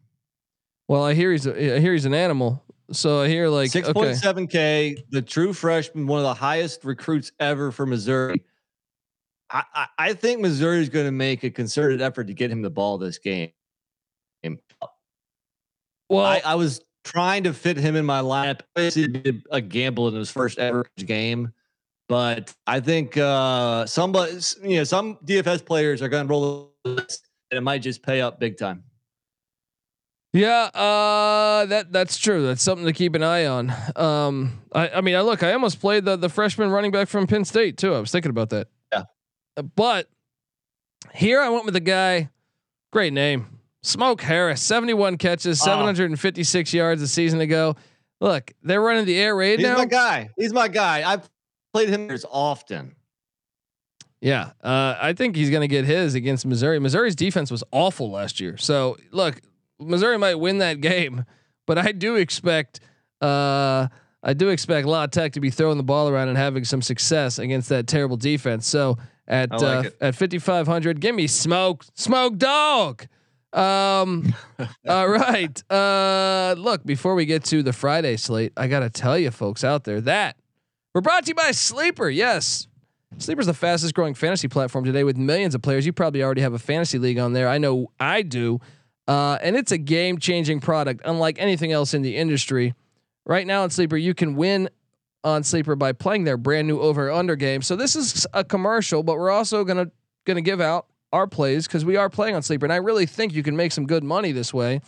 well, 0.89 1.05
I 1.05 1.15
hear 1.15 1.33
he's 1.33 1.47
a, 1.47 1.77
I 1.77 1.81
hear 1.81 1.93
he's 1.93 2.05
an 2.05 2.15
animal. 2.15 2.63
So 2.93 3.23
I 3.23 3.29
hear 3.29 3.49
like 3.49 3.71
Six 3.71 3.93
point 3.93 4.17
seven 4.17 4.47
K, 4.47 4.97
the 5.11 5.23
true 5.23 5.53
freshman, 5.53 6.07
one 6.07 6.19
of 6.19 6.25
the 6.25 6.35
highest 6.35 6.85
recruits 6.85 7.33
ever 7.41 7.73
for 7.73 7.85
Missouri. 7.87 8.45
I, 9.51 9.63
I, 9.75 9.87
I 9.99 10.13
think 10.13 10.41
Missouri 10.41 10.81
is 10.81 10.89
going 10.89 11.07
to 11.07 11.13
make 11.13 11.45
a 11.45 11.51
concerted 11.51 12.03
effort 12.03 12.27
to 12.29 12.35
get 12.35 12.51
him 12.51 12.63
the 12.63 12.71
ball 12.71 12.99
this 12.99 13.19
game. 13.19 13.51
Well, 16.09 16.25
I, 16.25 16.43
I 16.45 16.55
was 16.55 16.81
trying 17.05 17.45
to 17.45 17.53
fit 17.53 17.77
him 17.77 17.97
in 17.97 18.05
my 18.05 18.21
lineup. 18.21 18.61
Did 18.75 19.45
a 19.51 19.61
gamble 19.61 20.09
in 20.09 20.15
his 20.15 20.31
first 20.31 20.59
ever 20.59 20.87
game, 20.99 21.53
but 22.09 22.53
I 22.67 22.81
think 22.81 23.17
uh, 23.17 23.87
somebody, 23.87 24.39
you 24.63 24.79
know, 24.79 24.85
some 24.85 25.17
DFS 25.25 25.65
players 25.65 26.03
are 26.03 26.09
going 26.09 26.27
to 26.27 26.31
roll 26.31 26.75
this, 26.85 27.21
and 27.51 27.59
it 27.59 27.63
might 27.63 27.83
just 27.83 28.03
pay 28.03 28.21
up 28.21 28.39
big 28.41 28.59
time. 28.59 28.85
Yeah, 30.33 30.65
uh, 30.75 31.65
that 31.67 31.93
that's 31.93 32.19
true. 32.19 32.47
That's 32.47 32.63
something 32.63 32.85
to 32.85 32.93
keep 32.93 33.15
an 33.15 33.23
eye 33.23 33.47
on. 33.47 33.73
Um, 33.97 34.61
I, 34.71 34.91
I 34.91 35.01
mean, 35.01 35.15
I 35.15 35.23
look, 35.23 35.43
I 35.43 35.53
almost 35.53 35.81
played 35.81 36.05
the 36.05 36.17
the 36.17 36.29
freshman 36.29 36.71
running 36.71 36.91
back 36.91 37.09
from 37.09 37.27
Penn 37.27 37.47
State 37.47 37.79
too. 37.79 37.95
I 37.95 38.01
was 38.01 38.11
thinking 38.11 38.31
about 38.31 38.51
that. 38.51 38.69
Yeah. 38.93 39.05
But 39.75 40.11
here 41.15 41.41
I 41.41 41.49
went 41.49 41.65
with 41.65 41.73
the 41.73 41.81
guy. 41.81 42.29
Great 42.93 43.15
name, 43.15 43.56
Smoke 43.87 44.21
Harris. 44.21 44.61
Seventy 44.63 44.95
one 44.95 45.17
catches, 45.17 45.61
Oh. 45.63 45.65
seven 45.65 45.85
hundred 45.85 46.11
and 46.11 46.19
fifty 46.19 46.43
six 46.45 46.75
yards 46.75 47.01
a 47.03 47.09
season 47.09 47.41
ago. 47.41 47.77
Look, 48.21 48.53
they're 48.63 48.81
running 48.81 49.05
the 49.05 49.17
air 49.19 49.37
raid 49.37 49.59
He's 49.61 49.69
now. 49.69 49.77
my 49.79 49.85
guy. 49.85 50.31
He's 50.37 50.53
my 50.53 50.69
guy. 50.69 51.09
I've 51.11 51.29
played 51.73 51.89
him 51.91 52.11
as 52.11 52.25
often. 52.31 52.97
Yeah, 54.21 54.51
uh, 54.65 54.97
I 55.01 55.13
think 55.13 55.37
he's 55.37 55.51
going 55.51 55.61
to 55.61 55.69
get 55.69 55.85
his 55.85 56.15
against 56.15 56.47
Missouri. 56.47 56.79
Missouri's 56.81 57.15
defense 57.15 57.51
was 57.51 57.63
awful 57.71 58.11
last 58.11 58.41
year. 58.41 58.57
So 58.57 58.97
look, 59.13 59.41
Missouri 59.79 60.19
might 60.19 60.37
win 60.37 60.59
that 60.59 60.81
game, 60.81 61.25
but 61.67 61.79
I 61.79 61.93
do 61.93 62.17
expect 62.17 62.81
uh, 63.21 63.89
I 64.23 64.33
do 64.35 64.49
expect 64.49 64.87
La 64.87 65.07
Tech 65.07 65.33
to 65.35 65.41
be 65.41 65.51
throwing 65.51 65.77
the 65.77 65.85
ball 65.85 66.09
around 66.09 66.29
and 66.29 66.37
having 66.39 66.65
some 66.65 66.83
success 66.83 67.39
against 67.39 67.69
that 67.69 67.87
terrible 67.87 68.17
defense. 68.17 68.67
So 68.67 68.97
at 69.29 69.53
like 69.53 69.87
uh, 69.87 69.91
at 70.07 70.15
5500, 70.17 71.01
give 71.01 71.15
me 71.15 71.27
smoke, 71.29 71.85
smoke 71.95 72.37
dog. 72.39 73.07
Um, 73.57 74.35
all 74.89 75.09
right. 75.09 75.71
Uh, 75.71 76.55
look, 76.59 76.85
before 76.85 77.15
we 77.15 77.25
get 77.27 77.45
to 77.45 77.63
the 77.63 77.73
Friday 77.73 78.17
slate, 78.17 78.53
I 78.57 78.69
got 78.69 78.81
to 78.81 78.91
tell 78.91 79.19
you 79.19 79.31
folks 79.31 79.65
out 79.65 79.85
there 79.85 80.01
that 80.03 80.37
we're 80.95 81.01
brought 81.01 81.25
to 81.25 81.29
you 81.29 81.35
by 81.35 81.51
Sleeper. 81.51 82.09
Yes. 82.09 82.69
Sleeper's 83.19 83.47
the 83.47 83.55
fastest 83.55 83.95
growing 83.95 84.15
fantasy 84.15 84.49
platform 84.49 84.85
today 84.85 85.05
with 85.05 85.17
millions 85.17 85.55
of 85.55 85.63
players. 85.63 85.87
You 85.87 85.93
probably 85.93 86.23
already 86.23 86.43
have 86.43 86.53
a 86.53 86.59
fantasy 86.59 86.99
league 86.99 87.19
on 87.19 87.33
there. 87.33 87.49
I 87.49 87.59
know 87.59 87.91
I 87.99 88.23
do. 88.23 88.61
Uh, 89.09 89.39
and 89.41 89.57
it's 89.57 89.73
a 89.73 89.79
game 89.79 90.19
changing 90.19 90.61
product, 90.61 91.01
unlike 91.05 91.39
anything 91.39 91.73
else 91.73 91.95
in 91.95 92.03
the 92.03 92.17
industry. 92.17 92.75
Right 93.25 93.47
now 93.47 93.63
on 93.63 93.71
Sleeper, 93.71 93.97
you 93.97 94.15
can 94.15 94.37
win 94.37 94.69
on 95.25 95.43
Sleeper 95.43 95.77
by 95.77 95.93
playing 95.93 96.25
their 96.25 96.37
brand 96.37 96.69
new 96.69 96.81
over 96.81 97.11
under 97.11 97.37
game. 97.37 97.63
So 97.63 97.77
this 97.77 97.97
is 97.97 98.27
a 98.33 98.45
commercial, 98.45 99.03
but 99.03 99.17
we're 99.17 99.31
also 99.31 99.65
gonna 99.65 99.91
gonna 100.25 100.41
give 100.41 100.61
out 100.61 100.87
our 101.13 101.27
plays 101.27 101.67
because 101.67 101.85
we 101.85 101.97
are 101.97 102.11
playing 102.11 102.35
on 102.35 102.43
Sleeper, 102.43 102.67
and 102.67 102.73
I 102.73 102.77
really 102.77 103.07
think 103.07 103.33
you 103.33 103.43
can 103.43 103.57
make 103.57 103.73
some 103.73 103.87
good 103.87 104.05
money 104.05 104.33
this 104.33 104.53
way. 104.53 104.81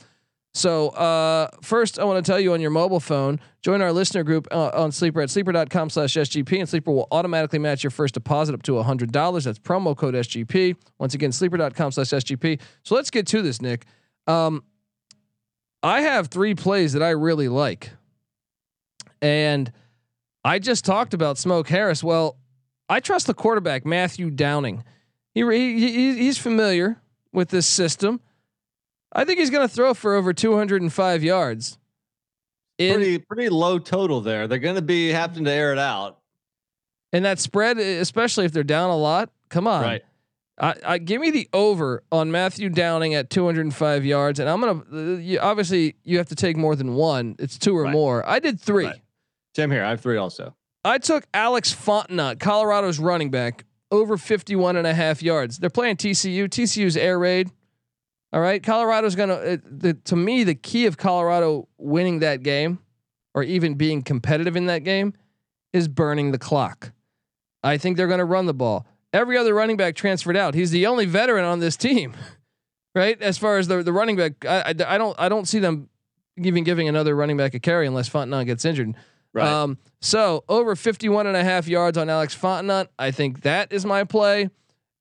So 0.55 0.89
uh, 0.89 1.49
first, 1.63 1.99
I 1.99 2.05
want 2.05 2.25
to 2.25 2.29
tell 2.29 2.41
you 2.41 2.53
on 2.53 2.61
your 2.61 2.71
mobile 2.71 3.01
phone, 3.01 3.39
join 3.63 3.83
our 3.83 3.93
listener 3.93 4.25
group 4.25 4.49
uh, 4.51 4.71
on 4.75 4.91
Sleeper 4.91 5.21
at 5.21 5.31
sleeper.com 5.31 5.91
slash 5.91 6.15
SGP, 6.15 6.59
and 6.59 6.69
Sleeper 6.69 6.91
will 6.91 7.07
automatically 7.11 7.59
match 7.59 7.85
your 7.85 7.91
first 7.91 8.15
deposit 8.15 8.55
up 8.55 8.63
to 8.63 8.73
$100. 8.73 9.45
That's 9.45 9.59
promo 9.59 9.97
code 9.97 10.15
SGP. 10.15 10.77
Once 10.99 11.15
again, 11.15 11.33
sleeper.com 11.33 11.93
slash 11.93 12.09
SGP. 12.09 12.61
So 12.83 12.95
let's 12.95 13.11
get 13.11 13.27
to 13.29 13.43
this, 13.43 13.61
Nick. 13.61 13.85
Um, 14.27 14.65
I 15.83 16.01
have 16.01 16.29
three 16.29 16.55
plays 16.55 16.95
that 16.95 17.03
I 17.03 17.11
really 17.11 17.49
like. 17.49 17.91
And 19.23 19.71
I 20.45 20.59
just 20.59 20.85
talked 20.85 21.15
about 21.15 21.39
Smoke 21.39 21.69
Harris. 21.69 22.03
Well, 22.03 22.37
I 22.89 23.01
trust 23.01 23.27
the 23.27 23.35
quarterback, 23.35 23.85
Matthew 23.85 24.31
Downing. 24.31 24.83
He, 25.43 25.79
he 25.79 25.93
he- 25.93 26.19
he's 26.19 26.39
familiar 26.39 27.01
with 27.33 27.49
this 27.51 27.67
system. 27.67 28.21
I 29.13 29.25
think 29.25 29.39
he's 29.39 29.51
going 29.51 29.67
to 29.67 29.73
throw 29.75 29.95
for 29.95 30.15
over 30.15 30.33
205 30.33 31.23
yards. 31.25 31.79
In, 32.79 32.95
Pretty 32.95 33.19
pretty 33.19 33.49
low 33.49 33.79
total 33.79 34.21
there. 34.21 34.47
They're 34.47 34.59
going 34.59 34.77
to 34.77 34.83
be 34.83 35.09
having 35.09 35.45
to 35.45 35.51
air 35.51 35.73
it 35.73 35.79
out. 35.79 36.19
and 37.13 37.25
that 37.25 37.39
spread, 37.39 37.79
especially 37.79 38.45
if 38.45 38.53
they're 38.53 38.63
down 38.63 38.91
a 38.91 38.97
lot. 38.97 39.31
Come 39.49 39.67
on, 39.67 39.83
Right. 39.83 40.03
I, 40.61 40.75
I 40.85 40.99
give 40.99 41.21
me 41.21 41.31
the 41.31 41.49
over 41.53 42.03
on 42.13 42.31
Matthew 42.31 42.69
Downing 42.69 43.15
at 43.15 43.31
205 43.31 44.05
yards, 44.05 44.39
and 44.41 44.49
I'm 44.49 44.61
gonna 44.61 45.17
you, 45.21 45.39
obviously 45.41 45.95
you 46.05 46.19
have 46.19 46.29
to 46.29 46.35
take 46.35 46.57
more 46.57 46.77
than 46.77 46.95
one. 46.95 47.35
It's 47.39 47.57
two 47.59 47.77
or 47.77 47.85
Right. 47.85 47.93
more. 47.93 48.29
I 48.29 48.39
did 48.41 48.61
three. 48.61 48.87
Right. 48.87 49.01
Same 49.57 49.71
here. 49.71 49.85
I 49.85 49.91
have 49.91 50.01
three 50.01 50.17
also. 50.19 50.55
I 50.85 50.99
took 50.99 51.25
Alex 51.33 51.75
Fontenot, 51.75 52.39
Colorado's 52.41 52.99
running 52.99 53.31
back, 53.31 53.65
over 53.91 54.17
51 54.17 54.77
and 54.77 54.87
a 54.87 54.95
half 54.95 55.23
yards. 55.23 55.59
They're 55.59 55.71
playing 55.71 55.97
TCU. 55.97 56.45
TCU's 56.49 56.97
air 56.97 57.19
raid. 57.19 57.51
All 58.33 58.41
right. 58.41 58.63
Colorado's 58.63 59.15
going 59.15 59.31
uh, 59.31 59.57
to, 59.81 59.95
to 59.95 60.17
me, 60.17 60.45
the 60.45 60.55
key 60.55 60.87
of 60.87 60.97
Colorado 60.97 61.69
winning 61.79 62.19
that 62.21 62.43
game 62.43 62.81
or 63.35 63.43
even 63.43 63.75
being 63.75 64.03
competitive 64.03 64.57
in 64.57 64.67
that 64.67 64.85
game 64.85 65.15
is 65.73 65.89
burning 65.89 66.33
the 66.33 66.39
clock. 66.39 66.93
I 67.63 67.79
think 67.79 67.97
they're 67.97 68.07
going 68.07 68.19
to 68.19 68.25
run 68.25 68.47
the 68.47 68.55
ball. 68.55 68.87
Every 69.13 69.39
other 69.39 69.55
running 69.55 69.77
back 69.77 69.95
transferred 69.95 70.37
out. 70.37 70.55
He's 70.55 70.71
the 70.71 70.87
only 70.87 71.07
veteran 71.07 71.45
on 71.45 71.61
this 71.61 71.77
team, 71.77 72.15
right? 72.95 73.21
As 73.23 73.39
far 73.39 73.59
as 73.59 73.69
the, 73.69 73.83
the 73.83 73.93
running 73.93 74.17
back, 74.17 74.45
I, 74.45 74.61
I, 74.61 74.69
I 74.69 74.99
don't, 74.99 75.19
I 75.19 75.29
don't 75.29 75.49
see 75.49 75.59
them 75.59 75.89
even 76.37 76.65
giving 76.65 76.89
another 76.89 77.17
running 77.17 77.37
back 77.37 77.55
a 77.55 77.61
carry 77.61 77.87
unless 77.87 78.09
Fontenot 78.09 78.47
gets 78.47 78.65
injured. 78.65 78.95
Um, 79.45 79.79
so 80.01 80.45
over 80.49 80.75
51 80.77 81.27
and 81.27 81.37
a 81.37 81.45
half 81.45 81.67
yards 81.69 81.99
on 81.99 82.09
Alex 82.09 82.37
Fontenot. 82.37 82.89
I 82.99 83.11
think 83.11 83.43
that 83.43 83.73
is 83.73 83.85
my 83.85 84.05
play. 84.05 84.51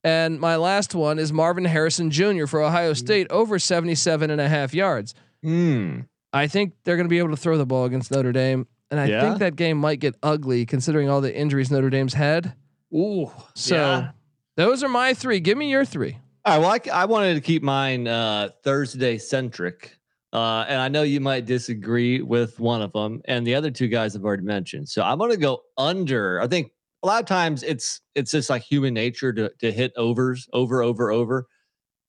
And 0.03 0.39
my 0.39 0.55
last 0.55 0.95
one 0.95 1.19
is 1.19 1.33
Marvin 1.33 1.65
Harrison 1.65 2.11
Jr. 2.11 2.45
for 2.45 2.61
Ohio 2.61 2.93
State 2.93 3.27
over 3.29 3.59
77 3.59 4.29
and 4.29 4.39
a 4.39 4.47
half 4.47 4.73
yards. 4.73 5.13
Hmm. 5.43 6.01
I 6.33 6.47
think 6.47 6.73
they're 6.83 6.95
going 6.95 7.07
to 7.07 7.09
be 7.09 7.17
able 7.19 7.31
to 7.31 7.37
throw 7.37 7.57
the 7.57 7.65
ball 7.65 7.85
against 7.85 8.11
Notre 8.11 8.31
Dame. 8.31 8.67
And 8.89 8.99
I 8.99 9.05
Yeah? 9.07 9.21
think 9.21 9.39
that 9.39 9.55
game 9.55 9.77
might 9.77 9.99
get 9.99 10.15
ugly 10.23 10.65
considering 10.65 11.09
all 11.09 11.19
the 11.19 11.35
injuries 11.35 11.69
Notre 11.71 11.89
Dame's 11.89 12.13
had. 12.13 12.53
Ooh. 12.93 13.31
So 13.53 13.75
Yeah. 13.75 14.09
those 14.55 14.81
are 14.83 14.87
my 14.89 15.13
three. 15.13 15.39
Give 15.41 15.57
me 15.57 15.69
your 15.69 15.83
three. 15.83 16.17
All 16.45 16.61
right. 16.61 16.85
Well, 16.85 16.95
I 16.97 17.05
wanted 17.05 17.33
to 17.35 17.41
keep 17.41 17.61
mine 17.63 18.07
uh, 18.07 18.49
Thursday 18.63 19.17
centric, 19.17 19.96
uh, 20.33 20.65
and 20.67 20.81
I 20.81 20.87
know 20.89 21.03
you 21.03 21.19
might 21.19 21.45
disagree 21.45 22.21
with 22.21 22.59
one 22.59 22.81
of 22.81 22.91
them, 22.93 23.21
and 23.25 23.45
the 23.45 23.55
other 23.55 23.71
two 23.71 23.87
guys 23.87 24.15
I've 24.15 24.25
already 24.25 24.43
mentioned. 24.43 24.89
So 24.89 25.01
I'm 25.01 25.17
going 25.17 25.31
to 25.31 25.37
go 25.37 25.61
under. 25.77 26.41
I 26.41 26.47
think 26.47 26.71
a 27.03 27.07
lot 27.07 27.21
of 27.21 27.27
times 27.27 27.63
it's 27.63 28.01
it's 28.15 28.31
just 28.31 28.49
like 28.49 28.61
human 28.61 28.93
nature 28.93 29.31
to 29.33 29.51
to 29.59 29.71
hit 29.71 29.93
overs 29.95 30.47
over 30.53 30.83
over 30.83 31.11
over. 31.11 31.47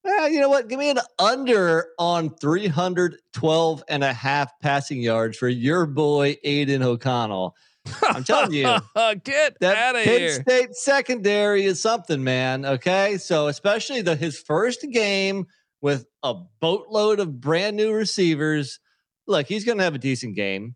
Eh, 0.04 0.28
you 0.28 0.40
know 0.40 0.48
what? 0.48 0.68
Give 0.68 0.78
me 0.78 0.90
an 0.90 0.98
under 1.18 1.88
on 1.98 2.30
312 2.30 3.84
and 3.88 4.04
a 4.04 4.12
half 4.12 4.52
passing 4.60 5.02
yards 5.02 5.36
for 5.36 5.48
your 5.48 5.86
boy 5.86 6.36
Aidan 6.44 6.82
O'Connell. 6.82 7.54
I'm 8.02 8.24
telling 8.24 8.52
you. 8.52 8.64
get 9.24 9.58
That 9.60 9.76
out 9.76 9.96
of 9.96 10.04
Penn 10.04 10.18
here. 10.18 10.42
State 10.42 10.74
secondary 10.74 11.64
is 11.64 11.80
something, 11.80 12.22
man. 12.22 12.64
Okay, 12.64 13.18
so 13.18 13.48
especially 13.48 14.02
the 14.02 14.16
his 14.16 14.38
first 14.38 14.86
game 14.92 15.46
with 15.80 16.06
a 16.22 16.34
boatload 16.60 17.20
of 17.20 17.40
brand 17.40 17.76
new 17.76 17.92
receivers. 17.92 18.80
Look, 19.26 19.46
he's 19.46 19.64
going 19.64 19.78
to 19.78 19.84
have 19.84 19.94
a 19.94 19.98
decent 19.98 20.34
game. 20.34 20.74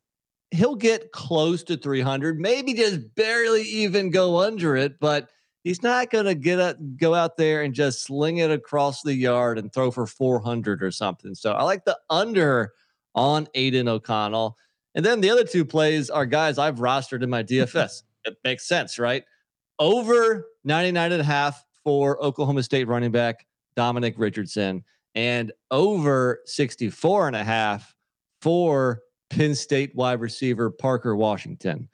He'll 0.51 0.77
get 0.77 1.13
close 1.13 1.63
to 1.65 1.77
300, 1.77 2.39
maybe 2.39 2.75
just 2.75 3.15
barely 3.15 3.63
even 3.63 4.11
go 4.11 4.39
under 4.39 4.77
it, 4.77 5.01
but 5.01 5.31
he's 5.65 5.83
not 5.83 6.11
going 6.11 6.27
to 6.27 6.35
get 6.35 6.61
up, 6.61 6.77
go 6.97 7.15
out 7.15 7.39
there 7.39 7.63
and 7.63 7.73
just 7.73 8.03
sling 8.03 8.37
it 8.37 8.51
across 8.51 9.03
the 9.03 9.15
yard 9.15 9.59
and 9.59 9.73
throw 9.73 9.91
for 9.91 10.07
400 10.07 10.83
or 10.83 10.91
something. 10.91 11.35
So 11.35 11.53
I 11.53 11.63
like 11.63 11.87
the 11.87 11.99
under 12.11 12.73
on 13.15 13.49
Aidan 13.55 13.89
O'Connell. 13.89 14.59
And 14.95 15.05
then 15.05 15.23
the 15.23 15.31
other 15.31 15.45
two 15.45 15.65
plays 15.65 16.11
are 16.11 16.27
guys 16.27 16.59
I've 16.59 16.77
rostered 16.77 17.23
in 17.23 17.31
my 17.31 17.43
DFS. 17.43 18.03
it 18.27 18.37
makes 18.45 18.69
sense, 18.69 18.99
right? 18.99 19.25
over 19.83 20.47
99 20.65 21.13
and 21.13 21.21
a 21.21 21.25
half 21.25 21.65
for 21.83 22.23
Oklahoma 22.23 22.63
State 22.63 22.87
running 22.87 23.11
back 23.11 23.47
Dominic 23.75 24.15
Richardson 24.17 24.85
and 25.15 25.53
over 25.71 26.41
64 26.47 27.27
and 27.27 27.37
a 27.37 27.45
half 27.45 27.95
for 28.41 29.03
Penn 29.31 29.55
State 29.55 29.95
wide 29.95 30.21
receiver 30.21 30.71
Parker 30.71 31.17
Washington. 31.17 31.89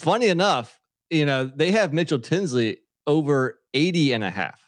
Funny 0.00 0.28
enough, 0.28 0.78
you 1.10 1.26
know, 1.26 1.44
they 1.44 1.70
have 1.70 1.92
Mitchell 1.92 2.18
Tinsley 2.18 2.78
over 3.06 3.60
80 3.74 4.12
and 4.14 4.24
a 4.24 4.30
half. 4.30 4.60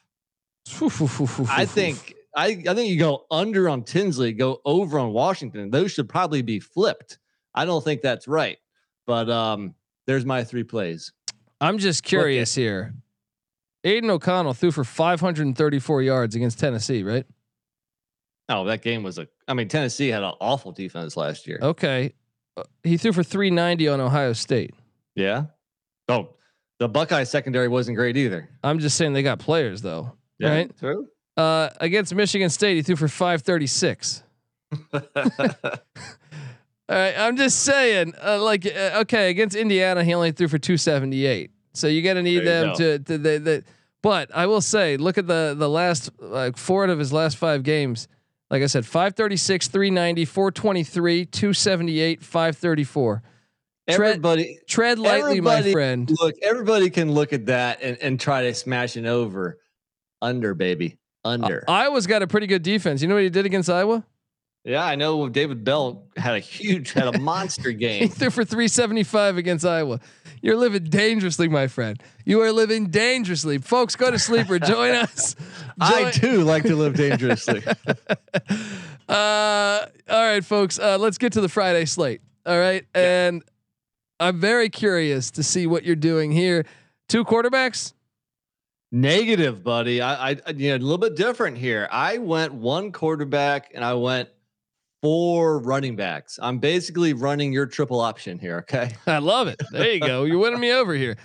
I 1.49 1.65
think 1.67 2.15
I, 2.37 2.63
I 2.69 2.75
think 2.75 2.91
you 2.91 2.99
go 2.99 3.25
under 3.31 3.69
on 3.69 3.83
Tinsley, 3.83 4.33
go 4.33 4.61
over 4.65 4.99
on 4.99 5.13
Washington. 5.13 5.71
Those 5.71 5.93
should 5.93 6.09
probably 6.09 6.43
be 6.43 6.61
flipped. 6.61 7.19
I 7.55 7.65
don't 7.65 7.83
think 7.83 8.03
that's 8.03 8.29
right. 8.29 8.59
But 9.07 9.31
um, 9.31 9.75
there's 10.07 10.27
my 10.27 10.45
three 10.45 10.65
plays. 10.65 11.13
I'm 11.61 11.79
just 11.79 12.03
curious 12.03 12.55
here. 12.55 12.95
Aidan 13.85 14.11
O'Connell 14.11 14.53
threw 14.53 14.71
for 14.71 14.85
534 14.85 16.03
yards 16.03 16.35
against 16.35 16.59
Tennessee, 16.59 17.03
right? 17.03 17.25
Oh, 18.49 18.65
that 18.67 18.83
game 18.83 19.03
was 19.03 19.19
a. 19.19 19.27
I 19.49 19.55
mean, 19.55 19.69
Tennessee 19.69 20.09
had 20.09 20.23
an 20.23 20.35
awful 20.41 20.73
defense 20.73 21.17
last 21.17 21.47
year. 21.47 21.59
Okay, 21.61 22.13
uh, 22.57 22.63
he 22.83 22.97
threw 22.97 23.13
for 23.13 23.23
390 23.23 23.89
on 23.89 24.01
Ohio 24.01 24.33
State. 24.33 24.75
Yeah. 25.15 25.47
Oh, 26.09 26.31
the 26.79 26.89
Buckeye 26.89 27.25
secondary 27.25 27.69
wasn't 27.69 27.97
great 27.97 28.17
either. 28.17 28.49
I'm 28.63 28.79
just 28.79 28.97
saying 28.97 29.13
they 29.15 29.23
got 29.23 29.39
players 29.39 29.83
though, 29.83 30.13
Yeah, 30.39 30.51
right? 30.51 30.79
True. 30.79 31.09
Uh, 31.37 31.71
against 31.81 32.15
Michigan 32.15 32.49
State, 32.51 32.77
he 32.77 32.83
threw 32.83 32.97
for 32.97 33.09
536. 33.09 34.23
All 34.93 35.01
right, 36.97 37.19
I'm 37.19 37.37
just 37.37 37.65
saying, 37.65 38.15
uh, 38.25 38.41
like, 38.41 38.65
uh, 38.65 39.01
okay, 39.01 39.31
against 39.31 39.57
Indiana, 39.57 40.05
he 40.05 40.15
only 40.15 40.31
threw 40.31 40.47
for 40.47 40.59
278. 40.59 41.51
So 41.75 41.89
you 41.89 42.01
got 42.01 42.15
to 42.15 42.23
need 42.23 42.47
them 42.47 42.69
go. 42.69 42.75
to, 42.75 42.99
to 43.01 43.19
the, 43.19 43.39
the. 43.39 43.65
But 44.03 44.31
I 44.35 44.47
will 44.47 44.61
say, 44.61 44.97
look 44.97 45.19
at 45.19 45.27
the 45.27 45.55
the 45.59 45.69
last 45.69 46.11
like 46.21 46.57
four 46.57 46.85
out 46.85 46.91
of 46.91 46.99
his 46.99 47.13
last 47.13 47.37
five 47.37 47.65
games. 47.65 48.07
Like 48.51 48.63
I 48.63 48.67
said, 48.67 48.87
536, 48.87 49.69
390, 49.69 50.25
423, 50.25 51.27
278, 51.27 52.23
534. 52.23 53.23
Tread- 53.89 54.01
everybody, 54.11 54.59
Tread 54.69 54.99
lightly, 54.99 55.41
my 55.41 55.73
friend. 55.73 56.11
look, 56.21 56.35
everybody 56.43 56.91
can 56.91 57.13
look 57.13 57.33
at 57.33 57.47
that 57.47 57.83
and, 57.83 57.99
and 58.01 58.21
try 58.21 58.43
to 58.43 58.55
smash 58.55 58.97
it 58.97 59.07
over. 59.07 59.59
Under, 60.23 60.55
baby. 60.55 60.99
Under. 61.25 61.65
Uh, 61.69 61.73
Iowa's 61.73 62.07
got 62.07 62.23
a 62.23 62.27
pretty 62.27 62.47
good 62.47 62.63
defense. 62.63 63.03
You 63.03 63.09
know 63.09 63.15
what 63.15 63.25
he 63.25 63.31
did 63.31 63.47
against 63.47 63.69
Iowa? 63.69 64.05
Yeah, 64.67 64.85
I 64.85 64.97
know 64.97 65.29
David 65.29 65.63
Bell 65.63 66.03
had 66.17 66.35
a 66.35 66.41
huge, 66.41 66.93
had 66.93 67.15
a 67.15 67.19
monster 67.21 67.71
He 67.71 67.77
game. 67.77 68.09
threw 68.09 68.31
for 68.31 68.45
375 68.45 69.37
against 69.37 69.65
Iowa. 69.65 70.01
You're 70.43 70.57
living 70.57 70.83
dangerously, 70.85 71.47
my 71.49 71.69
friend. 71.69 72.03
You 72.25 72.43
are 72.43 72.51
living 72.51 72.89
dangerously. 72.89 73.59
Folks, 73.59 73.95
go 73.95 74.11
to 74.11 74.19
sleeper. 74.19 74.59
Join 74.59 74.95
us. 74.97 75.37
I 75.81 76.11
too 76.11 76.43
like 76.43 76.65
to 76.65 76.75
live 76.75 76.95
dangerously. 76.95 77.63
Uh, 79.09 79.87
all 80.11 80.25
right, 80.25 80.45
folks. 80.45 80.81
Uh, 80.81 80.99
let's 80.99 81.17
get 81.17 81.33
to 81.35 81.41
the 81.41 81.49
Friday 81.49 81.85
slate. 81.85 82.23
All 82.45 82.59
right, 82.59 82.85
and 82.93 83.41
I'm 84.19 84.41
very 84.41 84.69
curious 84.69 85.31
to 85.31 85.45
see 85.45 85.69
what 85.69 85.85
you're 85.85 85.95
doing 85.95 86.33
here. 86.33 86.67
Two 87.09 87.25
quarterbacks. 87.25 87.93
Negative, 88.91 89.63
buddy. 89.63 90.03
I, 90.03 90.31
I, 90.31 90.37
you 90.57 90.71
know, 90.71 90.77
a 90.77 90.79
little 90.79 90.99
bit 90.99 91.15
different 91.15 91.57
here. 91.57 91.87
I 91.89 92.19
went 92.19 92.53
one 92.55 92.91
quarterback 92.91 93.71
and 93.75 93.85
I 93.85 93.95
went 93.95 94.29
four 95.07 95.61
running 95.61 95.95
backs. 95.95 96.37
I'm 96.43 96.59
basically 96.59 97.13
running 97.13 97.53
your 97.53 97.65
triple 97.65 98.01
option 98.01 98.41
here. 98.41 98.59
Okay. 98.59 98.97
I 99.07 99.19
love 99.19 99.47
it. 99.47 99.63
There 99.71 99.93
you 99.93 100.01
go. 100.01 100.25
You're 100.25 100.39
winning 100.39 100.59
me 100.59 100.73
over 100.73 100.95
here. 100.95 101.17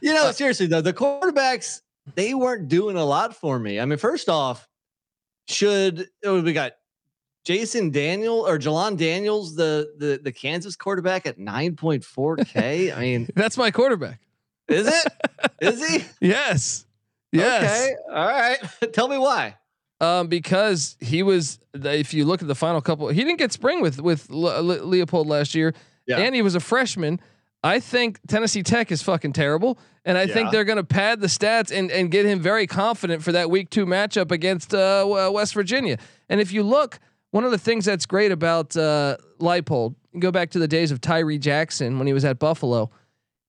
You 0.00 0.14
know, 0.14 0.28
uh, 0.28 0.32
seriously 0.32 0.68
though, 0.68 0.80
the 0.80 0.94
quarterbacks 0.94 1.82
they 2.14 2.32
weren't 2.32 2.68
doing 2.68 2.96
a 2.96 3.04
lot 3.04 3.36
for 3.36 3.58
me. 3.58 3.78
I 3.78 3.84
mean, 3.84 3.98
first 3.98 4.30
off, 4.30 4.66
should 5.48 6.08
oh, 6.24 6.40
we 6.40 6.54
got 6.54 6.72
Jason 7.44 7.90
Daniel 7.90 8.38
or 8.46 8.58
Jalon 8.58 8.96
Daniels, 8.96 9.54
the 9.54 9.92
the 9.98 10.18
the 10.22 10.32
Kansas 10.32 10.74
quarterback 10.74 11.26
at 11.26 11.38
9.4K? 11.38 12.96
I 12.96 13.00
mean, 13.00 13.28
That's 13.34 13.58
my 13.58 13.70
quarterback. 13.70 14.18
is 14.66 14.86
it? 14.86 15.12
Is 15.60 15.86
he? 15.86 16.04
Yes. 16.22 16.86
Yes. 17.32 17.82
Okay. 17.82 17.94
All 18.14 18.26
right. 18.26 18.58
Tell 18.94 19.08
me 19.08 19.18
why. 19.18 19.56
Um, 20.00 20.26
because 20.28 20.96
he 21.00 21.22
was, 21.22 21.58
if 21.72 22.12
you 22.12 22.26
look 22.26 22.42
at 22.42 22.48
the 22.48 22.54
final 22.54 22.82
couple, 22.82 23.08
he 23.08 23.24
didn't 23.24 23.38
get 23.38 23.50
spring 23.52 23.80
with 23.80 24.00
with 24.00 24.28
Le- 24.30 24.60
Le- 24.60 24.80
Leipold 24.80 25.26
last 25.26 25.54
year, 25.54 25.72
Yeah. 26.06 26.18
and 26.18 26.34
he 26.34 26.42
was 26.42 26.54
a 26.54 26.60
freshman. 26.60 27.18
I 27.64 27.80
think 27.80 28.20
Tennessee 28.28 28.62
Tech 28.62 28.92
is 28.92 29.02
fucking 29.02 29.32
terrible, 29.32 29.78
and 30.04 30.18
I 30.18 30.26
think 30.26 30.50
they're 30.52 30.64
going 30.64 30.76
to 30.76 30.84
pad 30.84 31.20
the 31.20 31.26
stats 31.28 31.76
and 31.76 31.90
and 31.90 32.10
get 32.10 32.26
him 32.26 32.40
very 32.40 32.66
confident 32.66 33.22
for 33.22 33.32
that 33.32 33.50
week 33.50 33.70
two 33.70 33.86
matchup 33.86 34.30
against 34.30 34.74
uh, 34.74 35.30
West 35.32 35.54
Virginia. 35.54 35.96
And 36.28 36.40
if 36.42 36.52
you 36.52 36.62
look, 36.62 36.98
one 37.30 37.44
of 37.44 37.50
the 37.50 37.58
things 37.58 37.86
that's 37.86 38.04
great 38.06 38.32
about 38.32 38.76
uh, 38.76 39.16
Leipold, 39.40 39.94
go 40.18 40.30
back 40.30 40.50
to 40.50 40.58
the 40.58 40.68
days 40.68 40.90
of 40.90 41.00
Tyree 41.00 41.38
Jackson 41.38 41.96
when 41.98 42.06
he 42.06 42.12
was 42.12 42.24
at 42.24 42.38
Buffalo. 42.38 42.90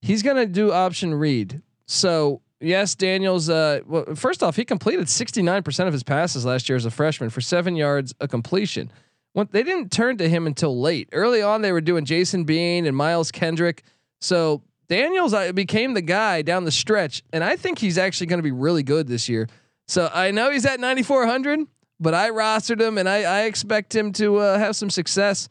He's 0.02 0.24
going 0.24 0.38
to 0.38 0.46
do 0.46 0.72
option 0.72 1.14
read. 1.14 1.62
So 1.86 2.42
yes, 2.60 2.96
Daniels. 2.96 3.50
Uh, 3.50 3.82
well, 3.86 4.06
first 4.16 4.44
off, 4.44 4.56
he 4.56 4.66
completed 4.66 5.10
sixty 5.10 5.42
nine 5.42 5.64
percent 5.64 5.88
of 5.88 5.94
his 5.94 6.04
passes 6.04 6.46
last 6.46 6.70
year 6.70 6.76
as 6.76 6.86
a 6.86 6.92
freshman 6.92 7.30
for 7.30 7.42
seven 7.42 7.76
yards 7.76 8.14
a 8.20 8.28
completion. 8.28 8.92
When 9.34 9.48
they 9.52 9.64
didn't 9.64 9.92
turn 9.92 10.18
to 10.18 10.28
him 10.28 10.48
until 10.48 10.80
late. 10.80 11.10
Early 11.12 11.42
on, 11.42 11.62
they 11.62 11.72
were 11.72 11.82
doing 11.82 12.06
Jason 12.06 12.44
Bean 12.44 12.88
and 12.88 12.98
Miles 12.98 13.32
Kendrick. 13.32 13.84
So 14.20 14.64
Daniels 14.90 15.36
became 15.54 15.94
the 15.94 16.02
guy 16.02 16.42
down 16.42 16.64
the 16.64 16.72
stretch, 16.72 17.22
and 17.32 17.44
I 17.44 17.56
think 17.56 17.78
he's 17.78 17.98
actually 17.98 18.28
going 18.28 18.40
to 18.40 18.44
be 18.44 18.52
really 18.52 18.84
good 18.84 19.08
this 19.08 19.30
year. 19.30 19.48
So 19.88 20.10
I 20.14 20.32
know 20.32 20.50
he's 20.50 20.66
at 20.66 20.80
ninety 20.80 21.04
four 21.04 21.28
hundred, 21.28 21.60
but 22.00 22.14
I 22.14 22.32
rostered 22.32 22.82
him, 22.82 22.98
and 22.98 23.08
I, 23.08 23.24
I 23.24 23.42
expect 23.44 23.96
him 23.96 24.12
to 24.14 24.38
uh, 24.38 24.58
have 24.58 24.76
some 24.76 24.90
success. 24.90 25.50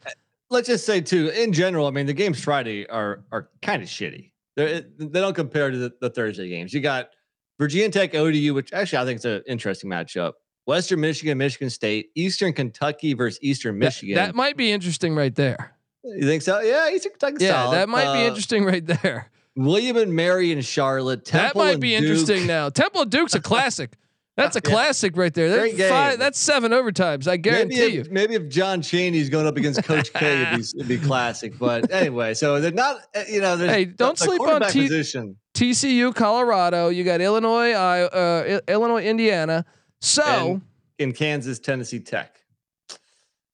Let's 0.49 0.67
just 0.67 0.85
say 0.85 1.01
too, 1.01 1.29
in 1.29 1.53
general, 1.53 1.87
I 1.87 1.91
mean, 1.91 2.05
the 2.05 2.13
games 2.13 2.43
Friday 2.43 2.87
are 2.89 3.21
are 3.31 3.49
kind 3.61 3.81
of 3.81 3.89
shitty. 3.89 4.31
They 4.57 4.83
they 4.97 5.21
don't 5.21 5.33
compare 5.35 5.71
to 5.71 5.77
the, 5.77 5.93
the 6.01 6.09
Thursday 6.09 6.49
games. 6.49 6.73
You 6.73 6.81
got 6.81 7.11
Virginia 7.59 7.89
Tech 7.89 8.13
ODU, 8.13 8.53
which 8.53 8.73
actually 8.73 8.97
I 8.97 9.05
think 9.05 9.19
is 9.19 9.25
an 9.25 9.43
interesting 9.47 9.89
matchup. 9.89 10.33
Western 10.65 10.99
Michigan, 10.99 11.37
Michigan 11.37 11.69
State, 11.69 12.09
Eastern 12.15 12.51
Kentucky 12.51 13.13
versus 13.13 13.39
Eastern 13.41 13.77
Michigan. 13.77 14.15
That, 14.15 14.35
might 14.35 14.57
be 14.57 14.69
interesting 14.73 15.15
right 15.15 15.33
there. 15.33 15.73
you 16.03 16.27
think 16.27 16.41
so? 16.41 16.59
Yeah, 16.59 16.89
Eastern 16.89 17.13
Kentucky. 17.13 17.45
Yeah, 17.45 17.63
solid. 17.63 17.77
that 17.77 17.87
might 17.87 18.11
be 18.13 18.25
Uh, 18.25 18.27
interesting 18.27 18.65
right 18.65 18.85
there. 18.85 19.31
William 19.55 19.95
and 19.95 20.13
Mary 20.13 20.51
and 20.51 20.63
Charlotte. 20.65 21.23
Temple 21.23 21.61
that 21.63 21.71
might 21.73 21.79
be 21.79 21.91
Duke. 21.91 22.01
interesting 22.01 22.45
now. 22.47 22.67
Temple 22.69 23.05
Duke's 23.05 23.33
a 23.33 23.39
classic. 23.53 23.93
That's 24.37 24.55
a 24.55 24.61
Yeah. 24.65 24.71
classic 24.71 25.17
right 25.17 25.33
there. 25.33 25.49
That's 25.49 25.89
five, 25.89 26.19
that's 26.19 26.39
seven 26.39 26.71
overtimes. 26.71 27.27
I 27.27 27.31
Maybe 27.31 27.41
guarantee 27.41 27.79
if, 27.81 27.93
you. 27.93 28.11
maybe 28.11 28.35
if 28.35 28.47
John 28.47 28.81
Chaney's 28.81 29.29
going 29.29 29.47
up 29.47 29.57
against 29.57 29.83
Coach 29.83 30.13
K, 30.13 30.43
it'd 30.43 30.57
be, 30.59 30.63
it'd 30.77 30.87
be 30.87 30.97
classic. 30.99 31.57
But 31.59 31.91
anyway, 31.91 32.33
so 32.35 32.61
they're 32.61 32.71
not, 32.71 33.01
uh, 33.15 33.23
you 33.27 33.41
know, 33.41 33.57
Hey, 33.57 33.83
don't 33.85 34.17
sleep 34.17 34.39
on 34.39 34.61
T- 34.69 34.83
position. 34.83 35.35
TCU, 35.55 36.13
Colorado. 36.15 36.89
You 36.89 37.03
got 37.03 37.19
Illinois, 37.19 37.71
I, 37.71 38.03
uh, 38.03 38.59
Illinois, 38.67 39.03
Indiana. 39.03 39.65
So 40.01 40.23
And- 40.23 40.61
in 40.99 41.13
Kansas, 41.13 41.59
Tennessee 41.59 41.99
Tech. 41.99 42.35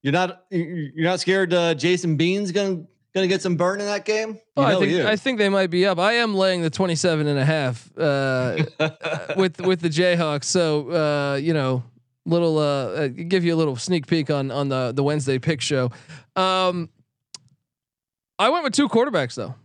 You're 0.02 0.12
not 0.14 0.44
you- 0.52 0.92
you're 0.96 1.06
not 1.06 1.22
scared 1.22 1.54
uh, 1.54 1.74
Jason 1.76 2.18
Bean's 2.18 2.52
gonna 3.14 3.24
gonna 3.24 3.28
get 3.28 3.41
some 3.41 3.55
burn 3.55 3.80
in 3.80 3.86
that 3.86 4.05
game? 4.05 4.30
You 4.30 4.39
oh, 4.57 4.64
I 4.64 4.74
think 4.76 4.86
he 4.86 4.95
is. 4.99 5.05
I 5.05 5.16
think 5.16 5.38
they 5.38 5.49
might 5.49 5.68
be 5.70 5.86
up. 5.86 5.99
I 5.99 6.14
am 6.14 6.34
laying 6.34 6.61
the 6.61 6.70
27 6.70 7.28
and 7.28 7.39
a 7.39 7.45
half 7.45 7.89
uh, 7.97 8.64
with 9.38 9.61
with 9.61 9.82
the 9.82 9.89
Jayhawks. 9.89 10.45
So 10.45 10.89
uh, 10.91 11.36
you 11.36 11.53
know, 11.53 11.84
little 12.26 12.57
uh, 12.57 12.64
uh, 12.64 13.07
give 13.07 13.43
you 13.45 13.53
a 13.53 13.57
little 13.57 13.76
sneak 13.76 14.07
peek 14.07 14.30
on 14.30 14.51
on 14.51 14.70
the 14.70 14.91
the 14.95 15.03
Wednesday 15.03 15.39
pick 15.39 15.61
show. 15.61 15.91
Um, 16.36 16.89
I 18.39 18.49
went 18.49 18.64
with 18.64 18.74
two 18.74 18.89
quarterbacks 18.89 19.36
though. 19.36 19.55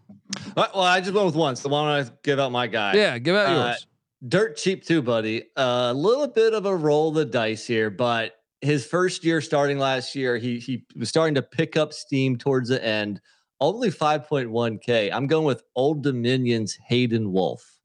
Uh, 0.57 0.67
well, 0.75 0.83
I 0.85 1.01
just 1.01 1.13
went 1.15 1.27
with 1.27 1.35
one. 1.35 1.57
So 1.57 1.71
why 1.71 1.97
don't 1.99 2.07
I 2.07 2.11
give 2.23 2.39
out 2.39 2.53
my 2.53 2.67
guy? 2.67 2.95
Yeah, 2.95 3.19
give 3.19 3.35
out 3.35 3.47
Uh, 3.49 3.67
yours. 3.69 3.87
dirt 4.29 4.57
cheap 4.59 4.85
too, 4.85 5.01
buddy. 5.01 5.45
A 5.57 5.95
little 5.95 6.29
bit 6.29 6.53
of 6.53 6.67
a 6.67 6.77
roll 6.77 7.09
of 7.09 7.15
the 7.15 7.25
dice 7.25 7.67
here, 7.67 7.89
but 7.89 8.35
his 8.61 8.85
first 8.85 9.25
year 9.25 9.41
starting 9.41 9.79
last 9.79 10.15
year, 10.15 10.37
he 10.37 10.59
he 10.59 10.85
was 10.97 11.09
starting 11.09 11.35
to 11.37 11.43
pick 11.43 11.77
up 11.77 11.93
steam 11.95 12.37
towards 12.37 12.69
the 12.69 12.85
end. 12.85 13.21
Only 13.61 13.91
5.1k. 13.91 15.11
I'm 15.13 15.27
going 15.27 15.45
with 15.45 15.63
Old 15.75 16.03
Dominion's 16.03 16.79
Hayden 16.87 17.33
Wolff. 17.33 17.79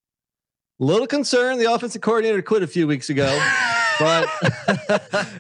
A 0.80 0.84
little 0.84 1.08
concern. 1.08 1.58
the 1.58 1.72
offensive 1.72 2.02
coordinator 2.02 2.42
quit 2.42 2.64
a 2.64 2.68
few 2.68 2.88
weeks 2.88 3.10
ago, 3.10 3.28
but 4.00 4.28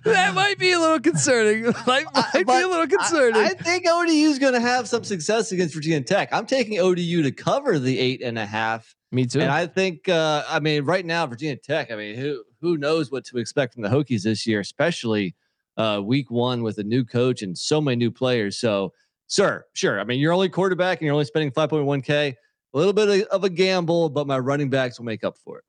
that 0.03 0.31
might 0.33 0.57
be 0.57 0.71
a 0.71 0.79
little 0.79 0.99
concerning. 0.99 1.73
Like, 1.87 2.05
might 2.13 2.47
be 2.47 2.61
a 2.61 2.67
little 2.67 2.87
concerning. 2.87 3.41
I, 3.41 3.47
I 3.47 3.53
think 3.53 3.85
ODU 3.87 4.11
is 4.11 4.39
going 4.39 4.53
to 4.53 4.61
have 4.61 4.87
some 4.87 5.03
success 5.03 5.51
against 5.51 5.75
Virginia 5.75 6.01
Tech. 6.01 6.29
I'm 6.31 6.45
taking 6.45 6.79
ODU 6.79 7.23
to 7.23 7.31
cover 7.31 7.77
the 7.77 7.99
eight 7.99 8.21
and 8.21 8.39
a 8.39 8.45
half. 8.45 8.95
Me 9.11 9.25
too. 9.25 9.41
And 9.41 9.51
I 9.51 9.67
think, 9.67 10.07
uh, 10.09 10.43
I 10.47 10.59
mean, 10.59 10.85
right 10.85 11.05
now, 11.05 11.27
Virginia 11.27 11.57
Tech, 11.57 11.91
I 11.91 11.95
mean, 11.95 12.15
who 12.15 12.43
who 12.61 12.77
knows 12.77 13.11
what 13.11 13.25
to 13.25 13.37
expect 13.37 13.73
from 13.73 13.83
the 13.83 13.89
Hokies 13.89 14.23
this 14.23 14.47
year, 14.47 14.59
especially 14.59 15.35
uh, 15.77 16.01
week 16.03 16.31
one 16.31 16.63
with 16.63 16.77
a 16.77 16.83
new 16.83 17.03
coach 17.03 17.41
and 17.41 17.57
so 17.57 17.81
many 17.81 17.97
new 17.97 18.11
players. 18.11 18.57
So, 18.57 18.93
sir, 19.33 19.65
sure. 19.73 19.99
I 19.99 20.03
mean, 20.03 20.19
you're 20.19 20.31
only 20.31 20.47
quarterback 20.47 20.99
and 20.99 21.05
you're 21.05 21.13
only 21.13 21.25
spending 21.25 21.51
5.1K. 21.51 22.35
A 22.75 22.77
little 22.77 22.93
bit 22.93 23.09
of, 23.09 23.27
of 23.27 23.43
a 23.43 23.49
gamble, 23.49 24.09
but 24.09 24.27
my 24.27 24.37
running 24.37 24.69
backs 24.69 24.99
will 24.99 25.05
make 25.05 25.23
up 25.23 25.37
for 25.37 25.59
it. 25.59 25.63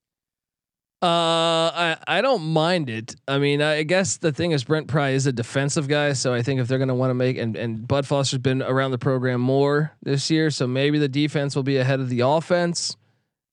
Uh, 1.02 1.70
I 1.74 1.96
I 2.06 2.20
don't 2.22 2.42
mind 2.42 2.88
it. 2.88 3.14
I 3.28 3.36
mean, 3.36 3.60
I 3.60 3.82
guess 3.82 4.16
the 4.16 4.32
thing 4.32 4.52
is 4.52 4.64
Brent 4.64 4.88
Pry 4.88 5.10
is 5.10 5.26
a 5.26 5.32
defensive 5.32 5.86
guy, 5.86 6.14
so 6.14 6.32
I 6.32 6.40
think 6.40 6.60
if 6.60 6.68
they're 6.68 6.78
going 6.78 6.88
to 6.88 6.94
want 6.94 7.10
to 7.10 7.14
make 7.14 7.36
and 7.36 7.56
and 7.56 7.86
Bud 7.86 8.06
Foster's 8.06 8.38
been 8.38 8.62
around 8.62 8.92
the 8.92 8.98
program 8.98 9.42
more 9.42 9.92
this 10.02 10.30
year, 10.30 10.50
so 10.50 10.66
maybe 10.66 10.98
the 10.98 11.08
defense 11.08 11.54
will 11.54 11.62
be 11.62 11.76
ahead 11.76 12.00
of 12.00 12.08
the 12.08 12.20
offense, 12.20 12.96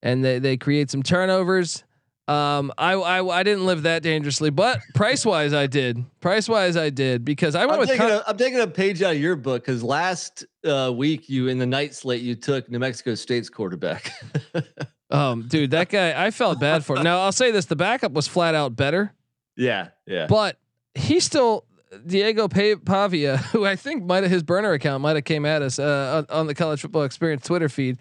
and 0.01 0.23
they 0.23 0.39
they 0.39 0.55
create 0.55 0.89
some 0.89 1.03
turnovers. 1.03 1.83
Um, 2.27 2.71
I 2.77 2.93
I, 2.93 3.39
I 3.39 3.43
didn't 3.43 3.65
live 3.65 3.83
that 3.83 4.03
dangerously, 4.03 4.49
but 4.49 4.79
price 4.95 5.25
wise 5.25 5.53
I 5.53 5.67
did. 5.67 6.03
Price 6.21 6.47
wise 6.47 6.77
I 6.77 6.89
did 6.89 7.25
because 7.25 7.55
I 7.55 7.61
went 7.65 7.73
I'm 7.73 7.79
with 7.79 7.89
taking, 7.89 8.07
Con- 8.07 8.11
a, 8.11 8.23
I'm 8.27 8.37
taking 8.37 8.59
a 8.59 8.67
page 8.67 9.01
out 9.01 9.15
of 9.15 9.21
your 9.21 9.35
book 9.35 9.63
because 9.63 9.83
last 9.83 10.45
uh, 10.65 10.91
week 10.93 11.29
you 11.29 11.47
in 11.47 11.57
the 11.57 11.65
night 11.65 11.93
slate 11.93 12.21
you 12.21 12.35
took 12.35 12.69
New 12.69 12.79
Mexico 12.79 13.15
State's 13.15 13.49
quarterback. 13.49 14.11
um 15.09 15.45
dude 15.49 15.71
that 15.71 15.89
guy 15.89 16.25
I 16.25 16.31
felt 16.31 16.59
bad 16.59 16.85
for. 16.85 17.01
Now 17.01 17.21
I'll 17.21 17.31
say 17.33 17.51
this: 17.51 17.65
the 17.65 17.75
backup 17.75 18.13
was 18.13 18.27
flat 18.27 18.55
out 18.55 18.75
better. 18.75 19.13
yeah, 19.57 19.89
yeah. 20.05 20.27
but 20.27 20.57
he 20.95 21.19
still 21.19 21.65
Diego 22.05 22.47
Pa- 22.47 22.79
Pavia, 22.85 23.37
who 23.51 23.65
I 23.65 23.75
think 23.75 24.03
might 24.05 24.23
have 24.23 24.31
his 24.31 24.43
burner 24.43 24.71
account 24.73 25.01
might 25.01 25.15
have 25.15 25.25
came 25.25 25.45
at 25.45 25.61
us 25.61 25.79
uh, 25.79 26.23
on, 26.29 26.37
on 26.37 26.47
the 26.47 26.55
college 26.55 26.81
football 26.81 27.03
experience 27.03 27.45
Twitter 27.45 27.69
feed 27.69 27.97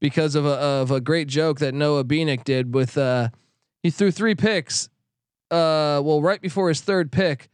because 0.00 0.34
of 0.34 0.46
a 0.46 0.54
of 0.54 0.90
a 0.90 1.00
great 1.00 1.28
joke 1.28 1.58
that 1.60 1.74
Noah 1.74 2.04
Beanick 2.04 2.44
did 2.44 2.74
with 2.74 2.98
uh, 2.98 3.28
he 3.82 3.90
threw 3.90 4.10
three 4.10 4.34
picks. 4.34 4.88
Uh, 5.50 6.00
well, 6.04 6.20
right 6.22 6.40
before 6.40 6.68
his 6.68 6.80
third 6.80 7.10
pick, 7.10 7.48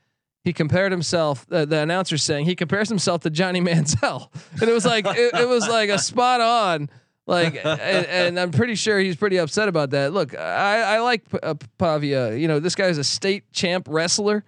he 0.45 0.53
compared 0.53 0.93
himself. 0.93 1.47
Uh, 1.51 1.65
the 1.65 1.79
announcer 1.79 2.19
saying 2.19 2.45
he 2.45 2.55
compares 2.55 2.89
himself 2.89 3.23
to 3.23 3.31
Johnny 3.31 3.61
Manziel, 3.63 4.29
and 4.61 4.69
it 4.69 4.73
was 4.73 4.85
like 4.85 5.07
it, 5.07 5.35
it 5.35 5.49
was 5.49 5.67
like 5.69 5.89
a 5.91 5.99
spot 5.99 6.41
on. 6.41 6.91
Like, 7.29 7.57
and, 7.65 8.07
and 8.07 8.39
I'm 8.39 8.53
pretty 8.53 8.77
sure 8.77 9.01
he's 9.01 9.17
pretty 9.17 9.39
upset 9.39 9.69
about 9.69 9.91
that. 9.91 10.13
Look, 10.13 10.39
I, 10.39 10.83
I 10.97 10.99
like 11.01 11.29
P- 11.29 11.39
uh, 11.43 11.55
Pavia. 11.77 12.37
You 12.37 12.47
know, 12.47 12.61
this 12.61 12.77
guy's 12.77 12.99
a 12.99 13.05
state 13.05 13.51
champ 13.53 13.89
wrestler. 13.91 14.45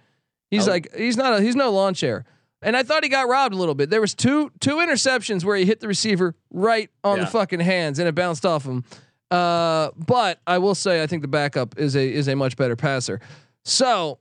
He's 0.49 0.65
Oh. 0.67 0.71
like 0.71 0.95
he's 0.95 1.17
not 1.17 1.39
a 1.39 1.41
he's 1.41 1.55
no 1.57 1.71
lawn 1.71 1.93
chair. 1.93 2.23
And 2.61 2.77
I 2.77 2.83
thought 2.83 3.03
he 3.03 3.09
got 3.09 3.27
robbed 3.27 3.53
a 3.53 3.57
little 3.57 3.75
bit. 3.75 3.89
There 3.89 3.99
was 4.01 4.13
two 4.15 4.51
two 4.61 4.75
interceptions 4.75 5.43
where 5.43 5.57
he 5.57 5.65
hit 5.65 5.79
the 5.81 5.87
receiver 5.89 6.35
right 6.51 6.89
on 7.03 7.17
Yeah. 7.17 7.25
the 7.25 7.31
fucking 7.31 7.59
hands 7.61 7.99
and 7.99 8.07
it 8.07 8.15
bounced 8.15 8.45
off 8.45 8.63
him. 8.65 8.85
Uh, 9.31 9.91
but 9.95 10.39
I 10.47 10.57
will 10.57 10.75
say 10.75 11.03
I 11.03 11.07
think 11.07 11.21
the 11.21 11.27
backup 11.27 11.77
is 11.77 11.95
a 11.95 12.11
is 12.11 12.27
a 12.27 12.35
much 12.35 12.57
better 12.57 12.75
passer. 12.75 13.19
So 13.63 14.19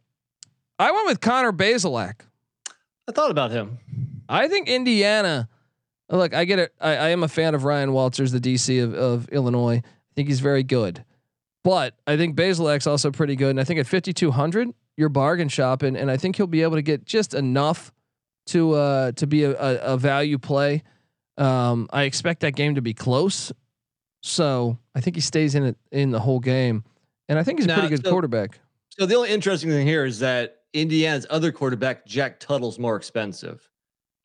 I 0.78 0.90
went 0.92 1.06
with 1.06 1.20
Connor 1.20 1.52
Bazelak. 1.52 2.20
I 3.08 3.12
thought 3.12 3.30
about 3.30 3.50
him. 3.50 3.78
I 4.28 4.48
think 4.48 4.68
Indiana. 4.68 5.48
Look, 6.10 6.34
I 6.34 6.44
get 6.44 6.58
it. 6.58 6.74
I, 6.80 6.96
I 6.96 7.08
am 7.10 7.22
a 7.22 7.28
fan 7.28 7.54
of 7.54 7.64
Ryan 7.64 7.92
Walters, 7.92 8.32
the 8.32 8.40
DC 8.40 8.82
of, 8.82 8.94
of 8.94 9.28
Illinois. 9.30 9.82
I 9.84 10.14
think 10.14 10.28
he's 10.28 10.40
very 10.40 10.62
good, 10.62 11.04
but 11.64 11.94
I 12.06 12.16
think 12.16 12.36
Bazelak's 12.36 12.86
also 12.86 13.10
pretty 13.10 13.36
good. 13.36 13.50
And 13.50 13.60
I 13.60 13.64
think 13.64 13.80
at 13.80 13.86
fifty 13.86 14.12
two 14.12 14.30
hundred, 14.30 14.68
you're 14.96 15.08
bargain 15.08 15.48
shopping, 15.48 15.96
and 15.96 16.10
I 16.10 16.16
think 16.16 16.36
he'll 16.36 16.46
be 16.46 16.62
able 16.62 16.76
to 16.76 16.82
get 16.82 17.04
just 17.04 17.34
enough 17.34 17.92
to 18.46 18.72
uh, 18.72 19.12
to 19.12 19.26
be 19.26 19.44
a, 19.44 19.50
a, 19.52 19.94
a 19.94 19.96
value 19.96 20.38
play. 20.38 20.82
Um, 21.36 21.88
I 21.92 22.02
expect 22.02 22.40
that 22.40 22.56
game 22.56 22.74
to 22.74 22.82
be 22.82 22.94
close, 22.94 23.52
so 24.20 24.78
I 24.94 25.00
think 25.00 25.16
he 25.16 25.22
stays 25.22 25.54
in 25.54 25.64
it 25.64 25.76
in 25.92 26.10
the 26.10 26.20
whole 26.20 26.40
game, 26.40 26.84
and 27.28 27.38
I 27.38 27.42
think 27.42 27.58
he's 27.58 27.66
a 27.66 27.68
Now, 27.68 27.74
pretty 27.80 27.88
good 27.96 28.04
so- 28.04 28.10
quarterback. 28.10 28.58
So 28.98 29.06
the 29.06 29.14
only 29.14 29.30
interesting 29.30 29.70
thing 29.70 29.86
here 29.86 30.04
is 30.04 30.18
that 30.18 30.56
Indiana's 30.72 31.24
other 31.30 31.52
quarterback, 31.52 32.04
Jack 32.04 32.40
Tuttle's 32.40 32.78
more 32.80 32.96
expensive. 32.96 33.68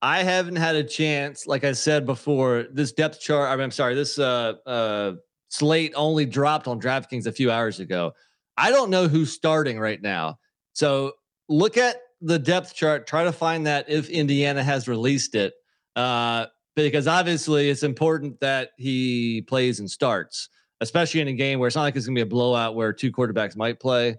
I 0.01 0.23
haven't 0.23 0.55
had 0.55 0.75
a 0.75 0.83
chance, 0.83 1.45
like 1.47 1.63
I 1.63 1.71
said 1.73 2.05
before, 2.05 2.65
this 2.71 2.91
depth 2.91 3.21
chart. 3.21 3.49
I 3.49 3.55
mean, 3.55 3.65
I'm 3.65 3.71
sorry, 3.71 3.93
this 3.95 4.17
uh, 4.19 4.53
uh, 4.65 5.13
slate 5.49 5.93
only 5.95 6.25
dropped 6.25 6.67
on 6.67 6.81
DraftKings 6.81 7.27
a 7.27 7.31
few 7.31 7.51
hours 7.51 7.79
ago. 7.79 8.13
I 8.57 8.71
don't 8.71 8.89
know 8.89 9.07
who's 9.07 9.31
starting 9.31 9.79
right 9.79 10.01
now. 10.01 10.39
So 10.73 11.13
look 11.47 11.77
at 11.77 11.97
the 12.19 12.39
depth 12.39 12.73
chart, 12.73 13.05
try 13.07 13.23
to 13.23 13.31
find 13.31 13.65
that 13.67 13.89
if 13.89 14.09
Indiana 14.09 14.63
has 14.63 14.87
released 14.87 15.35
it. 15.35 15.53
Uh, 15.95 16.47
because 16.75 17.07
obviously 17.07 17.69
it's 17.69 17.83
important 17.83 18.39
that 18.39 18.71
he 18.77 19.41
plays 19.47 19.79
and 19.79 19.89
starts, 19.89 20.49
especially 20.81 21.21
in 21.21 21.27
a 21.27 21.33
game 21.33 21.59
where 21.59 21.67
it's 21.67 21.75
not 21.75 21.83
like 21.83 21.95
it's 21.95 22.05
going 22.05 22.15
to 22.15 22.19
be 22.19 22.23
a 22.23 22.25
blowout 22.25 22.75
where 22.75 22.93
two 22.93 23.11
quarterbacks 23.11 23.55
might 23.55 23.79
play. 23.79 24.17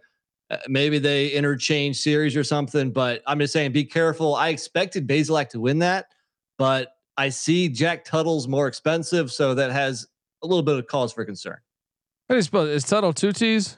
Uh, 0.51 0.59
maybe 0.69 0.99
they 0.99 1.29
interchange 1.29 1.99
series 1.99 2.37
or 2.37 2.45
something, 2.45 2.91
but 2.91 3.23
I'm 3.27 3.39
just 3.39 3.53
saying 3.53 3.73
be 3.73 3.85
careful. 3.85 4.35
I 4.35 4.51
expected 4.51 5.09
Bazelak 5.09 5.49
to 5.51 5.61
win 5.61 5.79
that, 5.81 6.07
but 6.59 6.93
I 7.17 7.31
see 7.31 7.69
Jack 7.69 8.05
Tuttle's 8.05 8.47
more 8.47 8.67
expensive, 8.67 9.33
so 9.33 9.55
that 9.55 9.73
has 9.73 10.07
a 10.43 10.47
little 10.47 10.63
bit 10.63 10.79
of 10.79 10.87
cause 10.87 11.13
for 11.13 11.25
concern. 11.25 11.59
How 12.29 12.35
do 12.35 12.37
you 12.37 12.43
spell 12.43 12.67
it? 12.67 12.71
Is 12.71 12.85
Tuttle 12.85 13.13
two 13.13 13.33
T's? 13.33 13.77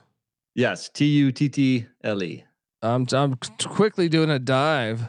Yes, 0.54 0.88
T 0.88 1.04
U 1.04 1.32
T 1.32 1.48
T 1.48 1.86
L 2.02 2.22
E. 2.22 2.44
I'm 2.82 3.06
I'm 3.12 3.36
quickly 3.64 4.08
doing 4.08 4.30
a 4.30 4.38
dive. 4.38 5.02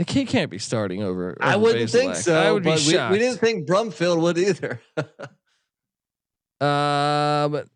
Like, 0.00 0.10
He 0.10 0.24
can't 0.24 0.50
be 0.50 0.58
starting 0.58 1.02
over. 1.02 1.36
I 1.40 1.56
wouldn't 1.56 1.90
think 1.90 2.16
so. 2.16 2.34
I 2.34 2.50
would 2.50 2.62
be 2.62 2.70
but 2.70 2.78
we, 2.78 2.92
shocked. 2.92 3.12
we 3.12 3.18
didn't 3.18 3.38
think 3.38 3.68
Brumfield 3.68 4.20
would 4.22 4.38
either. 4.38 4.80
Uh, 6.60 7.48
but 7.48 7.68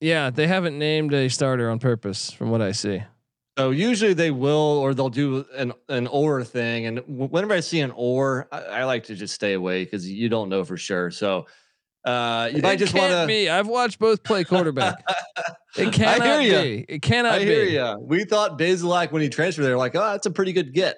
yeah, 0.00 0.28
they 0.30 0.46
haven't 0.46 0.78
named 0.78 1.14
a 1.14 1.28
starter 1.30 1.70
on 1.70 1.78
purpose, 1.78 2.30
from 2.30 2.50
what 2.50 2.60
I 2.60 2.72
see. 2.72 3.02
So 3.58 3.70
usually 3.70 4.12
they 4.12 4.30
will, 4.30 4.56
or 4.82 4.92
they'll 4.94 5.08
do 5.08 5.46
an 5.56 5.72
an 5.88 6.06
or 6.08 6.44
thing. 6.44 6.84
And 6.86 6.98
whenever 7.08 7.54
I 7.54 7.60
see 7.60 7.80
an 7.80 7.92
or, 7.96 8.46
I, 8.52 8.58
I 8.60 8.84
like 8.84 9.04
to 9.04 9.14
just 9.14 9.34
stay 9.34 9.54
away 9.54 9.84
because 9.84 10.06
you 10.06 10.28
don't 10.28 10.48
know 10.50 10.64
for 10.64 10.76
sure. 10.76 11.10
So 11.10 11.46
uh, 12.04 12.50
you 12.52 12.60
might 12.62 12.74
It 12.74 12.80
just 12.80 12.92
can't 12.92 13.10
want 13.12 13.22
to. 13.22 13.26
be. 13.26 13.48
I've 13.48 13.66
watched 13.68 13.98
both 13.98 14.22
play 14.22 14.44
quarterback. 14.44 15.02
It 15.76 15.92
cannot 15.92 16.20
I 16.22 16.42
hear 16.42 16.56
ya. 16.56 16.62
be. 16.62 16.84
It 16.88 17.02
cannot 17.02 17.34
I 17.34 17.38
hear 17.40 17.64
be. 17.66 17.72
you. 17.72 17.98
We 18.00 18.24
thought 18.24 18.58
Bazelak 18.58 19.12
when 19.12 19.22
he 19.22 19.28
transferred 19.28 19.62
there, 19.62 19.76
like, 19.76 19.94
oh, 19.94 20.00
that's 20.12 20.26
a 20.26 20.30
pretty 20.30 20.52
good 20.52 20.72
get. 20.74 20.96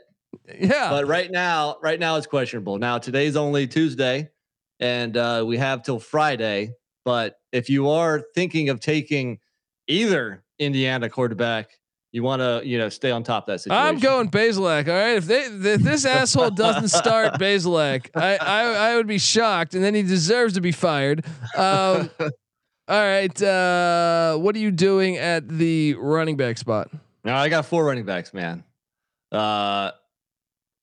Yeah. 0.58 0.90
But 0.90 1.06
right 1.06 1.30
now, 1.30 1.76
right 1.82 1.98
now 1.98 2.16
it's 2.16 2.26
questionable. 2.26 2.78
Now 2.78 2.98
today's 2.98 3.36
only 3.36 3.66
Tuesday, 3.66 4.30
and 4.78 5.16
uh, 5.16 5.44
we 5.46 5.56
have 5.58 5.82
till 5.82 5.98
Friday. 5.98 6.74
But 7.04 7.36
if 7.52 7.70
you 7.70 7.90
are 7.90 8.22
thinking 8.34 8.68
of 8.68 8.80
taking 8.80 9.38
either 9.88 10.44
Indiana 10.58 11.08
quarterback, 11.08 11.70
you 12.12 12.22
want 12.22 12.40
to, 12.40 12.62
you 12.64 12.78
know, 12.78 12.88
stay 12.88 13.10
on 13.10 13.22
top 13.22 13.44
of 13.44 13.54
that 13.54 13.60
situation. 13.60 13.86
I'm 13.86 13.98
going 13.98 14.30
Bazelak. 14.30 14.88
All 14.88 14.94
right. 14.94 15.16
If 15.16 15.26
they 15.26 15.42
if 15.42 15.80
this 15.80 16.04
asshole 16.06 16.50
doesn't 16.50 16.88
start 16.88 17.34
Bazelak, 17.34 18.10
I, 18.14 18.36
I 18.36 18.62
I 18.62 18.96
would 18.96 19.06
be 19.06 19.18
shocked, 19.18 19.74
and 19.74 19.84
then 19.84 19.94
he 19.94 20.02
deserves 20.02 20.54
to 20.54 20.60
be 20.60 20.72
fired. 20.72 21.24
Um, 21.56 22.10
all 22.20 22.30
right. 22.88 23.40
Uh, 23.42 24.36
what 24.36 24.56
are 24.56 24.58
you 24.58 24.70
doing 24.72 25.16
at 25.18 25.48
the 25.48 25.94
running 25.94 26.36
back 26.36 26.58
spot? 26.58 26.90
Now 27.24 27.36
I 27.36 27.48
got 27.48 27.66
four 27.66 27.84
running 27.84 28.04
backs, 28.04 28.34
man. 28.34 28.64
Uh, 29.30 29.92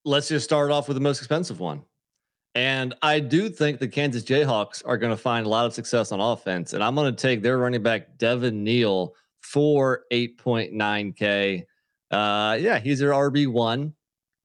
let's 0.08 0.30
just 0.30 0.46
start 0.46 0.72
off 0.72 0.88
with 0.88 0.96
the 0.96 1.02
most 1.02 1.20
expensive 1.20 1.60
one. 1.60 1.84
And 2.56 2.96
I 3.02 3.20
do 3.20 3.50
think 3.50 3.80
the 3.80 3.88
Kansas 3.88 4.24
Jayhawks 4.24 4.82
are 4.86 4.98
going 4.98 5.12
to 5.12 5.18
find 5.18 5.46
a 5.46 5.50
lot 5.50 5.66
of 5.66 5.74
success 5.74 6.12
on 6.12 6.20
offense. 6.20 6.74
And 6.74 6.84
I'm 6.84 6.96
going 6.96 7.14
to 7.14 7.22
take 7.22 7.44
their 7.44 7.58
running 7.58 7.84
back, 7.84 8.18
Devin 8.18 8.64
Neal, 8.64 9.14
for 9.42 10.06
8.9K. 10.12 11.64
Uh, 12.10 12.58
yeah, 12.60 12.80
he's 12.80 13.00
their 13.00 13.12
RB1. 13.12 13.94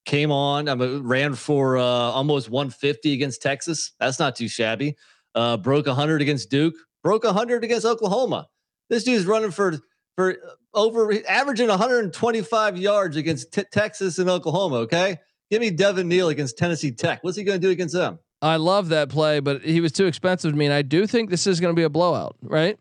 Came 0.05 0.33
on, 0.33 0.69
I 0.69 0.75
mean, 0.75 1.05
ran 1.05 1.35
for 1.35 1.79
uh, 1.79 1.83
almost 1.83 2.51
150 2.51 3.13
against 3.13 3.41
Texas. 3.41 3.93
That's 4.01 4.19
not 4.19 4.35
too 4.35 4.49
shabby. 4.49 4.97
Uh, 5.35 5.57
broke 5.57 5.87
100 5.87 6.21
against 6.21 6.51
Duke, 6.51 6.75
broke 7.05 7.23
100 7.23 7.63
against 7.63 7.87
Oklahoma. 7.87 8.49
This 8.91 9.05
dude's 9.05 9.25
running 9.27 9.53
for 9.53 9.79
for 10.17 10.37
over 10.75 11.15
averaging 11.29 11.69
125 11.69 12.77
yards 12.77 13.17
against 13.17 13.53
t- 13.53 13.65
Texas 13.73 14.19
and 14.19 14.29
Oklahoma. 14.29 14.77
Okay, 14.79 15.19
give 15.53 15.61
me 15.61 15.71
Devin 15.71 16.09
Neal 16.09 16.31
against 16.31 16.57
Tennessee 16.57 16.91
Tech. 16.91 17.23
What's 17.23 17.37
he 17.37 17.45
going 17.45 17.61
to 17.61 17.67
do 17.67 17.71
against 17.71 17.95
them? 17.95 18.19
I 18.41 18.57
love 18.57 18.89
that 18.89 19.11
play, 19.11 19.39
but 19.39 19.61
he 19.61 19.83
was 19.83 19.93
too 19.93 20.07
expensive 20.07 20.51
to 20.51 20.57
me, 20.57 20.65
and 20.65 20.73
I 20.73 20.81
do 20.81 21.07
think 21.07 21.29
this 21.29 21.47
is 21.47 21.61
going 21.61 21.75
to 21.75 21.79
be 21.79 21.85
a 21.85 21.91
blowout. 21.91 22.37
Right. 22.43 22.79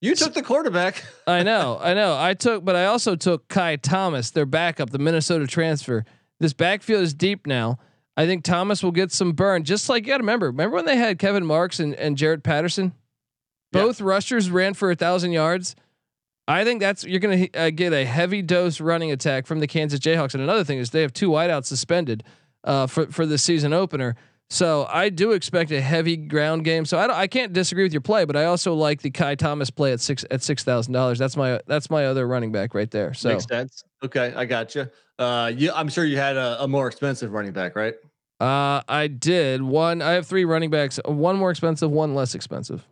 You 0.00 0.14
took 0.14 0.32
the 0.32 0.44
quarterback. 0.44 1.04
I 1.26 1.42
know, 1.42 1.76
I 1.82 1.94
know. 1.94 2.16
I 2.16 2.34
took, 2.34 2.64
but 2.64 2.76
I 2.76 2.84
also 2.84 3.16
took 3.16 3.48
Ky 3.48 3.76
Thomas, 3.78 4.30
their 4.30 4.46
backup, 4.46 4.90
the 4.90 5.00
Minnesota 5.00 5.48
transfer. 5.48 6.04
This 6.38 6.52
backfield 6.52 7.02
is 7.02 7.14
deep 7.14 7.48
now. 7.48 7.80
I 8.16 8.26
think 8.26 8.44
Thomas 8.44 8.80
will 8.80 8.92
get 8.92 9.10
some 9.10 9.32
burn. 9.32 9.64
Just 9.64 9.88
like 9.88 10.04
you 10.04 10.12
got 10.12 10.18
to 10.18 10.22
remember, 10.22 10.46
remember 10.46 10.76
when 10.76 10.86
they 10.86 10.96
had 10.96 11.18
Kevin 11.18 11.44
Marks 11.44 11.80
and, 11.80 11.96
and 11.96 12.16
Jaret 12.16 12.44
Patterson? 12.44 12.94
Yeah. 13.72 13.82
Both 13.82 14.00
rushers 14.00 14.52
ran 14.52 14.74
for 14.74 14.92
a 14.92 14.94
thousand 14.94 15.32
yards. 15.32 15.74
I 16.48 16.64
think 16.64 16.80
that's 16.80 17.04
you're 17.04 17.20
going 17.20 17.46
to 17.46 17.58
uh, 17.58 17.70
get 17.70 17.92
a 17.92 18.06
heavy 18.06 18.40
dose 18.40 18.80
running 18.80 19.12
attack 19.12 19.46
from 19.46 19.60
the 19.60 19.66
Kansas 19.66 20.00
Jayhawks. 20.00 20.32
And 20.32 20.42
another 20.42 20.64
thing 20.64 20.78
is 20.78 20.90
they 20.90 21.02
have 21.02 21.12
two 21.12 21.28
wideouts 21.28 21.66
suspended 21.66 22.24
uh, 22.64 22.86
for 22.86 23.06
for 23.06 23.26
the 23.26 23.36
season 23.36 23.74
opener. 23.74 24.16
So 24.50 24.86
I 24.90 25.10
do 25.10 25.32
expect 25.32 25.70
a 25.72 25.80
heavy 25.80 26.16
ground 26.16 26.64
game. 26.64 26.86
So 26.86 26.98
I 26.98 27.06
don't, 27.06 27.16
I 27.16 27.26
can't 27.26 27.52
disagree 27.52 27.84
with 27.84 27.92
your 27.92 28.00
play, 28.00 28.24
but 28.24 28.34
I 28.34 28.46
also 28.46 28.72
like 28.72 29.02
the 29.02 29.10
Ky 29.10 29.36
Thomas 29.36 29.68
play 29.68 29.92
at 29.92 30.00
six 30.00 30.24
at 30.30 30.42
six 30.42 30.64
thousand 30.64 30.94
dollars. 30.94 31.18
That's 31.18 31.36
my 31.36 31.60
that's 31.66 31.90
my 31.90 32.06
other 32.06 32.26
running 32.26 32.50
back 32.50 32.74
right 32.74 32.90
there. 32.90 33.12
So 33.12 33.28
Makes 33.28 33.46
sense. 33.46 33.84
Okay, 34.02 34.32
I 34.34 34.46
got 34.46 34.74
you. 34.74 34.88
Uh, 35.18 35.52
you, 35.54 35.70
I'm 35.74 35.90
sure 35.90 36.04
you 36.06 36.16
had 36.16 36.36
a, 36.36 36.62
a 36.62 36.68
more 36.68 36.86
expensive 36.86 37.32
running 37.32 37.52
back, 37.52 37.76
right? 37.76 37.94
Uh, 38.40 38.80
I 38.88 39.08
did 39.08 39.62
one. 39.62 40.00
I 40.00 40.12
have 40.12 40.26
three 40.26 40.46
running 40.46 40.70
backs. 40.70 40.98
One 41.04 41.36
more 41.36 41.50
expensive, 41.50 41.90
one 41.90 42.14
less 42.14 42.34
expensive. 42.34 42.86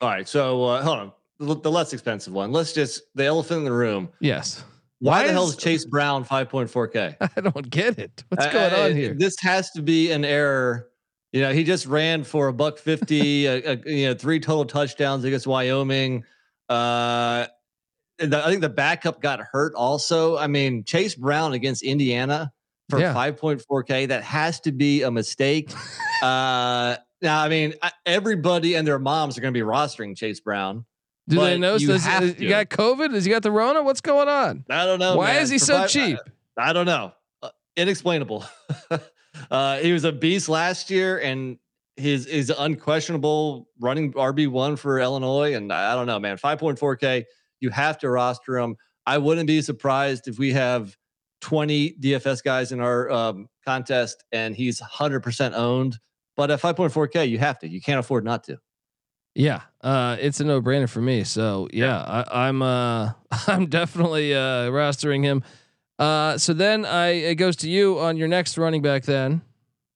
All 0.00 0.10
right, 0.10 0.28
so 0.28 0.64
uh, 0.64 0.82
hold 0.82 0.98
on. 0.98 1.12
The, 1.40 1.70
less 1.70 1.92
expensive 1.92 2.32
one. 2.32 2.50
Let's 2.52 2.72
just 2.72 3.02
the 3.14 3.24
elephant 3.24 3.58
in 3.58 3.64
the 3.64 3.72
room. 3.72 4.08
Yes. 4.20 4.64
Why, 5.00 5.20
Why 5.22 5.26
the 5.28 5.32
hell 5.32 5.44
is- 5.44 5.50
is 5.50 5.56
Chase 5.56 5.84
Brown 5.84 6.24
5.4K? 6.24 7.16
I 7.36 7.40
don't 7.40 7.70
get 7.70 7.98
it. 7.98 8.24
What's 8.28 8.46
Uh, 8.46 8.50
going 8.52 8.74
on 8.74 8.96
here? 8.96 9.14
This 9.14 9.38
has 9.40 9.70
to 9.72 9.82
be 9.82 10.10
an 10.10 10.24
error. 10.24 10.88
You 11.32 11.42
know, 11.42 11.52
he 11.52 11.62
just 11.62 11.86
ran 11.86 12.24
for 12.24 12.48
a 12.48 12.52
buck 12.52 12.78
fifty. 12.78 13.46
a, 13.46 13.72
a, 13.74 13.76
you 13.86 14.06
know, 14.06 14.14
three 14.14 14.40
total 14.40 14.64
touchdowns 14.64 15.24
against 15.24 15.46
Wyoming. 15.46 16.24
Uh, 16.68 17.46
the- 18.18 18.44
I 18.44 18.48
think 18.48 18.62
the 18.62 18.68
backup 18.68 19.20
got 19.22 19.38
hurt. 19.52 19.74
Also, 19.76 20.36
I 20.36 20.48
mean, 20.48 20.82
Chase 20.84 21.14
Brown 21.14 21.52
against 21.52 21.82
Indiana 21.84 22.50
for 22.90 22.98
Yeah. 22.98 23.14
5.4K. 23.14 24.08
That 24.08 24.24
has 24.24 24.58
to 24.60 24.72
be 24.72 25.02
a 25.02 25.10
mistake. 25.12 25.70
uh, 26.22 26.96
now, 27.22 27.40
I 27.42 27.48
mean, 27.48 27.74
everybody 28.06 28.74
and 28.74 28.86
their 28.86 28.98
moms 28.98 29.38
are 29.38 29.40
going 29.40 29.52
to 29.54 29.58
be 29.60 29.64
rostering 29.64 30.16
Chase 30.16 30.40
Brown. 30.40 30.84
Do 31.28 31.40
they 31.40 31.58
know? 31.58 31.76
you 31.76 31.88
Does, 31.88 32.04
have 32.04 32.22
is- 32.22 32.40
you 32.40 32.48
got 32.48 32.68
COVID? 32.70 33.12
Has 33.12 33.24
he 33.24 33.30
got 33.30 33.42
the 33.42 33.50
Rona? 33.50 33.82
What's 33.82 34.00
going 34.00 34.28
on? 34.28 34.64
I 34.70 34.86
don't 34.86 34.98
know. 34.98 35.16
Why 35.16 35.34
man. 35.34 35.42
is 35.42 35.50
he 35.50 35.58
so 35.58 35.86
cheap? 35.86 36.18
I 36.56 36.72
don't 36.72 36.86
know. 36.86 37.12
Uh, 37.42 37.50
inexplainable. 37.76 38.44
uh, 39.50 39.76
he 39.78 39.92
was 39.92 40.04
a 40.04 40.12
beast 40.12 40.48
last 40.48 40.90
year, 40.90 41.18
and 41.18 41.58
his 41.96 42.26
is 42.26 42.50
unquestionable 42.56 43.68
running 43.78 44.12
RB 44.14 44.48
one 44.48 44.76
for 44.76 45.00
Illinois. 45.00 45.54
And 45.54 45.72
I 45.72 45.92
I 45.92 45.94
don't 45.94 46.06
know, 46.06 46.18
man. 46.18 46.38
Five 46.38 46.58
point 46.58 46.78
four 46.78 46.96
K. 46.96 47.26
You 47.60 47.70
have 47.70 47.98
to 47.98 48.08
roster 48.08 48.58
him. 48.58 48.76
I 49.04 49.18
wouldn't 49.18 49.46
be 49.46 49.60
surprised 49.60 50.28
if 50.28 50.38
we 50.38 50.52
have 50.52 50.96
twenty 51.40 51.92
DFS 52.00 52.42
guys 52.42 52.72
in 52.72 52.80
our 52.80 53.10
um, 53.10 53.48
contest, 53.66 54.24
and 54.32 54.56
he's 54.56 54.80
hundred 54.80 55.20
percent 55.20 55.54
owned. 55.54 55.98
But 56.36 56.50
at 56.50 56.60
five 56.60 56.76
point 56.76 56.92
four 56.92 57.06
K, 57.06 57.26
you 57.26 57.38
have 57.38 57.58
to. 57.58 57.68
You 57.68 57.82
can't 57.82 58.00
afford 58.00 58.24
not 58.24 58.44
to. 58.44 58.58
Yeah, 59.38 59.60
uh, 59.82 60.16
it's 60.18 60.40
a 60.40 60.44
no 60.44 60.60
brainer 60.60 60.88
for 60.88 61.00
me. 61.00 61.22
So 61.22 61.68
yeah, 61.72 61.96
I, 61.96 62.48
I'm 62.48 62.60
uh, 62.60 63.12
I'm 63.46 63.66
definitely 63.66 64.34
uh, 64.34 64.70
rostering 64.70 65.22
him. 65.22 65.44
Uh, 65.96 66.38
so 66.38 66.52
then 66.52 66.84
I 66.84 67.10
it 67.10 67.36
goes 67.36 67.54
to 67.58 67.70
you 67.70 68.00
on 68.00 68.16
your 68.16 68.26
next 68.26 68.58
running 68.58 68.82
back. 68.82 69.04
Then 69.04 69.42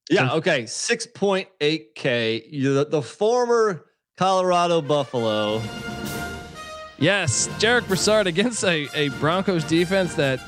Yeah. 0.08 0.34
Okay. 0.34 0.66
Six 0.66 1.08
point 1.08 1.48
eight 1.60 1.96
K. 1.96 2.48
The, 2.52 2.86
the 2.88 3.02
former 3.02 3.84
Colorado 4.16 4.80
Buffalo. 4.80 5.60
yes, 6.98 7.48
Jarek 7.58 7.88
Broussard 7.88 8.28
against 8.28 8.62
a, 8.62 8.88
a 8.94 9.08
Broncos 9.18 9.64
defense 9.64 10.14
that 10.14 10.38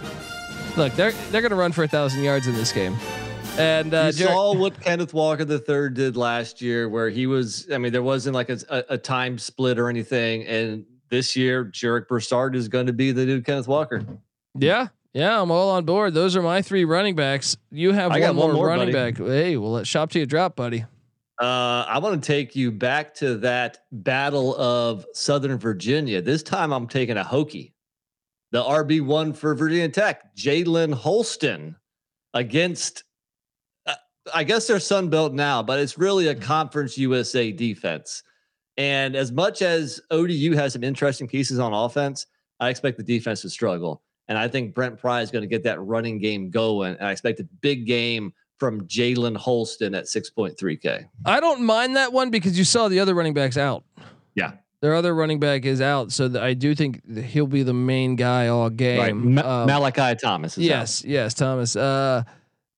look 0.76 0.92
they're 0.94 1.10
they're 1.32 1.42
gonna 1.42 1.56
run 1.56 1.72
for 1.72 1.82
a 1.82 1.88
thousand 1.88 2.22
yards 2.22 2.46
in 2.46 2.54
this 2.54 2.70
game. 2.70 2.96
And 3.56 3.94
uh, 3.94 4.10
you 4.12 4.24
Jarek- 4.24 4.28
saw 4.28 4.54
what 4.54 4.80
Kenneth 4.80 5.14
Walker 5.14 5.44
the 5.44 5.60
third 5.60 5.94
did 5.94 6.16
last 6.16 6.60
year, 6.60 6.88
where 6.88 7.08
he 7.08 7.28
was. 7.28 7.68
I 7.72 7.78
mean, 7.78 7.92
there 7.92 8.02
wasn't 8.02 8.34
like 8.34 8.50
a, 8.50 8.58
a, 8.88 8.98
time 8.98 9.38
split 9.38 9.78
or 9.78 9.88
anything. 9.88 10.44
And 10.44 10.84
this 11.08 11.36
year, 11.36 11.64
Jarek 11.64 12.08
Broussard 12.08 12.56
is 12.56 12.66
going 12.66 12.86
to 12.86 12.92
be 12.92 13.12
the 13.12 13.24
new 13.24 13.42
Kenneth 13.42 13.68
Walker. 13.68 14.04
Yeah, 14.58 14.88
yeah, 15.12 15.40
I'm 15.40 15.52
all 15.52 15.70
on 15.70 15.84
board. 15.84 16.14
Those 16.14 16.34
are 16.34 16.42
my 16.42 16.62
three 16.62 16.84
running 16.84 17.14
backs. 17.14 17.56
You 17.70 17.92
have 17.92 18.10
I 18.10 18.14
one 18.14 18.20
got 18.20 18.34
more, 18.34 18.46
one 18.46 18.56
more, 18.56 18.66
running 18.66 18.92
buddy. 18.92 19.12
back. 19.12 19.18
Hey, 19.18 19.56
well, 19.56 19.70
let 19.70 19.86
shop 19.86 20.10
to 20.10 20.18
you 20.18 20.26
drop, 20.26 20.56
buddy. 20.56 20.84
Uh, 21.40 21.84
I 21.88 21.98
want 21.98 22.20
to 22.20 22.26
take 22.26 22.56
you 22.56 22.72
back 22.72 23.14
to 23.16 23.36
that 23.38 23.78
battle 23.92 24.56
of 24.56 25.06
Southern 25.12 25.58
Virginia. 25.58 26.20
This 26.20 26.42
time, 26.42 26.72
I'm 26.72 26.88
taking 26.88 27.16
a 27.16 27.24
Hokie, 27.24 27.72
the 28.50 28.64
RB 28.64 29.00
one 29.00 29.32
for 29.32 29.54
Virginia 29.54 29.88
Tech, 29.90 30.34
Jalen 30.36 30.92
Holston, 30.94 31.76
against. 32.32 33.04
I 34.32 34.44
guess 34.44 34.66
they're 34.66 34.80
Sun 34.80 35.10
Belt 35.10 35.32
now, 35.34 35.62
but 35.62 35.78
it's 35.80 35.98
really 35.98 36.28
a 36.28 36.34
Conference 36.34 36.96
USA 36.96 37.52
defense. 37.52 38.22
And 38.76 39.14
as 39.16 39.30
much 39.32 39.62
as 39.62 40.00
ODU 40.10 40.52
has 40.54 40.72
some 40.72 40.82
interesting 40.82 41.28
pieces 41.28 41.58
on 41.58 41.72
offense, 41.72 42.26
I 42.60 42.70
expect 42.70 42.96
the 42.96 43.04
defense 43.04 43.42
to 43.42 43.50
struggle. 43.50 44.02
And 44.28 44.38
I 44.38 44.48
think 44.48 44.74
Brent 44.74 44.98
Pry 44.98 45.20
is 45.20 45.30
going 45.30 45.42
to 45.42 45.48
get 45.48 45.62
that 45.64 45.80
running 45.80 46.18
game 46.18 46.50
going. 46.50 46.96
And 46.96 47.06
I 47.06 47.12
expect 47.12 47.40
a 47.40 47.44
big 47.60 47.86
game 47.86 48.32
from 48.58 48.80
Jalen 48.86 49.36
Holston 49.36 49.94
at 49.94 50.04
6.3K. 50.04 51.04
I 51.26 51.40
don't 51.40 51.62
mind 51.62 51.96
that 51.96 52.12
one 52.12 52.30
because 52.30 52.56
you 52.56 52.64
saw 52.64 52.88
the 52.88 53.00
other 53.00 53.14
running 53.14 53.34
backs 53.34 53.56
out. 53.58 53.84
Yeah. 54.34 54.52
Their 54.80 54.94
other 54.94 55.14
running 55.14 55.40
back 55.40 55.64
is 55.64 55.80
out, 55.80 56.12
so 56.12 56.30
I 56.40 56.52
do 56.52 56.74
think 56.74 57.06
he'll 57.24 57.46
be 57.46 57.62
the 57.62 57.72
main 57.72 58.16
guy 58.16 58.48
all 58.48 58.68
game. 58.68 58.98
Right. 59.00 59.16
Ma- 59.16 59.62
Um, 59.62 59.66
Malachi 59.66 60.14
Thomas 60.16 60.58
is 60.58 60.64
out. 60.64 60.68
yes, 60.68 61.04
yes, 61.06 61.32
Thomas. 61.34 61.74
Uh, 61.74 62.22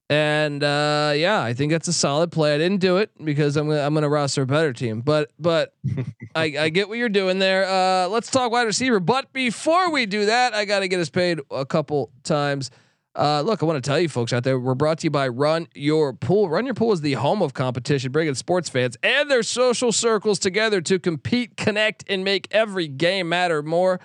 and 0.09 0.63
uh, 0.63 1.13
yeah, 1.17 1.43
I 1.43 1.53
think 1.53 1.73
that's 1.73 1.89
a 1.89 1.93
solid 1.93 2.31
play. 2.31 2.55
I 2.55 2.59
didn't 2.59 2.81
do 2.81 2.99
it 2.99 3.11
because 3.23 3.57
I'm 3.57 3.69
gonna 3.69 3.81
I'm 3.81 3.93
gonna 3.93 4.09
roster 4.09 4.43
a 4.43 4.47
better 4.47 4.73
team, 4.73 5.01
but 5.01 5.33
but 5.39 5.75
I, 6.35 6.55
I 6.59 6.69
get 6.69 6.89
what 6.89 6.99
you're 6.99 7.09
doing 7.09 7.39
there. 7.39 7.67
Uh, 7.67 8.09
let's 8.09 8.31
talk 8.31 8.53
wide 8.53 8.63
receiver. 8.63 9.01
But 9.01 9.33
before 9.33 9.91
we 9.91 10.07
do 10.07 10.27
that, 10.27 10.55
I 10.55 10.65
got 10.65 10.81
to 10.81 10.89
get 10.89 11.01
us 11.01 11.11
paid 11.11 11.41
a 11.51 11.67
couple 11.67 12.11
times. 12.23 12.71
Uh, 13.17 13.41
look, 13.41 13.63
I 13.63 13.67
want 13.67 13.83
to 13.83 13.89
tell 13.89 13.99
you 13.99 14.11
folks 14.11 14.33
out 14.35 14.45
there, 14.45 14.61
we're 14.61 14.75
brought 14.75 14.99
to 14.99 15.05
you 15.05 15.11
by 15.11 15.27
Run 15.29 15.69
Your 15.75 16.13
Pool. 16.13 16.51
Run 16.51 16.67
Your 16.67 16.75
Pool 16.75 16.93
is 16.93 17.01
the 17.01 17.15
home 17.15 17.41
of 17.41 17.55
competition, 17.55 18.13
bringing 18.13 18.35
sports 18.35 18.69
fans 18.69 18.99
and 19.03 19.31
their 19.31 19.43
social 19.43 19.91
circles 19.91 20.39
together 20.39 20.83
to 20.83 20.99
compete, 20.99 21.57
connect, 21.57 22.05
and 22.11 22.25
make 22.25 22.47
every 22.51 22.89
game 22.89 23.31
matter 23.31 23.63
more. 23.63 24.01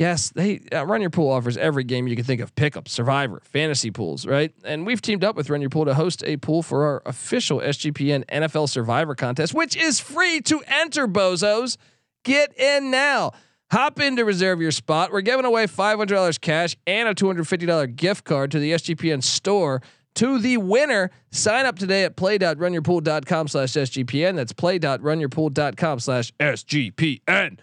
Yes, 0.00 0.30
they 0.30 0.62
uh, 0.72 0.86
Run 0.86 1.02
Your 1.02 1.10
Pool 1.10 1.30
offers 1.30 1.58
every 1.58 1.84
game 1.84 2.08
you 2.08 2.16
can 2.16 2.24
think 2.24 2.40
of: 2.40 2.54
pickup, 2.54 2.88
survivor, 2.88 3.42
fantasy 3.44 3.90
pools, 3.90 4.24
right? 4.24 4.50
And 4.64 4.86
we've 4.86 5.02
teamed 5.02 5.22
up 5.22 5.36
with 5.36 5.50
Run 5.50 5.60
Your 5.60 5.68
Pool 5.68 5.84
to 5.84 5.92
host 5.92 6.24
a 6.24 6.38
pool 6.38 6.62
for 6.62 6.86
our 6.86 7.02
official 7.04 7.60
SGPN 7.60 8.24
NFL 8.24 8.70
Survivor 8.70 9.14
contest, 9.14 9.52
which 9.52 9.76
is 9.76 10.00
free 10.00 10.40
to 10.40 10.62
enter. 10.66 11.06
Bozos, 11.06 11.76
get 12.24 12.58
in 12.58 12.90
now. 12.90 13.32
Hop 13.72 14.00
in 14.00 14.16
to 14.16 14.24
reserve 14.24 14.62
your 14.62 14.70
spot. 14.70 15.12
We're 15.12 15.20
giving 15.20 15.44
away 15.44 15.66
$500 15.66 16.40
cash 16.40 16.78
and 16.86 17.06
a 17.06 17.14
$250 17.14 17.94
gift 17.94 18.24
card 18.24 18.50
to 18.52 18.58
the 18.58 18.72
SGPN 18.72 19.22
store 19.22 19.82
to 20.14 20.38
the 20.38 20.56
winner. 20.56 21.10
Sign 21.30 21.66
up 21.66 21.78
today 21.78 22.04
at 22.04 22.16
play.runyourpool.com 22.16 23.48
slash 23.48 23.72
SGPN. 23.72 24.34
That's 24.34 24.54
play.runyourpool.com 24.54 26.00
slash 26.00 26.32
SGPN. 26.40 27.58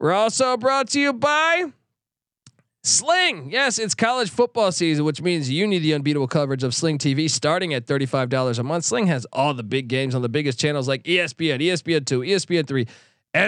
We're 0.00 0.12
also 0.12 0.56
brought 0.56 0.88
to 0.90 1.00
you 1.00 1.12
by 1.12 1.72
Sling. 2.84 3.50
Yes, 3.50 3.78
it's 3.78 3.94
college 3.94 4.30
football 4.30 4.70
season, 4.70 5.04
which 5.04 5.20
means 5.20 5.50
you 5.50 5.66
need 5.66 5.80
the 5.80 5.94
unbeatable 5.94 6.28
coverage 6.28 6.62
of 6.62 6.74
Sling 6.74 6.98
TV 6.98 7.28
starting 7.28 7.74
at 7.74 7.86
$35 7.86 8.58
a 8.58 8.62
month. 8.62 8.84
Sling 8.84 9.08
has 9.08 9.26
all 9.32 9.54
the 9.54 9.64
big 9.64 9.88
games 9.88 10.14
on 10.14 10.22
the 10.22 10.28
biggest 10.28 10.58
channels 10.58 10.86
like 10.86 11.02
ESPN, 11.02 11.60
ESPN2, 11.60 12.28
ESPN3, 12.28 12.88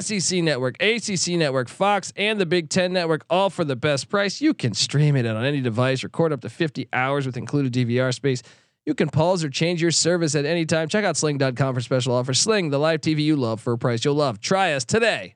SEC 0.02 0.42
Network, 0.42 0.76
ACC 0.82 1.38
Network, 1.38 1.68
Fox, 1.68 2.12
and 2.16 2.40
the 2.40 2.46
Big 2.46 2.68
Ten 2.68 2.92
Network, 2.92 3.24
all 3.30 3.48
for 3.48 3.64
the 3.64 3.76
best 3.76 4.08
price. 4.08 4.40
You 4.40 4.52
can 4.52 4.74
stream 4.74 5.16
it 5.16 5.26
on 5.26 5.44
any 5.44 5.60
device, 5.60 6.02
record 6.02 6.32
up 6.32 6.40
to 6.42 6.50
50 6.50 6.88
hours 6.92 7.24
with 7.24 7.36
included 7.36 7.72
DVR 7.72 8.12
space. 8.12 8.42
You 8.84 8.94
can 8.94 9.08
pause 9.08 9.44
or 9.44 9.48
change 9.48 9.80
your 9.80 9.90
service 9.90 10.34
at 10.34 10.44
any 10.44 10.66
time. 10.66 10.88
Check 10.88 11.04
out 11.04 11.16
sling.com 11.16 11.74
for 11.74 11.80
special 11.80 12.14
offers. 12.14 12.40
Sling, 12.40 12.70
the 12.70 12.78
live 12.78 13.00
TV 13.00 13.20
you 13.20 13.36
love 13.36 13.60
for 13.60 13.72
a 13.72 13.78
price 13.78 14.04
you'll 14.04 14.14
love. 14.14 14.40
Try 14.40 14.72
us 14.72 14.84
today. 14.84 15.34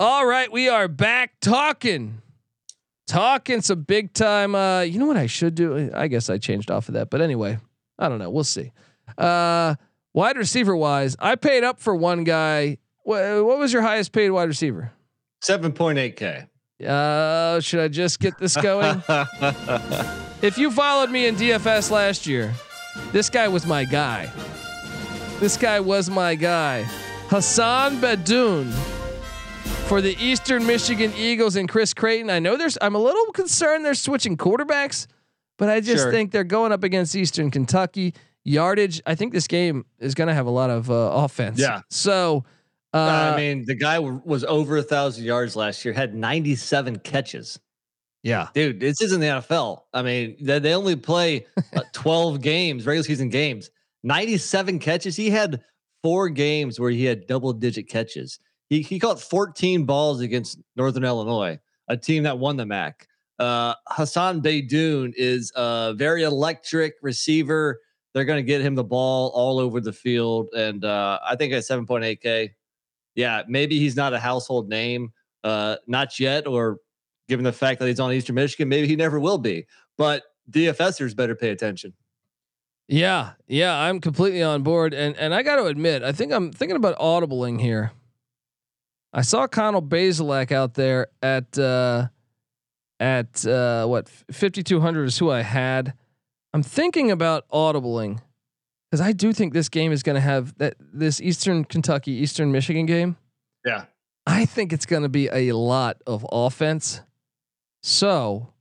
All 0.00 0.24
right, 0.24 0.50
we 0.52 0.68
are 0.68 0.86
back 0.86 1.32
talking. 1.40 2.22
Talking 3.08 3.62
some 3.62 3.82
big 3.82 4.12
time. 4.12 4.54
Uh, 4.54 4.82
you 4.82 4.96
know 4.96 5.06
what 5.06 5.16
I 5.16 5.26
should 5.26 5.56
do? 5.56 5.90
I 5.92 6.06
guess 6.06 6.30
I 6.30 6.38
changed 6.38 6.70
off 6.70 6.86
of 6.86 6.94
that, 6.94 7.10
but 7.10 7.20
anyway, 7.20 7.58
I 7.98 8.08
don't 8.08 8.20
know. 8.20 8.30
We'll 8.30 8.44
see. 8.44 8.70
Uh, 9.16 9.74
wide 10.14 10.36
receiver 10.36 10.76
wise, 10.76 11.16
I 11.18 11.34
paid 11.34 11.64
up 11.64 11.80
for 11.80 11.96
one 11.96 12.22
guy. 12.22 12.78
What, 13.02 13.44
what 13.44 13.58
was 13.58 13.72
your 13.72 13.82
highest 13.82 14.12
paid 14.12 14.30
wide 14.30 14.46
receiver? 14.46 14.92
7.8K. 15.42 16.46
Uh, 16.86 17.58
should 17.58 17.80
I 17.80 17.88
just 17.88 18.20
get 18.20 18.38
this 18.38 18.56
going? 18.56 19.02
if 20.42 20.58
you 20.58 20.70
followed 20.70 21.10
me 21.10 21.26
in 21.26 21.34
DFS 21.34 21.90
last 21.90 22.24
year, 22.24 22.54
this 23.10 23.28
guy 23.28 23.48
was 23.48 23.66
my 23.66 23.84
guy. 23.84 24.30
This 25.40 25.56
guy 25.56 25.80
was 25.80 26.08
my 26.08 26.36
guy. 26.36 26.84
Hassan 27.30 27.96
Beydoun 27.96 28.72
for 29.88 30.00
the 30.00 30.16
Eastern 30.22 30.66
Michigan 30.66 31.12
Eagles 31.16 31.56
and 31.56 31.68
Chris 31.68 31.94
Creighton. 31.94 32.30
I 32.30 32.38
know 32.38 32.56
there's 32.56 32.76
I'm 32.80 32.94
a 32.94 32.98
little 32.98 33.32
concerned 33.32 33.84
they're 33.84 33.94
switching 33.94 34.36
quarterbacks, 34.36 35.06
but 35.58 35.68
I 35.68 35.80
just 35.80 36.04
Sure. 36.04 36.12
think 36.12 36.30
they're 36.32 36.44
going 36.44 36.72
up 36.72 36.84
against 36.84 37.14
Eastern 37.16 37.50
Kentucky. 37.50 38.14
Yardage, 38.44 39.02
I 39.06 39.14
think 39.14 39.32
this 39.32 39.46
game 39.46 39.84
is 39.98 40.14
going 40.14 40.28
to 40.28 40.34
have 40.34 40.46
a 40.46 40.50
lot 40.50 40.70
of 40.70 40.90
uh, 40.90 40.94
offense. 40.94 41.58
Yeah. 41.60 41.82
So, 41.90 42.44
uh, 42.94 42.98
I 43.34 43.36
mean, 43.36 43.64
the 43.66 43.74
guy 43.74 43.96
w- 43.96 44.22
was 44.24 44.42
over 44.44 44.78
a 44.78 44.82
thousand 44.82 45.24
yards 45.24 45.54
last 45.54 45.84
year, 45.84 45.92
had 45.92 46.14
97 46.14 47.00
catches. 47.00 47.58
yeah. 48.22 48.48
Dude, 48.54 48.80
this 48.80 49.02
isn't 49.02 49.20
the 49.20 49.26
NFL. 49.26 49.82
I 49.92 50.00
mean, 50.02 50.36
they, 50.40 50.58
they 50.60 50.72
only 50.74 50.96
play 50.96 51.44
uh, 51.76 51.82
12 51.92 52.40
games, 52.40 52.86
regular 52.86 53.04
season 53.04 53.28
games. 53.28 53.70
97 54.04 54.78
catches. 54.78 55.16
He 55.16 55.28
had 55.28 55.62
four 56.02 56.30
games 56.30 56.80
where 56.80 56.90
he 56.90 57.04
had 57.04 57.26
double 57.26 57.52
digit 57.52 57.88
catches. 57.88 58.38
He, 58.68 58.82
he 58.82 58.98
caught 58.98 59.20
14 59.20 59.84
balls 59.84 60.20
against 60.20 60.58
Northern 60.76 61.04
Illinois, 61.04 61.58
a 61.88 61.96
team 61.96 62.24
that 62.24 62.38
won 62.38 62.56
the 62.56 62.66
MAC. 62.66 63.08
Uh, 63.38 63.74
Hassan 63.86 64.42
Beydoun 64.42 65.12
is 65.16 65.52
a 65.54 65.94
very 65.96 66.24
electric 66.24 66.94
receiver. 67.02 67.80
they're 68.12 68.24
going 68.24 68.38
to 68.38 68.46
get 68.46 68.60
him 68.60 68.74
the 68.74 68.84
ball 68.84 69.30
all 69.34 69.58
over 69.58 69.80
the 69.80 69.92
field. 69.92 70.48
And 70.56 70.84
uh, 70.84 71.20
I 71.24 71.36
think 71.36 71.52
at 71.52 71.62
7.8K, 71.62 72.50
yeah, 73.14 73.42
maybe 73.48 73.78
he's 73.78 73.96
not 73.96 74.12
a 74.12 74.18
household 74.18 74.68
name, 74.68 75.12
uh, 75.44 75.76
not 75.86 76.18
yet, 76.18 76.46
or 76.46 76.78
given 77.28 77.44
the 77.44 77.52
fact 77.52 77.80
that 77.80 77.86
he's 77.86 78.00
on 78.00 78.12
Eastern 78.12 78.34
Michigan, 78.34 78.68
maybe 78.68 78.88
he 78.88 78.96
never 78.96 79.20
will 79.20 79.38
be. 79.38 79.66
But 79.96 80.24
DFSers 80.50 81.14
better 81.14 81.34
pay 81.34 81.50
attention. 81.50 81.92
Yeah, 82.88 83.32
yeah, 83.46 83.78
I'm 83.78 84.00
completely 84.00 84.42
on 84.42 84.62
board, 84.62 84.94
and 84.94 85.14
and 85.18 85.34
I 85.34 85.42
got 85.42 85.56
to 85.56 85.66
admit, 85.66 86.02
I 86.02 86.12
think 86.12 86.32
I'm 86.32 86.50
thinking 86.50 86.76
about 86.76 86.98
audibling 86.98 87.60
here. 87.60 87.92
I 89.12 89.22
saw 89.22 89.46
Connor 89.46 89.80
Bazelak 89.80 90.52
out 90.52 90.74
there 90.74 91.08
at 91.22 91.58
uh, 91.58 92.08
at 93.00 93.46
uh, 93.46 93.86
what 93.86 94.08
5200 94.08 95.04
is 95.04 95.18
who 95.18 95.30
I 95.30 95.42
had. 95.42 95.94
I'm 96.52 96.62
thinking 96.62 97.10
about 97.10 97.48
audibling 97.48 98.20
because 98.90 99.00
I 99.00 99.12
do 99.12 99.32
think 99.32 99.52
this 99.52 99.68
game 99.68 99.92
is 99.92 100.02
going 100.02 100.14
to 100.14 100.20
have 100.20 100.56
that 100.58 100.74
this 100.78 101.20
Eastern 101.20 101.64
Kentucky 101.64 102.12
Eastern 102.12 102.52
Michigan 102.52 102.86
game. 102.86 103.16
Yeah, 103.64 103.84
I 104.26 104.44
think 104.44 104.72
it's 104.72 104.86
going 104.86 105.02
to 105.02 105.08
be 105.08 105.28
a 105.28 105.52
lot 105.52 106.02
of 106.06 106.26
offense. 106.30 107.00
So 107.82 108.52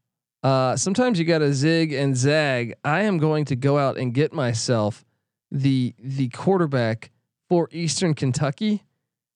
uh, 0.43 0.75
sometimes 0.75 1.19
you 1.19 1.25
got 1.25 1.39
to 1.39 1.53
zig 1.53 1.91
and 1.91 2.15
zag. 2.15 2.75
I 2.83 3.01
am 3.01 3.17
going 3.17 3.45
to 3.45 3.55
go 3.55 3.77
out 3.77 3.97
and 3.97 4.13
get 4.13 4.33
myself 4.33 5.03
the 5.51 5.93
the 5.99 6.29
quarterback 6.29 7.11
for 7.49 7.67
Eastern 7.71 8.13
Kentucky. 8.13 8.83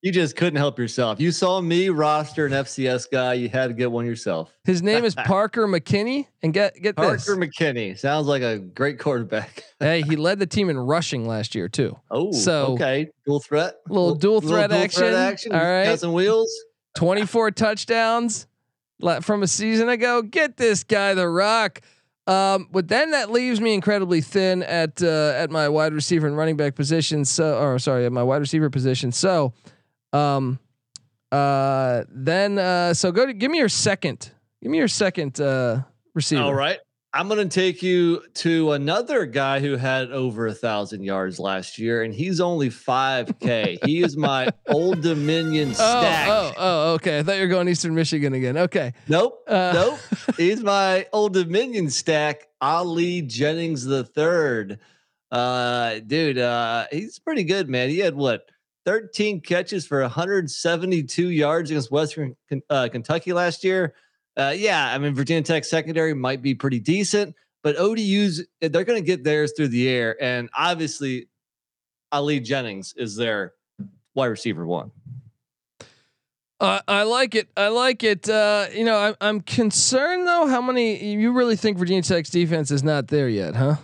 You 0.02 0.12
just 0.12 0.36
couldn't 0.36 0.58
help 0.58 0.80
yourself. 0.80 1.20
You 1.20 1.32
saw 1.32 1.62
me 1.62 1.90
roster 1.90 2.48
an 2.48 2.54
FCS 2.54 3.06
guy. 3.12 3.34
You 3.36 3.50
had 3.50 3.68
to 3.68 3.74
get 3.76 3.92
one 3.92 4.06
yourself. 4.06 4.52
His 4.64 4.82
name 4.82 5.06
is 5.06 5.14
Parker 5.26 5.68
McKinney, 5.68 6.26
and 6.42 6.52
get 6.54 6.76
get 6.82 6.96
Parker 6.96 7.18
this. 7.18 7.30
McKinney 7.30 7.98
sounds 7.98 8.26
like 8.26 8.42
a 8.42 8.58
great 8.58 8.98
quarterback. 8.98 9.64
hey, 9.80 10.02
he 10.02 10.16
led 10.16 10.40
the 10.40 10.48
team 10.48 10.70
in 10.72 10.78
rushing 10.80 11.28
last 11.28 11.54
year 11.54 11.70
too. 11.70 12.00
Oh, 12.10 12.32
So- 12.32 12.74
okay, 12.74 13.10
dual 13.28 13.40
threat, 13.42 13.76
Little 13.88 14.16
dual 14.16 14.42
threat 14.42 14.72
action. 14.72 15.04
action. 15.14 15.52
All 15.54 15.60
right. 15.60 15.86
got 15.86 16.00
some 16.00 16.14
wheels. 16.14 16.52
24 16.96 17.52
touchdowns 17.52 18.48
from 19.22 19.44
a 19.44 19.48
season 19.48 19.88
ago. 19.88 20.24
Get 20.24 20.58
this 20.58 20.84
guy 20.84 21.14
the 21.14 21.28
rock. 21.30 21.82
Um, 22.28 22.68
but 22.72 22.88
then 22.88 23.12
that 23.12 23.32
leaves 23.32 23.60
me 23.62 23.74
incredibly 23.74 24.22
thin 24.22 24.64
at 24.64 25.02
uh, 25.04 25.34
at 25.36 25.52
my 25.52 25.70
wide 25.70 25.94
receiver 25.94 26.26
and 26.28 26.36
running 26.36 26.58
back 26.58 26.74
position. 26.76 27.24
So, 27.26 27.60
or 27.60 27.78
sorry, 27.80 28.06
at 28.06 28.12
my 28.12 28.24
wide 28.24 28.38
receiver 28.38 28.70
position. 28.70 29.12
So, 29.12 29.54
um, 30.14 30.60
uh, 31.32 32.04
then 32.10 32.58
uh, 32.58 32.94
so 32.94 33.12
go 33.12 33.26
to 33.26 33.34
give 33.34 33.52
me 33.52 33.58
your 33.58 33.70
second. 33.70 34.32
Give 34.62 34.72
me 34.72 34.78
your 34.78 34.88
second 34.88 35.40
uh, 35.40 35.82
receiver. 36.14 36.42
All 36.44 36.54
right. 36.54 36.80
I'm 37.14 37.28
going 37.28 37.50
to 37.50 37.54
take 37.54 37.84
you 37.84 38.22
to 38.36 38.72
another 38.72 39.26
guy 39.26 39.60
who 39.60 39.76
had 39.76 40.12
over 40.12 40.48
a 40.48 40.54
thousand 40.54 41.04
yards 41.04 41.40
last 41.42 41.78
year, 41.78 42.04
and 42.04 42.14
he's 42.14 42.40
only 42.40 42.70
5K. 42.70 43.80
he 43.86 44.02
is 44.02 44.16
my 44.16 44.48
Old 44.70 45.02
Dominion 45.02 45.72
Oh, 45.72 45.74
stack. 45.74 46.28
oh, 46.30 46.54
oh, 46.58 46.94
okay. 46.94 47.20
I 47.20 47.24
thought 47.24 47.36
you 47.36 47.42
were 47.42 47.48
going 47.50 47.68
Eastern 47.68 47.96
Michigan 47.96 48.34
again. 48.34 48.58
Okay. 48.58 48.94
Nope. 49.10 49.44
Uh, 49.46 49.72
nope. 49.76 50.00
He's 50.38 50.64
my 50.64 51.06
Old 51.12 51.34
Dominion 51.34 51.90
stack, 51.90 52.48
Ali 52.62 53.22
Jennings 53.24 53.84
the 53.84 54.06
third. 54.06 54.80
Uh, 55.30 56.00
dude, 56.00 56.38
uh, 56.38 56.86
he's 56.94 57.20
pretty 57.20 57.44
good, 57.44 57.70
man. 57.70 57.90
He 57.90 58.00
had 58.00 58.16
what 58.16 58.50
13 58.86 59.42
catches 59.42 59.86
for 59.86 60.02
172 60.02 61.30
yards 61.30 61.70
against 61.70 61.92
Western 61.92 62.36
uh, 62.70 62.90
Kentucky 62.92 63.34
last 63.34 63.64
year. 63.64 63.94
Uh, 64.38 64.54
yeah, 64.56 64.94
I 64.94 64.98
mean 64.98 65.14
Virginia 65.14 65.44
Tech 65.44 65.66
secondary 65.66 66.14
might 66.14 66.42
be 66.42 66.56
pretty 66.56 66.80
decent, 66.80 67.36
but 67.64 67.76
ODU's 67.78 68.46
they're 68.62 68.84
going 68.84 69.02
to 69.02 69.06
get 69.06 69.24
theirs 69.24 69.54
through 69.56 69.68
the 69.70 69.90
air, 69.90 70.22
and 70.22 70.50
obviously 70.56 71.28
Ali 72.12 72.40
Jennings 72.40 72.94
is 72.96 73.16
their 73.16 73.54
wide 74.16 74.28
receiver 74.28 74.66
one. 74.66 74.92
Uh, 76.62 76.80
I 76.88 77.04
like 77.04 77.34
it. 77.34 77.50
I 77.58 77.70
like 77.70 78.04
it. 78.04 78.30
Uh, 78.30 78.68
you 78.72 78.86
know, 78.86 78.96
I, 78.96 79.16
I'm 79.20 79.42
concerned 79.42 80.28
though. 80.28 80.48
How 80.48 80.62
many 80.62 81.04
you 81.04 81.32
really 81.32 81.56
think 81.56 81.78
Virginia 81.78 82.04
Tech's 82.04 82.30
defense 82.30 82.70
is 82.72 82.84
not 82.84 83.08
there 83.08 83.28
yet, 83.28 83.56
huh? 83.56 83.78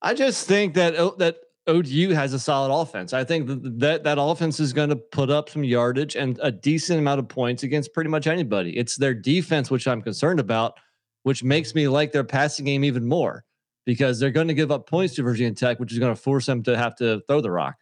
I 0.00 0.14
just 0.14 0.48
think 0.48 0.74
that 0.74 0.94
that 1.18 1.36
ODU 1.68 2.10
has 2.10 2.32
a 2.32 2.38
solid 2.38 2.74
offense. 2.74 3.12
I 3.12 3.22
think 3.24 3.46
that 3.46 4.02
that, 4.02 4.18
offense 4.18 4.58
is 4.58 4.72
going 4.72 4.88
to 4.88 4.96
put 4.96 5.30
up 5.30 5.50
some 5.50 5.62
yardage 5.62 6.16
and 6.16 6.38
a 6.42 6.50
decent 6.50 6.98
amount 6.98 7.20
of 7.20 7.28
points 7.28 7.62
against 7.62 7.92
pretty 7.92 8.10
much 8.10 8.26
anybody. 8.26 8.76
It's 8.76 8.96
their 8.96 9.14
defense 9.14 9.70
which 9.70 9.86
I'm 9.86 10.02
concerned 10.02 10.40
about, 10.40 10.74
which 11.22 11.44
makes 11.44 11.74
me 11.74 11.86
like 11.86 12.12
their 12.12 12.24
passing 12.24 12.64
game 12.64 12.84
even 12.84 13.06
more 13.06 13.44
because 13.84 14.18
they're 14.18 14.30
going 14.30 14.48
to 14.48 14.54
give 14.54 14.70
up 14.70 14.88
points 14.88 15.14
to 15.16 15.22
Virginia 15.22 15.54
Tech, 15.54 15.78
which 15.78 15.92
is 15.92 15.98
going 15.98 16.14
to 16.14 16.20
force 16.20 16.46
them 16.46 16.62
to 16.64 16.76
have 16.76 16.96
to 16.96 17.20
throw 17.28 17.40
the 17.40 17.50
rock. 17.50 17.76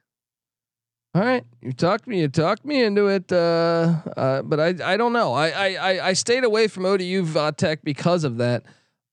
All 1.14 1.22
right, 1.22 1.45
you 1.62 1.72
talked 1.72 2.07
me. 2.07 2.20
You 2.20 2.28
talked 2.28 2.64
me 2.66 2.84
into 2.84 3.07
it. 3.07 3.32
Uh, 3.32 3.95
uh, 4.16 4.43
but 4.43 4.61
I, 4.61 4.93
I 4.93 4.97
don't 4.99 5.14
know. 5.14 5.32
I, 5.32 5.49
I, 5.49 6.09
I, 6.09 6.12
stayed 6.12 6.45
away 6.45 6.68
from 6.68 6.84
ODU 6.84 7.24
Tech 7.53 7.82
because 7.82 8.24
of 8.24 8.37
that. 8.37 8.64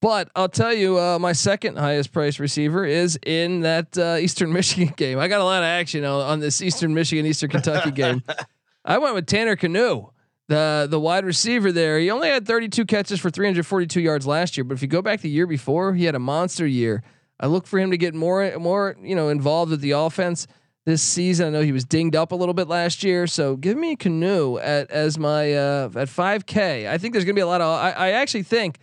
But 0.03 0.29
I'll 0.35 0.49
tell 0.49 0.73
you, 0.73 0.99
uh, 0.99 1.17
my 1.17 1.31
second 1.31 1.77
highest 1.77 2.11
price 2.11 2.37
receiver 2.37 2.85
is 2.85 3.17
in 3.25 3.61
that 3.61 3.97
uh, 3.97 4.17
Eastern 4.19 4.51
Michigan 4.53 4.93
game. 4.97 5.17
I 5.17 5.29
got 5.29 5.39
a 5.39 5.45
lot 5.45 5.59
of 5.59 5.67
action 5.67 6.03
on, 6.03 6.21
on 6.23 6.39
this 6.41 6.61
Eastern 6.61 6.93
Michigan 6.93 7.25
Eastern 7.25 7.49
Kentucky 7.49 7.91
game. 7.91 8.21
I 8.85 8.97
went 8.97 9.15
with 9.15 9.27
Tanner 9.27 9.55
Knue, 9.55 10.11
the 10.49 10.87
the 10.91 10.99
wide 10.99 11.23
receiver 11.23 11.71
there. 11.71 11.99
He 11.99 12.11
only 12.11 12.27
had 12.27 12.45
32 12.45 12.83
catches 12.83 13.21
for 13.21 13.29
342 13.29 14.01
yards 14.01 14.27
last 14.27 14.57
year, 14.57 14.65
but 14.65 14.73
if 14.73 14.81
you 14.81 14.89
go 14.89 15.01
back 15.01 15.21
the 15.21 15.29
year 15.29 15.47
before, 15.47 15.93
he 15.93 16.03
had 16.03 16.15
a 16.15 16.19
monster 16.19 16.67
year. 16.67 17.01
I 17.39 17.47
look 17.47 17.65
for 17.65 17.79
him 17.79 17.91
to 17.91 17.97
get 17.97 18.13
more 18.13 18.59
more 18.59 18.97
you 19.01 19.15
know 19.15 19.29
involved 19.29 19.71
with 19.71 19.79
the 19.79 19.91
offense 19.91 20.47
this 20.83 21.01
season. 21.01 21.47
I 21.47 21.49
know 21.51 21.61
he 21.61 21.71
was 21.71 21.85
dinged 21.85 22.17
up 22.17 22.33
a 22.33 22.35
little 22.35 22.53
bit 22.53 22.67
last 22.67 23.05
year, 23.05 23.25
so 23.25 23.55
give 23.55 23.77
me 23.77 23.95
Knue 23.95 24.59
at 24.61 24.91
as 24.91 25.17
my 25.17 25.53
uh, 25.53 25.85
at 25.95 26.09
5K. 26.09 26.89
I 26.89 26.97
think 26.97 27.13
there's 27.13 27.23
gonna 27.23 27.35
be 27.35 27.39
a 27.39 27.47
lot 27.47 27.61
of. 27.61 27.73
I, 27.73 27.91
I 27.91 28.09
actually 28.09 28.43
think. 28.43 28.79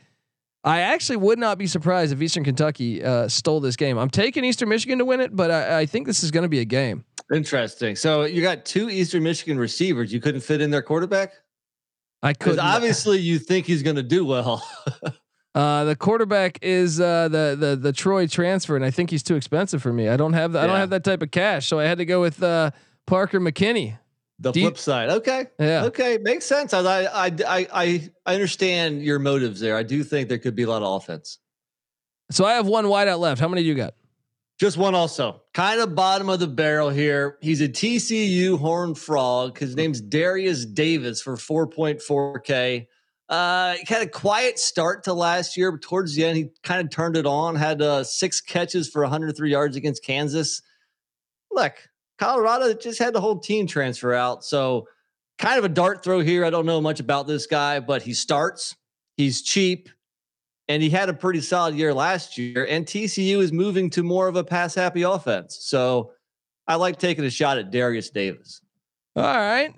I 0.62 0.80
actually 0.80 1.16
would 1.16 1.38
not 1.38 1.56
be 1.56 1.66
surprised 1.66 2.12
if 2.12 2.20
Eastern 2.20 2.44
Kentucky 2.44 3.02
uh, 3.02 3.28
stole 3.28 3.60
this 3.60 3.76
game. 3.76 3.96
I'm 3.98 4.10
taking 4.10 4.44
Eastern 4.44 4.68
Michigan 4.68 4.98
to 4.98 5.04
win 5.04 5.20
it, 5.20 5.34
but 5.34 5.50
I, 5.50 5.80
I 5.80 5.86
think 5.86 6.06
this 6.06 6.22
is 6.22 6.30
going 6.30 6.42
to 6.42 6.48
be 6.48 6.60
a 6.60 6.64
game. 6.64 7.04
Interesting. 7.32 7.96
So 7.96 8.24
you 8.24 8.42
got 8.42 8.64
two 8.64 8.90
Eastern 8.90 9.22
Michigan 9.22 9.58
receivers. 9.58 10.12
You 10.12 10.20
couldn't 10.20 10.42
fit 10.42 10.60
in 10.60 10.70
their 10.70 10.82
quarterback 10.82 11.32
I 12.22 12.34
could 12.34 12.58
obviously 12.58 13.18
you 13.18 13.38
think 13.38 13.66
he's 13.66 13.82
going 13.82 13.96
to 13.96 14.02
do 14.02 14.24
well. 14.24 14.66
Uh, 15.52 15.82
the 15.82 15.96
quarterback 15.96 16.60
is 16.62 17.00
uh, 17.00 17.26
the 17.26 17.56
the 17.58 17.74
the 17.74 17.92
Troy 17.92 18.28
transfer, 18.28 18.76
and 18.76 18.84
I 18.84 18.92
think 18.92 19.10
he's 19.10 19.24
too 19.24 19.34
expensive 19.34 19.82
for 19.82 19.92
me. 19.92 20.08
I 20.08 20.16
don't 20.16 20.34
have 20.34 20.52
the, 20.52 20.60
I 20.60 20.66
don't 20.68 20.76
have 20.76 20.90
that 20.90 21.02
type 21.02 21.22
of 21.22 21.32
cash, 21.32 21.66
so 21.66 21.80
I 21.80 21.86
had 21.86 21.98
to 21.98 22.04
go 22.04 22.20
with 22.20 22.40
uh, 22.40 22.70
Parker 23.04 23.40
McKinney. 23.40 23.98
The 24.40 24.52
Do 24.52 24.60
you- 24.60 24.66
flip 24.66 24.78
side. 24.78 25.10
Okay. 25.10 25.46
Yeah. 25.58 25.84
Okay. 25.84 26.18
Makes 26.18 26.46
sense. 26.46 26.72
I, 26.72 26.80
I, 27.04 27.26
I, 27.26 27.32
I, 27.46 28.10
I 28.26 28.34
understand 28.34 29.02
your 29.04 29.18
motives 29.18 29.60
there. 29.60 29.76
I 29.76 29.82
do 29.82 30.02
think 30.02 30.28
there 30.28 30.38
could 30.38 30.56
be 30.56 30.62
a 30.62 30.68
lot 30.68 30.82
of 30.82 31.02
offense. 31.02 31.38
So 32.30 32.44
I 32.46 32.54
have 32.54 32.66
one 32.66 32.86
wideout 32.86 33.18
left. 33.18 33.40
How 33.40 33.48
many 33.48 33.62
do 33.62 33.68
you 33.68 33.74
got? 33.74 33.94
Just 34.58 34.76
one 34.76 34.94
also. 34.94 35.42
Kind 35.54 35.80
of 35.80 35.94
bottom 35.94 36.28
of 36.28 36.38
the 36.38 36.46
barrel 36.46 36.90
here. 36.90 37.38
He's 37.40 37.60
a 37.60 37.68
TCU 37.68 38.58
Horn 38.58 38.94
Frog. 38.94 39.58
His 39.58 39.74
name's 39.74 40.00
Darius 40.00 40.64
Davis 40.66 41.20
for 41.22 41.36
4.4K. 41.36 42.86
Uh, 43.28 43.74
he 43.74 43.84
had 43.94 44.02
a 44.02 44.06
quiet 44.08 44.58
start 44.58 45.04
to 45.04 45.14
last 45.14 45.56
year, 45.56 45.70
but 45.72 45.82
towards 45.82 46.14
the 46.14 46.24
end, 46.24 46.36
he 46.36 46.50
kind 46.62 46.80
of 46.80 46.90
turned 46.90 47.16
it 47.16 47.26
on. 47.26 47.56
Had 47.56 47.80
uh, 47.80 48.04
six 48.04 48.40
catches 48.40 48.88
for 48.88 49.02
103 49.02 49.50
yards 49.50 49.76
against 49.76 50.04
Kansas. 50.04 50.62
Look, 51.50 51.74
Colorado 52.20 52.72
just 52.74 52.98
had 52.98 53.14
the 53.14 53.20
whole 53.20 53.38
team 53.38 53.66
transfer 53.66 54.12
out, 54.12 54.44
so 54.44 54.86
kind 55.38 55.58
of 55.58 55.64
a 55.64 55.68
dart 55.70 56.04
throw 56.04 56.20
here. 56.20 56.44
I 56.44 56.50
don't 56.50 56.66
know 56.66 56.80
much 56.80 57.00
about 57.00 57.26
this 57.26 57.46
guy, 57.46 57.80
but 57.80 58.02
he 58.02 58.12
starts. 58.12 58.76
He's 59.16 59.40
cheap, 59.42 59.88
and 60.68 60.82
he 60.82 60.90
had 60.90 61.08
a 61.08 61.14
pretty 61.14 61.40
solid 61.40 61.74
year 61.74 61.94
last 61.94 62.36
year. 62.36 62.66
And 62.68 62.84
TCU 62.86 63.38
is 63.38 63.52
moving 63.52 63.88
to 63.90 64.02
more 64.02 64.28
of 64.28 64.36
a 64.36 64.44
pass 64.44 64.74
happy 64.74 65.02
offense, 65.02 65.58
so 65.62 66.12
I 66.68 66.74
like 66.76 66.98
taking 66.98 67.24
a 67.24 67.30
shot 67.30 67.56
at 67.58 67.70
Darius 67.70 68.10
Davis. 68.10 68.60
All 69.16 69.24
right. 69.24 69.70
Uh, 69.70 69.74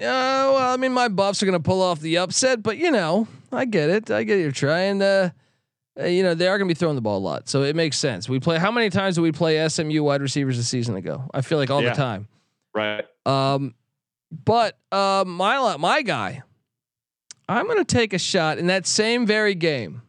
well, 0.53 0.75
I 0.75 0.77
mean, 0.77 0.93
my 0.93 1.09
Buffs 1.09 1.43
are 1.43 1.47
going 1.47 1.59
to 1.59 1.63
pull 1.63 1.81
off 1.81 2.01
the 2.01 2.19
upset, 2.19 2.63
but 2.63 2.77
you 2.77 2.91
know, 2.91 3.27
I 3.51 3.65
get 3.65 3.89
it. 3.89 4.11
I 4.11 4.25
get 4.25 4.39
it. 4.39 4.43
You're 4.43 4.51
trying. 4.53 5.01
Uh, 5.01 5.31
uh, 5.99 6.05
you 6.07 6.23
know, 6.23 6.35
they 6.35 6.49
are 6.49 6.59
going 6.59 6.69
to 6.69 6.75
be 6.75 6.79
throwing 6.79 6.97
the 6.97 7.03
ball 7.03 7.19
a 7.19 7.21
lot, 7.21 7.49
so 7.49 7.63
it 7.63 7.77
makes 7.77 7.99
sense. 7.99 8.29
We 8.29 8.41
play. 8.41 8.59
How 8.59 8.71
many 8.71 8.91
times 8.91 9.15
do 9.15 9.23
we 9.23 9.31
play 9.33 9.67
SMU 9.69 10.03
wide 10.03 10.21
receivers 10.23 10.59
a 10.59 10.65
season 10.65 10.97
ago? 10.97 11.25
I 11.33 11.41
feel 11.41 11.59
like 11.59 11.71
all 11.71 11.83
Yeah. 11.83 11.91
the 11.91 11.97
time. 11.97 12.29
Right. 12.75 13.05
Um, 13.27 13.75
but 14.31 14.79
uh, 14.91 15.25
my 15.27 15.77
my 15.77 16.03
guy, 16.03 16.43
I'm 17.49 17.67
going 17.67 17.79
to 17.79 17.85
take 17.85 18.13
a 18.13 18.19
shot 18.19 18.59
in 18.59 18.67
that 18.69 18.87
same 18.87 19.27
very 19.27 19.55
game. 19.55 20.03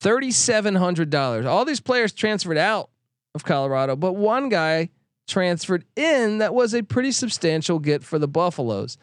Thirty 0.00 0.30
seven 0.30 0.74
hundred 0.74 1.10
dollars. 1.10 1.46
All 1.46 1.64
these 1.64 1.80
players 1.80 2.12
transferred 2.12 2.58
out 2.58 2.90
of 3.34 3.44
Colorado, 3.44 3.96
but 3.96 4.12
one 4.12 4.48
guy 4.48 4.90
transferred 5.26 5.84
in 5.96 6.38
that 6.38 6.54
was 6.54 6.74
a 6.74 6.82
pretty 6.82 7.10
substantial 7.10 7.78
get 7.78 8.04
for 8.04 8.18
the 8.18 8.28
Buffaloes. 8.28 8.96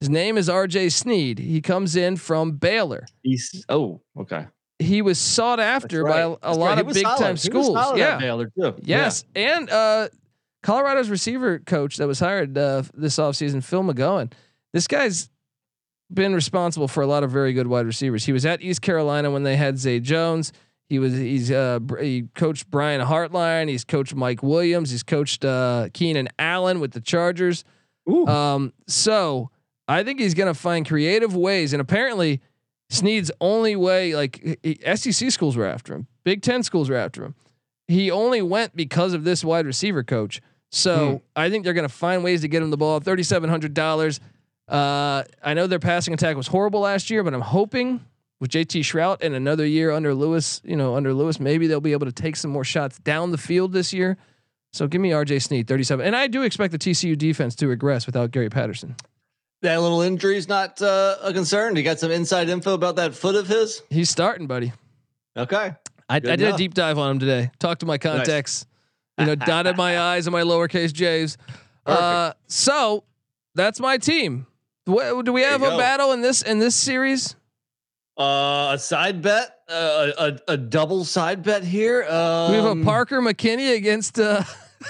His 0.00 0.10
name 0.10 0.36
is 0.36 0.48
R.J. 0.48 0.90
Sneed. 0.90 1.38
He 1.38 1.60
comes 1.60 1.96
in 1.96 2.16
from 2.16 2.52
Baylor. 2.52 3.06
He's 3.22 3.64
oh 3.68 4.00
okay. 4.16 4.46
he 4.78 5.02
was 5.02 5.18
sought 5.18 5.58
after 5.58 6.04
by 6.04 6.20
a, 6.20 6.28
a 6.42 6.54
lot 6.54 6.76
right. 6.76 6.78
Of 6.80 6.88
big 6.88 7.02
solid. 7.02 7.20
time 7.20 7.36
schools. 7.36 7.76
Yeah. 7.96 8.18
Baylor 8.18 8.50
too. 8.56 8.74
Yes, 8.82 9.24
and 9.34 9.68
uh, 9.70 10.08
Colorado's 10.62 11.08
receiver 11.10 11.58
coach 11.60 11.96
that 11.96 12.06
was 12.06 12.20
hired 12.20 12.56
uh, 12.56 12.82
this 12.94 13.16
offseason, 13.16 13.62
Phil 13.62 13.82
McGeoghan. 13.82 14.32
This 14.72 14.86
guy's 14.86 15.30
been 16.12 16.34
responsible 16.34 16.88
for 16.88 17.02
a 17.02 17.06
lot 17.06 17.22
of 17.22 17.30
very 17.30 17.52
good 17.52 17.66
wide 17.66 17.86
receivers. 17.86 18.24
He 18.24 18.32
was 18.32 18.44
at 18.44 18.62
East 18.62 18.82
Carolina 18.82 19.30
when 19.30 19.42
they 19.42 19.56
had 19.56 19.78
Zay 19.78 20.00
Jones. 20.00 20.52
He 20.88 20.98
was 20.98 21.12
he's 21.12 21.50
uh, 21.50 21.80
he 22.00 22.24
coached 22.34 22.70
Brian 22.70 23.00
Hartline. 23.06 23.68
He's 23.68 23.84
coached 23.84 24.14
Mike 24.14 24.42
Williams. 24.42 24.90
He's 24.90 25.02
coached 25.02 25.44
uh, 25.44 25.88
Keenan 25.92 26.28
Allen 26.38 26.80
with 26.80 26.92
the 26.92 27.00
Chargers. 27.00 27.64
Um, 28.26 28.72
so 28.86 29.50
I 29.86 30.02
think 30.02 30.18
he's 30.18 30.32
gonna 30.32 30.54
find 30.54 30.88
creative 30.88 31.34
ways, 31.34 31.72
and 31.72 31.80
apparently. 31.80 32.40
Sneed's 32.90 33.30
only 33.38 33.76
way, 33.76 34.14
like 34.14 34.58
he- 34.62 34.80
SEC 34.96 35.30
schools 35.30 35.58
were 35.58 35.66
after 35.66 35.94
him, 35.94 36.06
Big 36.24 36.40
Ten 36.40 36.62
schools 36.62 36.88
were 36.88 36.96
after 36.96 37.22
him 37.22 37.34
he 37.88 38.10
only 38.10 38.42
went 38.42 38.76
because 38.76 39.14
of 39.14 39.24
this 39.24 39.42
wide 39.42 39.66
receiver 39.66 40.04
coach. 40.04 40.40
So 40.70 41.22
I 41.34 41.50
think 41.50 41.64
they're 41.64 41.74
going 41.74 41.88
to 41.88 41.94
find 41.94 42.22
ways 42.22 42.42
to 42.42 42.48
get 42.48 42.62
him 42.62 42.70
the 42.70 42.76
ball. 42.76 43.00
Thirty 43.00 43.22
seven 43.22 43.48
hundred 43.48 43.74
dollars. 43.74 44.20
Uh, 44.68 45.24
I 45.42 45.54
know 45.54 45.66
their 45.66 45.78
passing 45.78 46.12
attack 46.12 46.36
was 46.36 46.46
horrible 46.46 46.80
last 46.80 47.08
year, 47.08 47.22
but 47.22 47.32
I'm 47.32 47.40
hoping 47.40 48.04
with 48.40 48.50
JT 48.50 48.80
Shrout 48.80 49.22
and 49.22 49.34
another 49.34 49.66
year 49.66 49.90
under 49.90 50.14
Lewis, 50.14 50.60
you 50.64 50.76
know, 50.76 50.94
under 50.94 51.12
Lewis, 51.12 51.40
maybe 51.40 51.66
they'll 51.66 51.80
be 51.80 51.92
able 51.92 52.06
to 52.06 52.12
take 52.12 52.36
some 52.36 52.50
more 52.50 52.64
shots 52.64 52.98
down 52.98 53.30
the 53.32 53.38
field 53.38 53.72
this 53.72 53.92
year. 53.92 54.16
So 54.72 54.86
give 54.86 55.00
me 55.00 55.10
RJ 55.10 55.42
Sneed, 55.42 55.66
37. 55.66 56.04
And 56.06 56.14
I 56.14 56.26
do 56.26 56.42
expect 56.42 56.72
the 56.72 56.78
TCU 56.78 57.16
defense 57.16 57.54
to 57.56 57.66
regress 57.66 58.06
without 58.06 58.30
Gary 58.30 58.50
Patterson. 58.50 58.94
That 59.62 59.80
little 59.80 60.02
injury 60.02 60.36
is 60.36 60.48
not 60.48 60.80
uh, 60.80 61.16
a 61.22 61.32
concern. 61.32 61.74
You 61.74 61.82
got 61.82 61.98
some 61.98 62.12
inside 62.12 62.48
info 62.48 62.74
about 62.74 62.96
that 62.96 63.14
foot 63.14 63.34
of 63.34 63.48
his? 63.48 63.82
He's 63.90 64.08
starting, 64.10 64.46
buddy. 64.46 64.72
Okay. 65.36 65.74
I, 66.08 66.16
I 66.16 66.20
did 66.20 66.42
a 66.42 66.56
deep 66.56 66.74
dive 66.74 66.98
on 66.98 67.12
him 67.12 67.18
today. 67.18 67.50
Talked 67.58 67.80
to 67.80 67.86
my 67.86 67.98
contacts, 67.98 68.66
you 69.18 69.26
know, 69.26 69.34
dotted 69.34 69.76
my 69.76 69.98
I's 70.14 70.26
and 70.26 70.32
my 70.32 70.42
lowercase 70.42 70.92
J's. 70.92 71.36
Uh, 71.86 72.32
so 72.46 73.04
that's 73.54 73.80
my 73.80 73.98
team. 73.98 74.46
What, 74.84 75.24
do 75.24 75.32
we 75.32 75.42
have 75.42 75.62
a 75.62 75.70
go. 75.70 75.78
battle 75.78 76.12
in 76.12 76.20
this 76.22 76.42
in 76.42 76.58
this 76.58 76.74
series? 76.74 77.36
Uh, 78.18 78.72
a 78.74 78.78
side 78.78 79.22
bet, 79.22 79.60
uh, 79.68 80.10
a, 80.18 80.38
a, 80.48 80.56
double 80.56 81.04
side 81.04 81.42
bet 81.42 81.62
here. 81.62 82.02
Um, 82.04 82.50
we 82.50 82.56
have 82.56 82.78
a 82.78 82.84
Parker 82.84 83.20
McKinney 83.20 83.76
against 83.76 84.18
uh, 84.18 84.42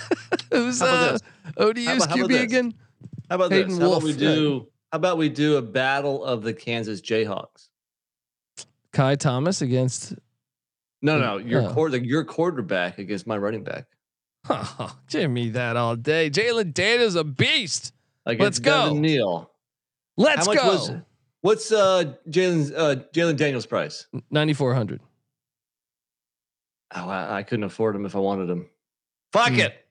who's 0.53 0.81
uh? 0.81 1.19
ODU's 1.59 1.85
How 1.87 1.95
about- 1.97 2.09
how 2.09 2.15
about 2.25 2.31
QB 2.31 2.43
again? 2.43 2.75
How 3.29 3.35
about 3.37 3.53
Hayden 3.53 3.69
this? 3.71 3.79
How 3.79 3.85
Wolff, 3.89 4.05
about 4.05 4.07
we 4.07 4.17
do? 4.19 4.69
How 4.93 4.97
about 4.97 5.19
we 5.19 5.29
do 5.29 5.57
a 5.57 5.63
battle 5.63 6.25
of 6.25 6.43
the 6.43 6.55
Kansas 6.55 7.03
Jayhawks? 7.03 7.69
Ky 8.95 9.17
Thomas 9.17 9.61
against. 9.61 10.15
No, 11.03 11.19
no, 11.19 11.37
your 11.37 11.63
Oh. 11.63 11.73
quarter, 11.75 11.99
your 11.99 12.25
quarterback 12.25 12.99
against 12.99 13.27
my 13.27 13.37
running 13.37 13.63
back. 13.63 13.87
Oh, 14.51 14.97
give 15.09 15.31
me 15.31 15.51
that 15.51 15.77
all 15.77 15.95
day. 15.97 16.31
Jalen 16.31 16.73
Daniels 16.75 17.15
a 17.17 17.25
beast. 17.25 17.93
Against 18.27 18.43
Let's 18.45 18.59
go. 18.61 18.85
Devin 18.89 19.01
Neal. 19.03 19.51
Let's 20.17 20.47
go. 20.47 20.55
was- 20.55 20.91
What's 21.41 21.71
uh 21.71 22.15
Jalen's 22.29 22.73
uh 22.73 22.97
Jalen 23.15 23.37
Daniels 23.37 23.65
price? 23.67 24.07
Ninety 24.31 24.55
four 24.55 24.75
hundred. 24.75 25.01
Oh, 26.95 27.09
I, 27.09 27.39
I 27.39 27.43
couldn't 27.43 27.65
afford 27.65 27.95
him 27.95 28.07
if 28.07 28.17
I 28.17 28.19
wanted 28.19 28.49
him. 28.51 28.67
Fuck 29.33 29.51
Hmm. 29.53 29.61
it. 29.61 29.87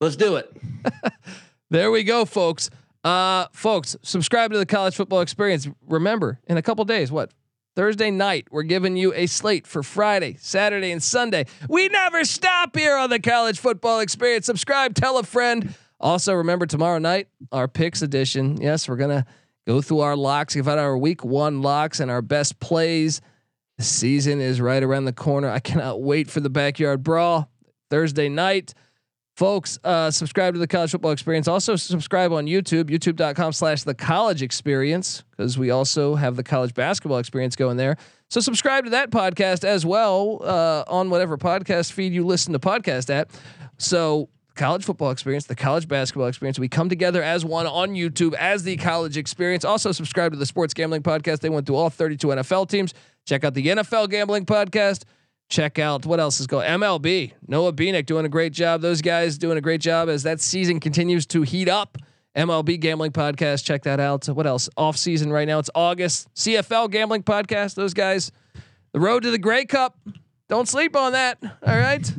Let's 0.00 0.16
do 0.16 0.36
it. 0.36 0.50
There 1.70 1.90
we 1.90 2.04
go, 2.04 2.26
folks. 2.26 2.68
Uh, 3.02 3.46
folks, 3.52 3.96
subscribe 4.02 4.52
to 4.52 4.58
the 4.58 4.66
college 4.66 4.94
football 4.94 5.22
experience. 5.22 5.66
Remember, 5.88 6.38
in 6.46 6.58
a 6.58 6.62
couple 6.62 6.84
days, 6.84 7.10
what? 7.10 7.30
Thursday 7.74 8.10
night, 8.10 8.48
we're 8.50 8.64
giving 8.64 8.96
you 8.96 9.14
a 9.14 9.26
slate 9.26 9.66
for 9.66 9.82
Friday, 9.82 10.36
Saturday, 10.38 10.92
and 10.92 11.02
Sunday. 11.02 11.46
We 11.68 11.88
never 11.88 12.24
stop 12.24 12.76
here 12.76 12.96
on 12.96 13.08
the 13.08 13.18
college 13.18 13.58
football 13.58 14.00
experience. 14.00 14.44
Subscribe, 14.44 14.94
tell 14.94 15.16
a 15.16 15.22
friend. 15.22 15.74
Also, 15.98 16.34
remember 16.34 16.66
tomorrow 16.66 16.98
night, 16.98 17.28
our 17.50 17.68
picks 17.68 18.02
edition. 18.02 18.60
Yes, 18.60 18.88
we're 18.88 18.96
gonna 18.96 19.24
go 19.66 19.80
through 19.80 20.00
our 20.00 20.16
locks, 20.16 20.54
give 20.54 20.68
out 20.68 20.78
our 20.78 20.98
week 20.98 21.24
one 21.24 21.62
locks 21.62 22.00
and 22.00 22.10
our 22.10 22.20
best 22.20 22.60
plays. 22.60 23.22
The 23.78 23.84
season 23.84 24.40
is 24.40 24.60
right 24.60 24.82
around 24.82 25.06
the 25.06 25.12
corner. 25.12 25.48
I 25.48 25.60
cannot 25.60 26.02
wait 26.02 26.28
for 26.28 26.40
the 26.40 26.50
backyard 26.50 27.02
brawl 27.02 27.50
Thursday 27.88 28.28
night 28.28 28.74
folks 29.34 29.78
uh, 29.84 30.10
subscribe 30.10 30.54
to 30.54 30.60
the 30.60 30.66
college 30.66 30.90
football 30.90 31.10
experience. 31.10 31.48
Also 31.48 31.76
subscribe 31.76 32.32
on 32.32 32.46
youtube 32.46 32.84
youtube.com 32.84 33.52
slash 33.52 33.82
the 33.82 33.94
college 33.94 34.42
experience 34.42 35.24
because 35.30 35.58
we 35.58 35.70
also 35.70 36.14
have 36.14 36.36
the 36.36 36.42
college 36.42 36.74
basketball 36.74 37.18
experience 37.18 37.56
going 37.56 37.76
there. 37.76 37.96
So 38.28 38.40
subscribe 38.40 38.84
to 38.84 38.90
that 38.90 39.10
podcast 39.10 39.64
as 39.64 39.84
well 39.84 40.40
uh, 40.42 40.84
on 40.86 41.10
whatever 41.10 41.36
podcast 41.36 41.92
feed 41.92 42.12
you 42.12 42.24
listen 42.24 42.52
to 42.52 42.58
podcast 42.58 43.10
at. 43.10 43.30
So 43.78 44.28
college 44.54 44.84
football 44.84 45.10
experience 45.10 45.46
the 45.46 45.54
college 45.54 45.88
basketball 45.88 46.26
experience 46.26 46.58
we 46.58 46.68
come 46.68 46.90
together 46.90 47.22
as 47.22 47.42
one 47.42 47.66
on 47.66 47.94
youtube 47.94 48.34
as 48.34 48.62
the 48.62 48.76
college 48.76 49.16
experience. 49.16 49.64
Also 49.64 49.92
subscribe 49.92 50.32
to 50.32 50.38
the 50.38 50.46
sports 50.46 50.74
gambling 50.74 51.02
podcast. 51.02 51.40
They 51.40 51.48
went 51.48 51.66
through 51.66 51.76
all 51.76 51.90
32 51.90 52.26
nfl 52.28 52.68
teams. 52.68 52.92
Check 53.24 53.44
out 53.44 53.54
the 53.54 53.66
nfl 53.66 54.10
gambling 54.10 54.44
podcast 54.44 55.04
check 55.52 55.78
out 55.78 56.06
what 56.06 56.18
else 56.18 56.40
is 56.40 56.46
going 56.46 56.66
MLB. 56.66 57.32
Noah 57.46 57.72
Beanick 57.72 58.06
doing 58.06 58.24
a 58.24 58.28
great 58.28 58.52
job. 58.52 58.80
Those 58.80 59.02
guys 59.02 59.36
doing 59.36 59.58
a 59.58 59.60
great 59.60 59.82
job 59.82 60.08
as 60.08 60.22
that 60.22 60.40
season 60.40 60.80
continues 60.80 61.26
to 61.26 61.42
heat 61.42 61.68
up. 61.68 61.98
MLB 62.34 62.80
gambling 62.80 63.12
podcast. 63.12 63.62
Check 63.62 63.82
that 63.82 64.00
out. 64.00 64.26
What 64.26 64.46
else? 64.46 64.70
Off 64.78 64.96
season 64.96 65.30
right 65.30 65.46
now. 65.46 65.58
It's 65.58 65.68
August. 65.74 66.32
CFL 66.34 66.90
gambling 66.90 67.22
podcast. 67.22 67.74
Those 67.74 67.92
guys. 67.92 68.32
The 68.92 69.00
road 69.00 69.22
to 69.24 69.30
the 69.30 69.38
Grey 69.38 69.66
Cup. 69.66 69.98
Don't 70.48 70.66
sleep 70.68 70.96
on 70.96 71.12
that. 71.12 71.38
All 71.42 71.78
right. 71.78 72.10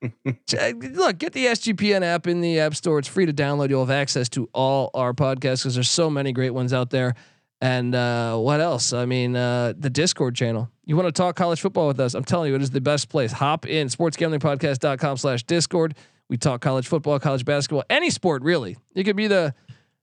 Look, 0.02 1.18
get 1.18 1.32
the 1.32 1.46
SGPN 1.46 2.02
app 2.02 2.26
in 2.26 2.40
the 2.40 2.58
App 2.58 2.74
Store. 2.74 2.98
It's 2.98 3.08
free 3.08 3.26
to 3.26 3.32
download. 3.32 3.68
You'll 3.68 3.86
have 3.86 3.90
access 3.90 4.28
to 4.30 4.48
all 4.52 4.90
our 4.94 5.12
podcasts 5.12 5.62
because 5.62 5.74
there's 5.74 5.90
so 5.90 6.10
many 6.10 6.32
great 6.32 6.50
ones 6.50 6.72
out 6.72 6.90
there. 6.90 7.14
And 7.60 7.94
uh, 7.94 8.38
what 8.38 8.60
else? 8.60 8.92
I 8.92 9.04
mean, 9.04 9.36
uh, 9.36 9.74
the 9.76 9.90
Discord 9.90 10.34
channel. 10.34 10.70
You 10.86 10.96
want 10.96 11.08
to 11.08 11.12
talk 11.12 11.36
college 11.36 11.60
football 11.60 11.86
with 11.86 12.00
us? 12.00 12.14
I'm 12.14 12.24
telling 12.24 12.48
you, 12.48 12.56
it 12.56 12.62
is 12.62 12.70
the 12.70 12.80
best 12.80 13.08
place. 13.08 13.32
Hop 13.32 13.66
in 13.66 13.88
sportsgamblingpodcast.com 13.88 15.18
slash 15.18 15.42
Discord. 15.44 15.94
We 16.28 16.38
talk 16.38 16.62
college 16.62 16.88
football, 16.88 17.18
college 17.18 17.44
basketball, 17.44 17.84
any 17.90 18.08
sport 18.08 18.42
really. 18.42 18.78
It 18.94 19.04
could 19.04 19.16
be 19.16 19.26
the, 19.26 19.54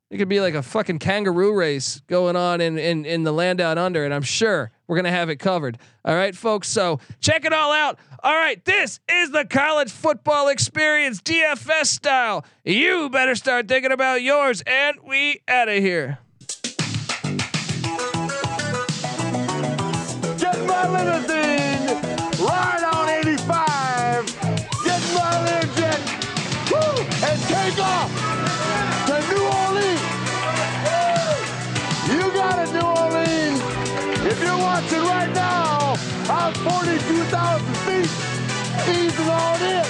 it 0.10 0.18
could 0.18 0.30
be 0.30 0.40
like 0.40 0.54
a 0.54 0.62
fucking 0.62 1.00
kangaroo 1.00 1.54
race 1.54 2.02
going 2.08 2.36
on 2.36 2.62
in 2.62 2.78
in 2.78 3.06
in 3.06 3.24
the 3.24 3.32
land 3.32 3.58
down 3.58 3.78
under, 3.78 4.06
and 4.06 4.14
I'm 4.14 4.22
sure 4.22 4.72
we're 4.88 4.96
gonna 4.96 5.12
have 5.12 5.30
it 5.30 5.38
covered. 5.38 5.78
All 6.06 6.16
right, 6.16 6.36
folks. 6.36 6.70
So 6.70 7.00
check 7.20 7.44
it 7.44 7.54
all 7.54 7.74
out. 7.74 7.98
All 8.24 8.36
right, 8.36 8.64
this 8.66 9.00
is 9.10 9.32
the 9.32 9.46
college 9.46 9.92
football 9.92 10.48
experience, 10.48 11.22
DFS 11.22 11.88
style. 11.88 12.46
You 12.64 13.10
better 13.10 13.36
start 13.36 13.68
thinking 13.68 13.92
about 13.92 14.22
yours, 14.22 14.62
and 14.66 14.98
we 15.04 15.42
out 15.48 15.70
of 15.70 15.76
here. 15.76 16.20
Limousine 20.86 21.88
right 22.46 22.84
on 22.94 23.10
85. 23.10 24.26
Get 24.86 25.02
my 25.16 25.34
Learjet. 25.48 26.02
Woo, 26.72 27.04
and 27.28 27.42
take 27.50 27.80
off 27.80 28.12
to 29.08 29.16
New 29.30 29.46
Orleans. 29.46 30.02
You 32.10 32.22
got 32.34 32.60
it, 32.60 32.74
New 32.74 32.82
Orleans. 32.82 33.62
If 34.26 34.42
you're 34.44 34.58
watching 34.58 35.02
right 35.02 35.32
now, 35.34 35.96
I'm 36.30 36.54
42,000 36.54 37.76
feet. 37.86 38.12
Easing 38.90 39.28
on 39.30 39.62
in. 39.64 39.86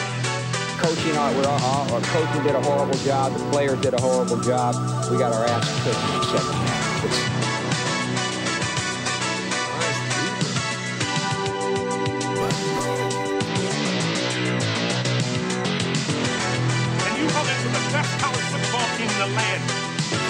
coaching 0.79 1.17
our, 1.17 1.33
our, 1.47 1.93
our 1.93 2.01
coaching 2.01 2.43
did 2.43 2.55
a 2.55 2.61
horrible 2.61 2.97
job. 2.99 3.33
The 3.33 3.39
players 3.51 3.81
did 3.81 3.93
a 3.95 4.01
horrible 4.01 4.39
job. 4.41 4.75
We 5.11 5.17
got 5.19 5.33
our 5.33 5.45
ass 5.45 5.67
kicked 5.83 5.97
in 5.97 6.19
the 6.19 6.23
second 6.25 6.55
half. 6.55 7.36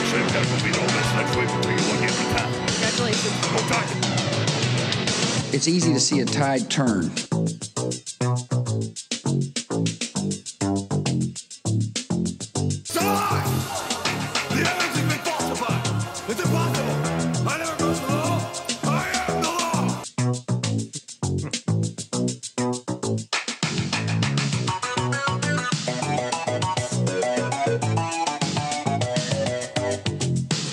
Same 0.08 0.26
will. 0.28 0.48
We'll 0.48 0.64
be 0.64 0.72
one 0.78 2.00
time. 2.38 2.52
Congratulations. 2.68 3.36
It's 5.54 5.68
easy 5.68 5.94
to 5.94 6.00
see 6.00 6.22
a 6.22 6.26
tide 6.26 6.70
turn. 6.70 7.12